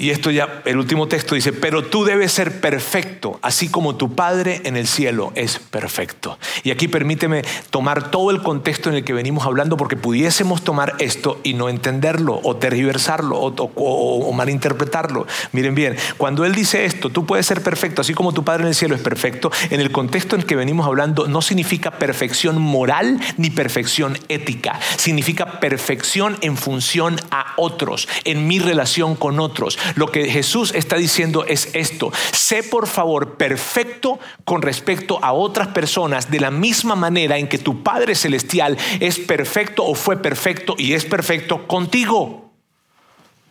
Y 0.00 0.10
esto 0.10 0.30
ya, 0.30 0.62
el 0.64 0.78
último 0.78 1.08
texto 1.08 1.34
dice, 1.34 1.52
pero 1.52 1.82
tú 1.82 2.04
debes 2.04 2.30
ser 2.30 2.60
perfecto, 2.60 3.40
así 3.42 3.68
como 3.68 3.96
tu 3.96 4.14
Padre 4.14 4.60
en 4.62 4.76
el 4.76 4.86
cielo 4.86 5.32
es 5.34 5.58
perfecto. 5.58 6.38
Y 6.62 6.70
aquí 6.70 6.86
permíteme 6.86 7.42
tomar 7.70 8.12
todo 8.12 8.30
el 8.30 8.40
contexto 8.40 8.90
en 8.90 8.94
el 8.94 9.02
que 9.02 9.12
venimos 9.12 9.44
hablando, 9.44 9.76
porque 9.76 9.96
pudiésemos 9.96 10.62
tomar 10.62 10.94
esto 11.00 11.40
y 11.42 11.54
no 11.54 11.68
entenderlo, 11.68 12.40
o 12.44 12.54
tergiversarlo, 12.54 13.40
o, 13.40 14.32
malinterpretarlo. 14.32 15.26
Miren 15.50 15.74
bien, 15.74 15.96
cuando 16.16 16.44
Él 16.44 16.54
dice 16.54 16.84
esto, 16.84 17.10
tú 17.10 17.26
puedes 17.26 17.46
ser 17.46 17.60
perfecto, 17.64 18.02
así 18.02 18.14
como 18.14 18.32
tu 18.32 18.44
Padre 18.44 18.62
en 18.62 18.68
el 18.68 18.76
cielo 18.76 18.94
es 18.94 19.02
perfecto, 19.02 19.50
en 19.70 19.80
el 19.80 19.90
contexto 19.90 20.36
en 20.36 20.42
el 20.42 20.46
que 20.46 20.54
venimos 20.54 20.86
hablando 20.86 21.26
no 21.26 21.42
significa 21.42 21.98
perfección 21.98 22.62
moral 22.62 23.18
ni 23.36 23.50
perfección 23.50 24.16
ética, 24.28 24.78
significa 24.96 25.58
perfección 25.58 26.38
en 26.40 26.56
función 26.56 27.16
a 27.32 27.54
otros, 27.56 28.08
en 28.22 28.46
mi 28.46 28.60
relación 28.60 29.16
con 29.16 29.40
otros 29.40 29.76
lo 29.94 30.10
que 30.10 30.30
Jesús 30.30 30.72
está 30.74 30.96
diciendo 30.96 31.44
es 31.44 31.70
esto. 31.74 32.12
Sé 32.32 32.62
por 32.62 32.86
favor 32.86 33.36
perfecto 33.36 34.18
con 34.44 34.62
respecto 34.62 35.18
a 35.22 35.32
otras 35.32 35.68
personas 35.68 36.30
de 36.30 36.40
la 36.40 36.50
misma 36.50 36.96
manera 36.96 37.38
en 37.38 37.48
que 37.48 37.58
tu 37.58 37.82
Padre 37.82 38.14
Celestial 38.14 38.76
es 39.00 39.18
perfecto 39.18 39.84
o 39.84 39.94
fue 39.94 40.16
perfecto 40.16 40.74
y 40.78 40.94
es 40.94 41.04
perfecto 41.04 41.66
contigo. 41.66 42.48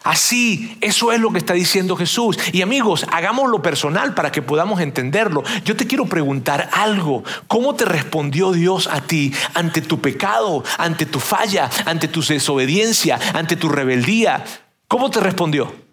Así, 0.04 0.78
eso 0.80 1.12
es 1.12 1.20
lo 1.20 1.32
que 1.32 1.40
está 1.40 1.54
diciendo 1.54 1.98
Jesús. 1.98 2.40
Y 2.54 2.62
amigos, 2.62 3.06
hagámoslo 3.12 3.62
personal 3.62 4.14
para 4.14 4.32
que 4.32 4.42
podamos 4.42 4.80
entenderlo. 4.80 5.44
Yo 5.66 5.76
te 5.76 5.86
quiero 5.86 6.06
preguntar 6.06 6.70
algo. 6.72 7.24
¿Cómo 7.48 7.76
te 7.76 7.84
respondió 7.84 8.54
Dios 8.54 8.88
a 8.88 9.02
ti 9.02 9.34
ante 9.54 9.82
tu 9.82 10.00
pecado, 10.00 10.64
ante 10.78 11.06
tu 11.06 11.20
falla, 11.20 11.70
ante 11.86 12.08
tu 12.08 12.22
desobediencia, 12.22 13.20
ante 13.34 13.58
tu 13.58 13.68
rebeldía? 13.68 14.46
¿Cómo 14.88 15.10
te 15.10 15.20
respondió? 15.20 15.87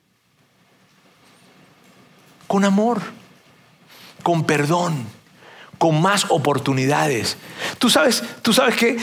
Con 2.46 2.64
amor, 2.64 3.00
con 4.22 4.44
perdón, 4.44 5.06
con 5.78 6.00
más 6.00 6.26
oportunidades. 6.30 7.36
Tú 7.78 7.90
sabes, 7.90 8.22
tú 8.42 8.52
sabes 8.52 8.76
que, 8.76 8.96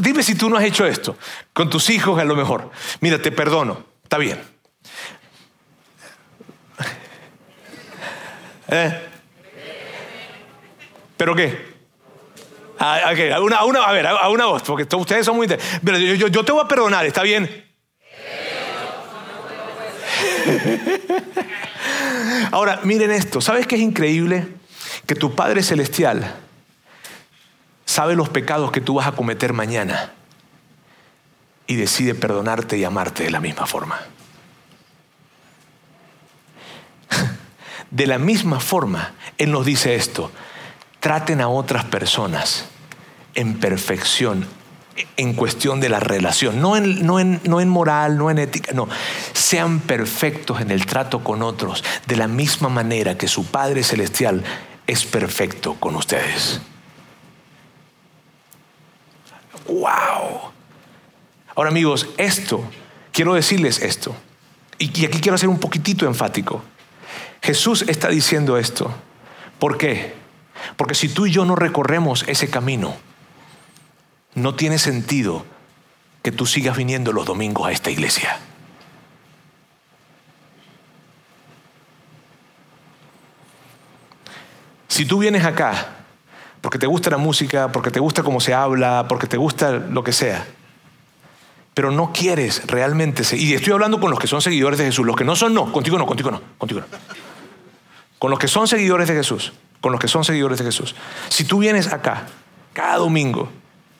dime 0.00 0.22
si 0.22 0.34
tú 0.34 0.48
no 0.50 0.56
has 0.56 0.64
hecho 0.64 0.86
esto 0.86 1.16
con 1.52 1.70
tus 1.70 1.90
hijos 1.90 2.20
a 2.20 2.24
lo 2.24 2.34
mejor. 2.36 2.70
Mira, 3.00 3.20
te 3.20 3.32
perdono, 3.32 3.84
está 4.02 4.18
bien. 4.18 4.40
¿Eh? 8.68 9.08
¿Pero 11.16 11.34
qué? 11.34 11.72
Ah, 12.78 13.00
a, 13.04 13.12
ver, 13.12 13.32
a 13.32 13.40
una 14.28 14.46
voz, 14.46 14.62
porque 14.62 14.86
ustedes 14.96 15.24
son 15.24 15.36
muy... 15.36 15.46
Pero 15.46 15.98
yo, 15.98 16.26
yo 16.26 16.44
te 16.44 16.50
voy 16.50 16.64
a 16.64 16.68
perdonar, 16.68 17.06
¿está 17.06 17.22
bien? 17.22 17.64
Ahora, 22.50 22.80
miren 22.84 23.10
esto, 23.10 23.40
¿sabes 23.40 23.66
qué 23.66 23.76
es 23.76 23.80
increíble? 23.80 24.48
Que 25.06 25.14
tu 25.14 25.34
Padre 25.34 25.62
Celestial 25.62 26.34
sabe 27.84 28.14
los 28.14 28.28
pecados 28.28 28.72
que 28.72 28.80
tú 28.80 28.94
vas 28.94 29.06
a 29.06 29.12
cometer 29.12 29.52
mañana 29.52 30.12
y 31.66 31.76
decide 31.76 32.14
perdonarte 32.14 32.78
y 32.78 32.84
amarte 32.84 33.24
de 33.24 33.30
la 33.30 33.40
misma 33.40 33.66
forma. 33.66 34.00
De 37.90 38.06
la 38.06 38.18
misma 38.18 38.58
forma, 38.58 39.12
Él 39.36 39.52
nos 39.52 39.66
dice 39.66 39.94
esto, 39.94 40.32
traten 41.00 41.42
a 41.42 41.48
otras 41.48 41.84
personas 41.84 42.64
en 43.34 43.60
perfección 43.60 44.46
en 45.16 45.34
cuestión 45.34 45.80
de 45.80 45.88
la 45.88 46.00
relación, 46.00 46.60
no 46.60 46.76
en, 46.76 47.06
no, 47.06 47.18
en, 47.18 47.40
no 47.44 47.60
en, 47.60 47.68
moral, 47.68 48.18
no 48.18 48.30
en 48.30 48.38
ética, 48.38 48.72
no. 48.72 48.88
Sean 49.32 49.80
perfectos 49.80 50.60
en 50.60 50.70
el 50.70 50.86
trato 50.86 51.24
con 51.24 51.42
otros, 51.42 51.82
de 52.06 52.16
la 52.16 52.28
misma 52.28 52.68
manera 52.68 53.16
que 53.16 53.28
su 53.28 53.46
Padre 53.46 53.82
Celestial 53.82 54.42
es 54.86 55.04
perfecto 55.04 55.74
con 55.74 55.96
ustedes. 55.96 56.60
¡Wow! 59.66 60.52
Ahora 61.54 61.70
amigos, 61.70 62.08
esto, 62.16 62.64
quiero 63.12 63.34
decirles 63.34 63.80
esto, 63.80 64.14
y 64.78 65.04
aquí 65.04 65.20
quiero 65.20 65.38
ser 65.38 65.48
un 65.48 65.60
poquitito 65.60 66.06
enfático. 66.06 66.62
Jesús 67.42 67.84
está 67.88 68.08
diciendo 68.08 68.56
esto. 68.56 68.92
¿Por 69.58 69.78
qué? 69.78 70.14
Porque 70.76 70.94
si 70.94 71.08
tú 71.08 71.26
y 71.26 71.32
yo 71.32 71.44
no 71.44 71.56
recorremos 71.56 72.24
ese 72.26 72.48
camino, 72.50 72.96
no 74.34 74.54
tiene 74.54 74.78
sentido 74.78 75.44
que 76.22 76.32
tú 76.32 76.46
sigas 76.46 76.76
viniendo 76.76 77.12
los 77.12 77.26
domingos 77.26 77.66
a 77.66 77.72
esta 77.72 77.90
iglesia. 77.90 78.38
Si 84.88 85.06
tú 85.06 85.18
vienes 85.18 85.44
acá 85.44 86.02
porque 86.60 86.78
te 86.78 86.86
gusta 86.86 87.10
la 87.10 87.16
música, 87.16 87.72
porque 87.72 87.90
te 87.90 87.98
gusta 87.98 88.22
cómo 88.22 88.40
se 88.40 88.54
habla, 88.54 89.06
porque 89.08 89.26
te 89.26 89.36
gusta 89.36 89.72
lo 89.72 90.04
que 90.04 90.12
sea, 90.12 90.46
pero 91.74 91.90
no 91.90 92.12
quieres 92.12 92.66
realmente, 92.66 93.24
y 93.36 93.54
estoy 93.54 93.72
hablando 93.72 94.00
con 94.00 94.10
los 94.10 94.20
que 94.20 94.28
son 94.28 94.40
seguidores 94.40 94.78
de 94.78 94.84
Jesús, 94.84 95.04
los 95.04 95.16
que 95.16 95.24
no 95.24 95.34
son 95.34 95.54
no, 95.54 95.72
contigo 95.72 95.98
no, 95.98 96.06
contigo 96.06 96.30
no, 96.30 96.40
contigo 96.58 96.80
no. 96.80 96.86
Con 98.18 98.30
los 98.30 98.38
que 98.38 98.46
son 98.46 98.68
seguidores 98.68 99.08
de 99.08 99.14
Jesús, 99.14 99.52
con 99.80 99.90
los 99.90 100.00
que 100.00 100.06
son 100.06 100.24
seguidores 100.24 100.58
de 100.58 100.64
Jesús. 100.64 100.94
Si 101.28 101.44
tú 101.44 101.58
vienes 101.58 101.92
acá 101.92 102.26
cada 102.72 102.98
domingo 102.98 103.50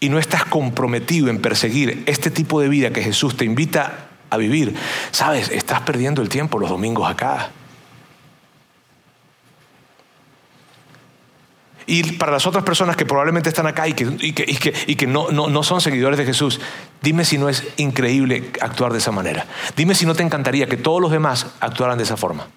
y 0.02 0.08
no 0.08 0.18
estás 0.18 0.44
comprometido 0.44 1.28
en 1.28 1.40
perseguir 1.40 2.02
este 2.06 2.28
tipo 2.32 2.60
de 2.60 2.68
vida 2.68 2.92
que 2.92 3.04
Jesús 3.04 3.36
te 3.36 3.44
invita 3.44 4.08
a 4.30 4.36
vivir, 4.36 4.74
sabes, 5.12 5.48
estás 5.48 5.82
perdiendo 5.82 6.22
el 6.22 6.28
tiempo 6.28 6.58
los 6.58 6.70
domingos 6.70 7.08
acá. 7.08 7.50
Y 11.86 12.14
para 12.14 12.32
las 12.32 12.48
otras 12.48 12.64
personas 12.64 12.96
que 12.96 13.06
probablemente 13.06 13.48
están 13.48 13.68
acá 13.68 13.86
y 13.86 13.92
que, 13.94 15.06
no, 15.06 15.30
no, 15.30 15.62
son 15.62 15.80
seguidores 15.80 16.18
de 16.18 16.24
Jesús, 16.24 16.60
dime 17.00 17.24
si 17.24 17.38
no 17.38 17.48
es 17.48 17.62
increíble 17.76 18.50
actuar 18.60 18.90
de 18.90 18.98
esa 18.98 19.12
manera. 19.12 19.46
Dime 19.76 19.94
si 19.94 20.04
no 20.04 20.16
te 20.16 20.24
encantaría 20.24 20.66
que 20.66 20.76
todos 20.76 21.00
los 21.00 21.12
demás 21.12 21.46
actuaran 21.60 21.96
de 21.96 22.02
esa 22.02 22.16
forma. 22.16 22.48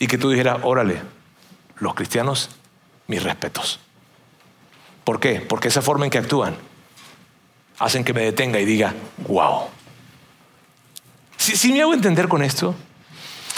Y 0.00 0.08
que 0.08 0.18
tú 0.18 0.30
dijeras, 0.30 0.58
órale, 0.62 1.00
los 1.78 1.94
cristianos, 1.94 2.50
mis 3.06 3.22
respetos. 3.22 3.78
¿Por 5.04 5.20
qué? 5.20 5.40
Porque 5.40 5.68
esa 5.68 5.82
forma 5.82 6.04
en 6.04 6.10
que 6.10 6.18
actúan 6.18 6.56
hacen 7.78 8.04
que 8.04 8.12
me 8.12 8.22
detenga 8.22 8.60
y 8.60 8.64
diga, 8.64 8.94
wow. 9.26 9.68
Si 11.36 11.72
me 11.72 11.82
hago 11.82 11.94
entender 11.94 12.28
con 12.28 12.42
esto? 12.42 12.76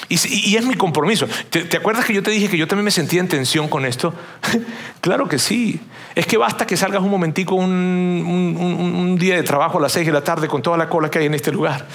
Y, 0.09 0.57
es 0.57 0.65
mi 0.65 0.75
compromiso. 0.75 1.27
¿Te, 1.51 1.77
acuerdas 1.77 2.05
que 2.05 2.15
yo 2.15 2.23
te 2.23 2.31
dije 2.31 2.49
que 2.49 2.57
yo 2.57 2.67
también 2.67 2.85
me 2.85 2.91
sentía 2.91 3.21
en 3.21 3.29
tensión 3.29 3.69
con 3.69 3.85
esto? 3.85 4.15
claro 5.01 5.29
que 5.29 5.39
sí. 5.39 5.81
Es 6.15 6.27
que 6.27 6.37
basta 6.37 6.67
que 6.67 6.77
salgas 6.77 7.03
un 7.03 7.11
momentico 7.11 7.55
un, 7.55 9.17
día 9.19 9.37
de 9.37 9.43
trabajo 9.43 9.79
a 9.79 9.81
las 9.81 9.93
seis 9.93 10.07
de 10.07 10.13
la 10.13 10.23
tarde 10.23 10.49
con 10.49 10.63
toda 10.63 10.77
la 10.77 10.89
cola 10.89 11.11
que 11.11 11.19
hay 11.19 11.27
en 11.27 11.35
este 11.35 11.53
lugar 11.53 11.87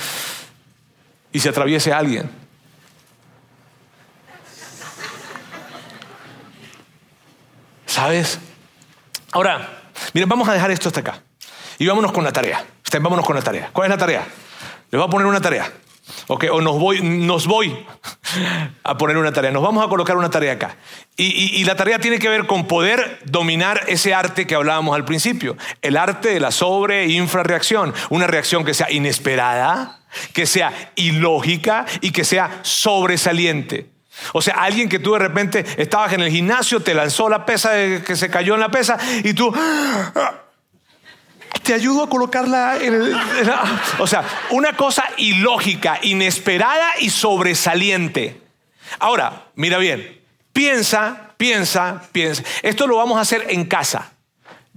y 1.31 1.39
se 1.39 1.49
atraviese 1.49 1.93
alguien. 1.93 2.29
¿Sabes? 7.85 8.39
Ahora, 9.31 9.81
miren, 10.13 10.29
vamos 10.29 10.47
a 10.49 10.53
dejar 10.53 10.71
esto 10.71 10.89
hasta 10.89 11.01
acá. 11.01 11.21
Y 11.77 11.87
vámonos 11.87 12.11
con 12.11 12.23
la 12.23 12.31
tarea. 12.31 12.65
Vámonos 12.99 13.25
con 13.25 13.35
la 13.35 13.41
tarea. 13.41 13.69
¿Cuál 13.71 13.85
es 13.85 13.89
la 13.91 13.97
tarea? 13.97 14.27
Les 14.91 14.99
voy 14.99 15.07
a 15.07 15.09
poner 15.09 15.27
una 15.27 15.39
tarea. 15.39 15.71
Ok, 16.27 16.45
o 16.51 16.61
nos 16.61 16.79
voy, 16.79 17.01
nos 17.01 17.45
voy 17.45 17.85
a 18.83 18.97
poner 18.97 19.17
una 19.17 19.31
tarea, 19.31 19.51
nos 19.51 19.61
vamos 19.61 19.85
a 19.85 19.89
colocar 19.89 20.17
una 20.17 20.29
tarea 20.29 20.53
acá. 20.53 20.75
Y, 21.15 21.59
y, 21.59 21.63
la 21.65 21.75
tarea 21.75 21.99
tiene 21.99 22.17
que 22.17 22.29
ver 22.29 22.47
con 22.47 22.67
poder 22.67 23.19
dominar 23.25 23.83
ese 23.87 24.13
arte 24.13 24.47
que 24.47 24.55
hablábamos 24.55 24.95
al 24.95 25.05
principio, 25.05 25.55
el 25.81 25.97
arte 25.97 26.29
de 26.29 26.39
la 26.39 26.51
sobre 26.51 27.07
infrarreacción, 27.07 27.93
una 28.09 28.25
reacción 28.25 28.65
que 28.65 28.73
sea 28.73 28.91
inesperada, 28.91 29.99
que 30.33 30.45
sea 30.45 30.91
ilógica 30.95 31.85
y 32.01 32.11
que 32.11 32.23
sea 32.23 32.59
sobresaliente. 32.63 33.89
O 34.33 34.41
sea, 34.41 34.55
alguien 34.55 34.89
que 34.89 34.99
tú 34.99 35.13
de 35.13 35.19
repente 35.19 35.65
estabas 35.77 36.13
en 36.13 36.21
el 36.21 36.31
gimnasio, 36.31 36.79
te 36.79 36.93
lanzó 36.93 37.29
la 37.29 37.45
pesa 37.45 37.71
que 38.05 38.15
se 38.15 38.29
cayó 38.29 38.55
en 38.55 38.61
la 38.61 38.71
pesa 38.71 38.97
y 39.23 39.33
tú 39.33 39.53
te 41.63 41.73
ayudo 41.73 42.03
a 42.03 42.09
colocarla 42.09 42.77
en 42.81 42.93
el... 42.93 43.17
o 43.99 44.07
sea, 44.07 44.23
una 44.51 44.75
cosa 44.75 45.03
ilógica, 45.17 45.99
inesperada 46.01 46.91
y 46.99 47.09
sobresaliente. 47.09 48.41
Ahora, 48.99 49.45
mira 49.55 49.77
bien, 49.77 50.19
piensa, 50.51 51.33
piensa, 51.37 52.03
piensa. 52.11 52.43
Esto 52.63 52.87
lo 52.87 52.97
vamos 52.97 53.17
a 53.17 53.21
hacer 53.21 53.45
en 53.49 53.65
casa. 53.65 54.11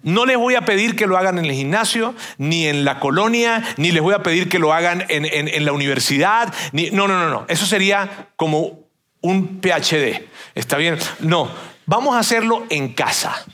No 0.03 0.27
les 0.27 0.37
voy 0.37 0.57
a 0.57 0.63
pedir 0.63 0.97
que 0.97 1.07
lo 1.07 1.17
hagan 1.17 1.39
en 1.39 1.45
el 1.45 1.53
gimnasio, 1.53 2.15
ni 2.37 2.67
en 2.67 2.85
la 2.85 2.99
colonia, 2.99 3.63
ni 3.77 3.93
les 3.93 4.03
voy 4.03 4.15
a 4.15 4.23
pedir 4.23 4.49
que 4.49 4.59
lo 4.59 4.73
hagan 4.73 5.05
en, 5.09 5.25
en 5.25 5.65
la 5.65 5.73
universidad. 5.73 6.53
Ni, 6.73 6.91
no, 6.91 7.07
no, 7.07 7.19
no, 7.19 7.31
no. 7.31 7.45
Eso 7.49 7.67
sería 7.67 8.29
como 8.37 8.81
un 9.23 9.61
PhD. 9.61 10.29
¿Está 10.55 10.77
bien? 10.77 10.99
No, 11.21 11.51
vamos 11.87 12.15
a 12.15 12.19
hacerlo 12.19 12.67
en 12.69 12.93
casa. 12.93 13.45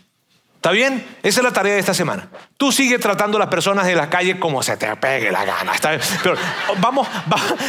¿Está 0.59 0.73
bien? 0.73 1.07
Esa 1.23 1.39
es 1.39 1.45
la 1.45 1.53
tarea 1.53 1.75
de 1.75 1.79
esta 1.79 1.95
semana. 1.95 2.29
Tú 2.57 2.73
sigue 2.73 2.99
tratando 2.99 3.37
a 3.37 3.41
las 3.41 3.49
personas 3.49 3.87
de 3.87 3.95
la 3.95 4.11
calle 4.11 4.41
como 4.41 4.61
se 4.61 4.77
te 4.77 4.97
pegue 4.97 5.31
la 5.31 5.45
gana. 5.45 5.73
¿está 5.73 5.91
bien? 5.91 6.03
Pero 6.21 6.35
vamos, 6.79 7.07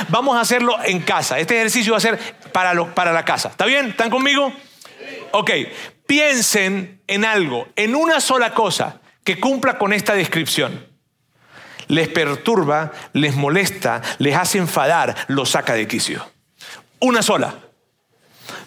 vamos 0.07 0.35
a 0.35 0.41
hacerlo 0.41 0.75
en 0.83 1.01
casa. 1.01 1.37
Este 1.37 1.55
ejercicio 1.55 1.91
va 1.91 1.99
a 1.99 2.01
ser 2.01 2.17
para, 2.51 2.73
lo, 2.73 2.95
para 2.95 3.13
la 3.13 3.23
casa. 3.23 3.49
¿Está 3.49 3.65
bien? 3.65 3.89
¿Están 3.89 4.09
conmigo? 4.09 4.51
Ok. 5.33 5.51
Piensen 6.07 7.03
en 7.05 7.25
algo, 7.25 7.67
en 7.75 7.93
una 7.93 8.19
sola 8.19 8.55
cosa 8.55 9.01
que 9.23 9.39
cumpla 9.39 9.77
con 9.77 9.93
esta 9.93 10.15
descripción. 10.15 10.87
Les 11.87 12.07
perturba, 12.07 12.91
les 13.13 13.35
molesta, 13.35 14.01
les 14.17 14.35
hace 14.35 14.57
enfadar, 14.57 15.15
los 15.27 15.51
saca 15.51 15.73
de 15.73 15.87
quicio. 15.87 16.25
Una 16.99 17.21
sola. 17.21 17.68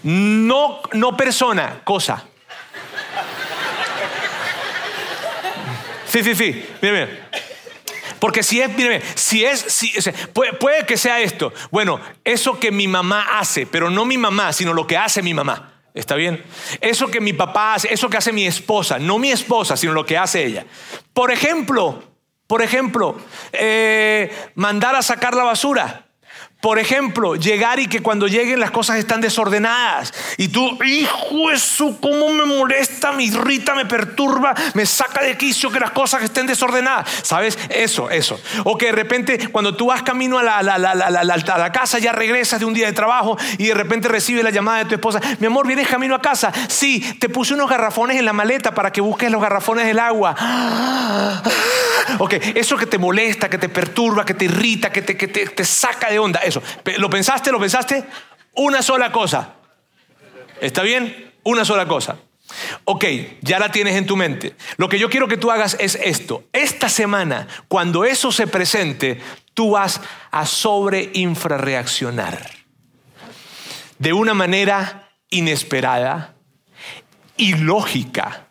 No, 0.03 0.81
no 0.93 1.17
persona, 1.17 1.81
cosa. 1.85 2.25
Sí, 6.07 6.23
sí, 6.23 6.35
sí. 6.35 6.67
Mire. 6.83 7.23
Porque 8.23 8.45
si 8.45 8.61
es, 8.61 8.69
mire, 8.77 9.03
si 9.17 9.45
es, 9.45 9.67
puede, 10.33 10.87
que 10.87 10.97
sea 10.97 11.21
esto. 11.21 11.53
Bueno, 11.73 12.01
eso 12.23 12.61
que 12.61 12.71
mi 12.71 12.87
mamá 12.87 13.41
hace, 13.41 13.67
pero 13.67 13.91
no 13.91 14.05
mi 14.05 14.17
mamá, 14.17 14.53
sino 14.53 14.73
lo 14.73 14.87
que 14.87 14.97
hace 14.97 15.23
mi 15.23 15.35
mamá. 15.35 15.73
¿Está 15.93 16.15
bien? 16.15 16.41
Eso 16.81 17.09
que 17.09 17.21
mi 17.21 17.33
papá 17.33 17.75
hace, 17.75 17.93
eso 17.93 18.09
que 18.09 18.17
hace 18.17 18.33
mi 18.33 18.47
esposa, 18.47 19.01
no 19.01 19.19
mi 19.19 19.33
esposa, 19.33 19.77
sino 19.77 19.93
lo 19.93 20.07
que 20.07 20.17
hace 20.17 20.45
ella. 20.45 20.67
Por 21.13 21.33
ejemplo, 21.33 22.03
por 22.47 22.63
ejemplo, 22.63 23.17
eh, 23.53 24.31
mandar 24.55 24.95
a 24.95 25.03
sacar 25.03 25.35
la 25.35 25.43
basura. 25.43 26.07
Por 26.63 26.79
ejemplo, 26.79 27.35
llegar 27.35 27.81
y 27.81 27.89
que 27.89 28.03
cuando 28.03 28.29
lleguen 28.29 28.61
las 28.61 28.71
cosas 28.71 28.97
están 28.99 29.21
desordenadas 29.21 30.15
y 30.37 30.47
tú, 30.47 30.79
hijo 30.85 31.51
eso, 31.51 31.99
cómo 32.01 32.29
me 32.29 32.45
molesta, 32.45 33.11
me 33.11 33.25
irrita, 33.25 33.75
me 33.75 33.85
perturba, 33.85 34.55
me 34.75 34.87
saca 34.87 35.25
de 35.25 35.37
quicio 35.37 35.73
que 35.73 35.81
las 35.81 35.91
cosas 35.91 36.23
estén 36.23 36.47
desordenadas. 36.47 37.11
¿Sabes? 37.23 37.59
Eso, 37.69 38.11
eso. 38.11 38.41
O 38.63 38.79
que 38.79 38.87
de 38.87 38.93
repente 38.93 39.49
cuando 39.49 39.75
tú 39.75 39.87
vas 39.87 40.05
camino 40.05 40.39
a 40.39 40.63
la, 40.63 41.73
casa, 41.73 41.99
ya 41.99 42.13
regresas 42.13 42.61
de 42.61 42.67
un 42.67 42.75
día 42.75 42.87
de 42.87 42.93
trabajo 42.93 43.37
y 43.59 43.67
de 43.67 43.75
repente 43.75 44.07
recibes 44.07 44.45
la 44.45 44.51
llamada 44.51 44.79
de 44.79 44.85
tu 44.85 44.95
esposa, 44.95 45.21
mi 45.41 45.49
amor, 45.49 45.67
vienes 45.67 45.89
camino 45.89 46.15
a 46.15 46.23
casa. 46.23 46.53
Sí, 46.69 47.01
te 47.19 47.29
puse 47.29 47.55
unos 47.55 47.69
garrafones 47.69 48.17
en 48.19 48.25
la 48.25 48.33
maleta 48.33 48.73
para 48.73 48.93
que 48.93 49.01
busques 49.01 49.33
los 49.33 49.43
garrafones 49.43 49.85
del 49.85 49.99
agua. 49.99 50.37
Ok, 52.19 52.35
eso 52.55 52.77
que 52.77 52.87
te 52.87 52.99
molesta, 52.99 53.49
que 53.51 53.59
te 53.59 53.69
perturba, 53.69 54.25
que 54.25 54.35
te 54.35 54.45
irrita, 54.45 54.93
que 54.93 55.03
te, 55.03 55.17
que 55.17 55.27
te 55.27 55.65
saca 55.65 56.09
de 56.09 56.21
onda 56.21 56.41
¿Lo 56.99 57.11
pensaste? 57.11 57.53
¿Lo 57.53 57.61
pensaste? 57.61 58.05
Una 58.55 58.83
sola 58.83 59.13
cosa. 59.13 59.55
¿Está 60.61 60.83
bien? 60.83 61.33
Una 61.45 61.65
sola 61.65 61.87
cosa. 61.87 62.17
Ok, 62.85 63.05
ya 63.41 63.59
la 63.59 63.71
tienes 63.71 63.97
en 63.97 64.07
tu 64.07 64.17
mente. 64.17 64.55
Lo 64.77 64.89
que 64.89 64.99
yo 64.99 65.09
quiero 65.09 65.29
que 65.29 65.37
tú 65.37 65.51
hagas 65.51 65.77
es 65.81 65.99
esto. 66.03 66.45
Esta 66.53 66.89
semana, 66.89 67.49
cuando 67.69 68.05
eso 68.05 68.33
se 68.33 68.47
presente, 68.47 69.21
tú 69.55 69.73
vas 69.73 70.01
a 70.31 70.47
sobreinfrarreaccionar. 70.47 72.51
De 73.99 74.13
una 74.13 74.35
manera 74.35 75.11
inesperada, 75.31 76.35
ilógica 77.37 78.47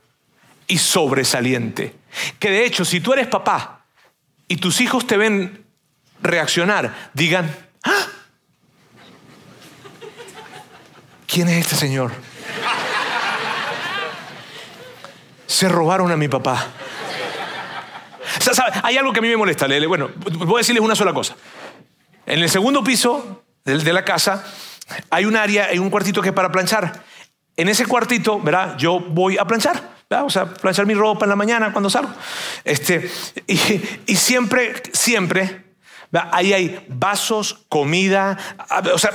y 0.68 0.78
sobresaliente. 0.78 1.96
Que 2.40 2.50
de 2.50 2.66
hecho, 2.66 2.86
si 2.86 3.00
tú 3.00 3.14
eres 3.14 3.28
papá 3.28 3.86
y 4.48 4.58
tus 4.58 4.82
hijos 4.82 5.06
te 5.06 5.18
ven 5.18 5.66
reaccionar, 6.22 7.12
digan, 7.14 7.54
¿Quién 11.32 11.48
es 11.48 11.60
este 11.60 11.76
señor? 11.76 12.12
Se 15.48 15.70
robaron 15.70 16.12
a 16.12 16.18
mi 16.18 16.28
papá. 16.28 16.68
Hay 18.84 18.98
algo 18.98 19.14
que 19.14 19.20
a 19.20 19.22
mí 19.22 19.30
me 19.30 19.38
molesta. 19.38 19.66
Bueno, 19.88 20.10
voy 20.18 20.56
a 20.56 20.58
decirles 20.58 20.84
una 20.84 20.96
sola 20.96 21.14
cosa. 21.14 21.36
En 22.26 22.40
el 22.40 22.50
segundo 22.50 22.84
piso 22.84 23.44
de 23.64 23.94
la 23.94 24.04
casa 24.04 24.44
hay 25.10 25.24
un 25.24 25.38
área, 25.38 25.68
hay 25.68 25.80
un 25.80 25.90
cuartito 25.90 26.22
que 26.22 26.30
es 26.30 26.36
para 26.36 26.52
planchar. 26.52 27.04
En 27.56 27.70
ese 27.70 27.86
cuartito, 27.86 28.42
¿verdad? 28.42 28.76
Yo 28.78 29.00
voy 29.00 29.38
a 29.38 29.46
planchar. 29.46 30.02
¿verdad? 30.10 30.26
O 30.26 30.30
sea, 30.30 30.54
planchar 30.54 30.86
mi 30.86 30.96
ropa 30.96 31.26
en 31.26 31.30
la 31.30 31.38
mañana 31.38 31.72
cuando 31.72 31.90
salgo. 31.90 32.12
Este, 32.66 33.10
y, 33.48 33.82
y 34.06 34.16
siempre, 34.18 34.84
siempre 34.92 35.72
Ahí 36.14 36.52
hay 36.52 36.86
vasos, 36.90 37.66
comida, 37.70 38.38
o 38.94 38.98
sea, 38.98 39.12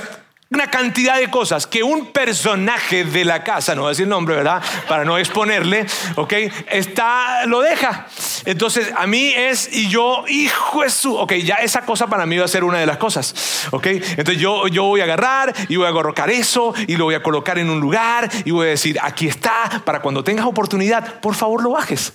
una 0.49 0.67
cantidad 0.67 1.17
de 1.17 1.29
cosas 1.29 1.67
que 1.67 1.83
un 1.83 2.11
personaje 2.11 3.03
de 3.03 3.25
la 3.25 3.43
casa, 3.43 3.75
no 3.75 3.81
voy 3.81 3.89
a 3.89 3.91
decir 3.91 4.07
nombre, 4.07 4.35
¿verdad? 4.35 4.61
Para 4.87 5.03
no 5.03 5.17
exponerle, 5.17 5.85
¿ok? 6.15 6.33
Está, 6.69 7.45
lo 7.45 7.61
deja. 7.61 8.07
Entonces, 8.45 8.93
a 8.95 9.07
mí 9.07 9.33
es, 9.35 9.69
y 9.73 9.89
yo, 9.89 10.23
hijo 10.27 10.83
de 10.83 10.89
su, 10.89 11.15
ok, 11.15 11.33
ya 11.33 11.55
esa 11.55 11.81
cosa 11.81 12.07
para 12.07 12.25
mí 12.25 12.37
va 12.37 12.45
a 12.45 12.47
ser 12.47 12.63
una 12.63 12.79
de 12.79 12.85
las 12.85 12.97
cosas, 12.97 13.67
¿ok? 13.71 13.87
Entonces 13.87 14.37
yo, 14.37 14.67
yo 14.67 14.83
voy 14.83 15.01
a 15.01 15.03
agarrar 15.03 15.53
y 15.67 15.75
voy 15.75 15.87
a 15.87 15.91
colocar 15.91 16.29
eso 16.29 16.73
y 16.87 16.95
lo 16.95 17.05
voy 17.05 17.15
a 17.15 17.23
colocar 17.23 17.59
en 17.59 17.69
un 17.69 17.81
lugar 17.81 18.29
y 18.45 18.51
voy 18.51 18.67
a 18.67 18.69
decir, 18.69 18.97
aquí 19.01 19.27
está, 19.27 19.81
para 19.83 20.01
cuando 20.01 20.23
tengas 20.23 20.45
oportunidad, 20.45 21.19
por 21.19 21.35
favor 21.35 21.61
lo 21.61 21.71
bajes. 21.71 22.13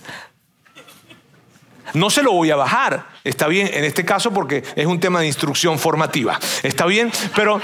No 1.93 2.09
se 2.09 2.23
lo 2.23 2.31
voy 2.31 2.49
a 2.49 2.55
bajar, 2.55 3.12
está 3.23 3.47
bien, 3.47 3.69
en 3.73 3.83
este 3.83 4.05
caso 4.05 4.31
porque 4.31 4.63
es 4.75 4.85
un 4.85 4.99
tema 4.99 5.19
de 5.21 5.27
instrucción 5.27 5.79
formativa, 5.79 6.39
está 6.61 6.85
bien, 6.85 7.11
pero 7.35 7.61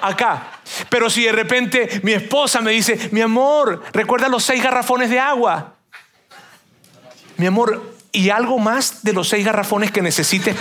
acá. 0.00 0.50
Pero 0.88 1.08
si 1.10 1.24
de 1.24 1.32
repente 1.32 2.00
mi 2.02 2.12
esposa 2.12 2.60
me 2.60 2.72
dice, 2.72 3.10
mi 3.12 3.20
amor, 3.20 3.82
recuerda 3.92 4.28
los 4.28 4.44
seis 4.44 4.62
garrafones 4.62 5.10
de 5.10 5.18
agua. 5.18 5.74
Mi 7.36 7.46
amor, 7.46 7.94
y 8.12 8.30
algo 8.30 8.58
más 8.58 9.02
de 9.02 9.12
los 9.12 9.28
seis 9.28 9.44
garrafones 9.44 9.90
que 9.90 10.02
necesites 10.02 10.56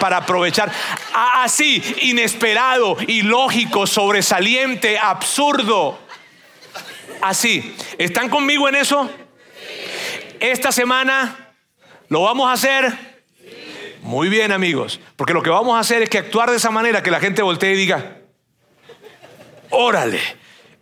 para 0.00 0.18
aprovechar. 0.18 0.72
Así, 1.14 1.82
inesperado, 2.02 2.96
ilógico, 3.06 3.86
sobresaliente, 3.86 4.98
absurdo. 4.98 5.98
Así, 7.20 7.76
¿están 7.96 8.28
conmigo 8.28 8.68
en 8.68 8.74
eso? 8.74 9.08
Esta 10.40 10.70
semana 10.70 11.48
¿Lo 12.08 12.22
vamos 12.22 12.48
a 12.48 12.52
hacer? 12.52 13.17
Muy 14.02 14.28
bien, 14.28 14.52
amigos. 14.52 15.00
Porque 15.16 15.34
lo 15.34 15.42
que 15.42 15.50
vamos 15.50 15.76
a 15.76 15.80
hacer 15.80 16.02
es 16.02 16.10
que 16.10 16.18
actuar 16.18 16.50
de 16.50 16.56
esa 16.56 16.70
manera 16.70 17.02
que 17.02 17.10
la 17.10 17.20
gente 17.20 17.42
voltee 17.42 17.72
y 17.74 17.76
diga, 17.76 18.18
órale. 19.70 20.20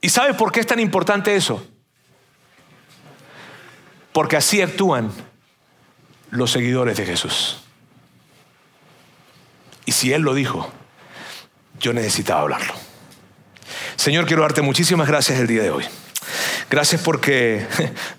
¿Y 0.00 0.08
sabes 0.08 0.36
por 0.36 0.52
qué 0.52 0.60
es 0.60 0.66
tan 0.66 0.80
importante 0.80 1.34
eso? 1.34 1.66
Porque 4.12 4.36
así 4.36 4.62
actúan 4.62 5.12
los 6.30 6.50
seguidores 6.50 6.96
de 6.96 7.06
Jesús. 7.06 7.58
Y 9.84 9.92
si 9.92 10.12
Él 10.12 10.22
lo 10.22 10.34
dijo, 10.34 10.70
yo 11.78 11.92
necesitaba 11.92 12.40
hablarlo. 12.42 12.74
Señor, 13.96 14.26
quiero 14.26 14.42
darte 14.42 14.62
muchísimas 14.62 15.08
gracias 15.08 15.38
el 15.38 15.46
día 15.46 15.62
de 15.62 15.70
hoy. 15.70 15.84
Gracias 16.68 17.00
porque 17.00 17.66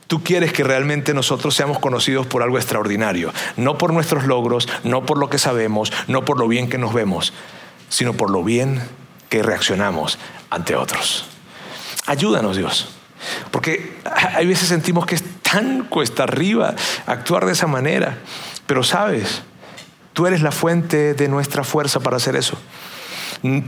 tú 0.08 0.24
quieres 0.24 0.54
que 0.54 0.64
realmente 0.64 1.14
nosotros 1.14 1.54
seamos 1.54 1.80
conocidos 1.80 2.28
por 2.28 2.43
algo 2.43 2.58
extraordinario, 2.58 3.34
no 3.58 3.78
por 3.78 3.93
nuestros 3.93 4.26
logros, 4.26 4.70
no 4.84 5.06
por 5.06 5.18
lo 5.18 5.30
que 5.30 5.38
sabemos, 5.38 5.91
no 6.08 6.24
por 6.24 6.39
lo 6.39 6.48
bien 6.48 6.70
que 6.70 6.78
nos 6.78 6.93
vemos, 6.93 7.34
sino 7.89 8.14
por 8.14 8.30
lo 8.30 8.43
bien 8.43 8.82
que 9.30 9.43
reaccionamos 9.43 10.18
ante 10.50 10.76
otros. 10.76 11.26
Ayúdanos 12.06 12.56
Dios, 12.56 12.88
porque 13.52 13.98
hay 14.34 14.48
veces 14.48 14.70
sentimos 14.70 15.06
que 15.06 15.16
es 15.16 15.24
tan 15.41 15.84
cuesta 15.84 16.24
arriba 16.24 16.74
actuar 17.06 17.45
de 17.45 17.52
esa 17.52 17.68
manera, 17.68 18.18
pero 18.66 18.84
sabes, 18.84 19.41
tú 20.14 20.26
eres 20.26 20.41
la 20.41 20.52
fuente 20.52 21.14
de 21.14 21.28
nuestra 21.28 21.66
fuerza 21.66 22.00
para 22.00 22.16
hacer 22.16 22.38
eso. 22.38 22.58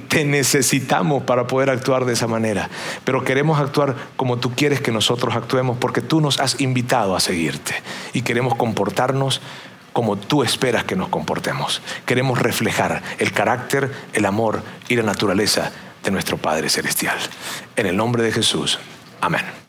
Te 0.07 0.25
necesitamos 0.25 1.23
para 1.23 1.47
poder 1.47 1.69
actuar 1.69 2.05
de 2.05 2.13
esa 2.13 2.27
manera. 2.27 2.69
Pero 3.03 3.23
queremos 3.23 3.59
actuar 3.59 3.95
como 4.15 4.37
tú 4.37 4.53
quieres 4.55 4.81
que 4.81 4.91
nosotros 4.91 5.35
actuemos 5.35 5.77
porque 5.77 6.01
tú 6.01 6.21
nos 6.21 6.39
has 6.39 6.59
invitado 6.61 7.15
a 7.15 7.19
seguirte. 7.19 7.75
Y 8.13 8.21
queremos 8.21 8.55
comportarnos 8.55 9.41
como 9.93 10.17
tú 10.17 10.43
esperas 10.43 10.83
que 10.83 10.95
nos 10.95 11.09
comportemos. 11.09 11.81
Queremos 12.05 12.39
reflejar 12.39 13.01
el 13.17 13.31
carácter, 13.31 13.91
el 14.13 14.25
amor 14.25 14.61
y 14.87 14.95
la 14.95 15.03
naturaleza 15.03 15.71
de 16.03 16.11
nuestro 16.11 16.37
Padre 16.37 16.69
Celestial. 16.69 17.17
En 17.75 17.85
el 17.85 17.97
nombre 17.97 18.23
de 18.23 18.31
Jesús. 18.31 18.79
Amén. 19.21 19.68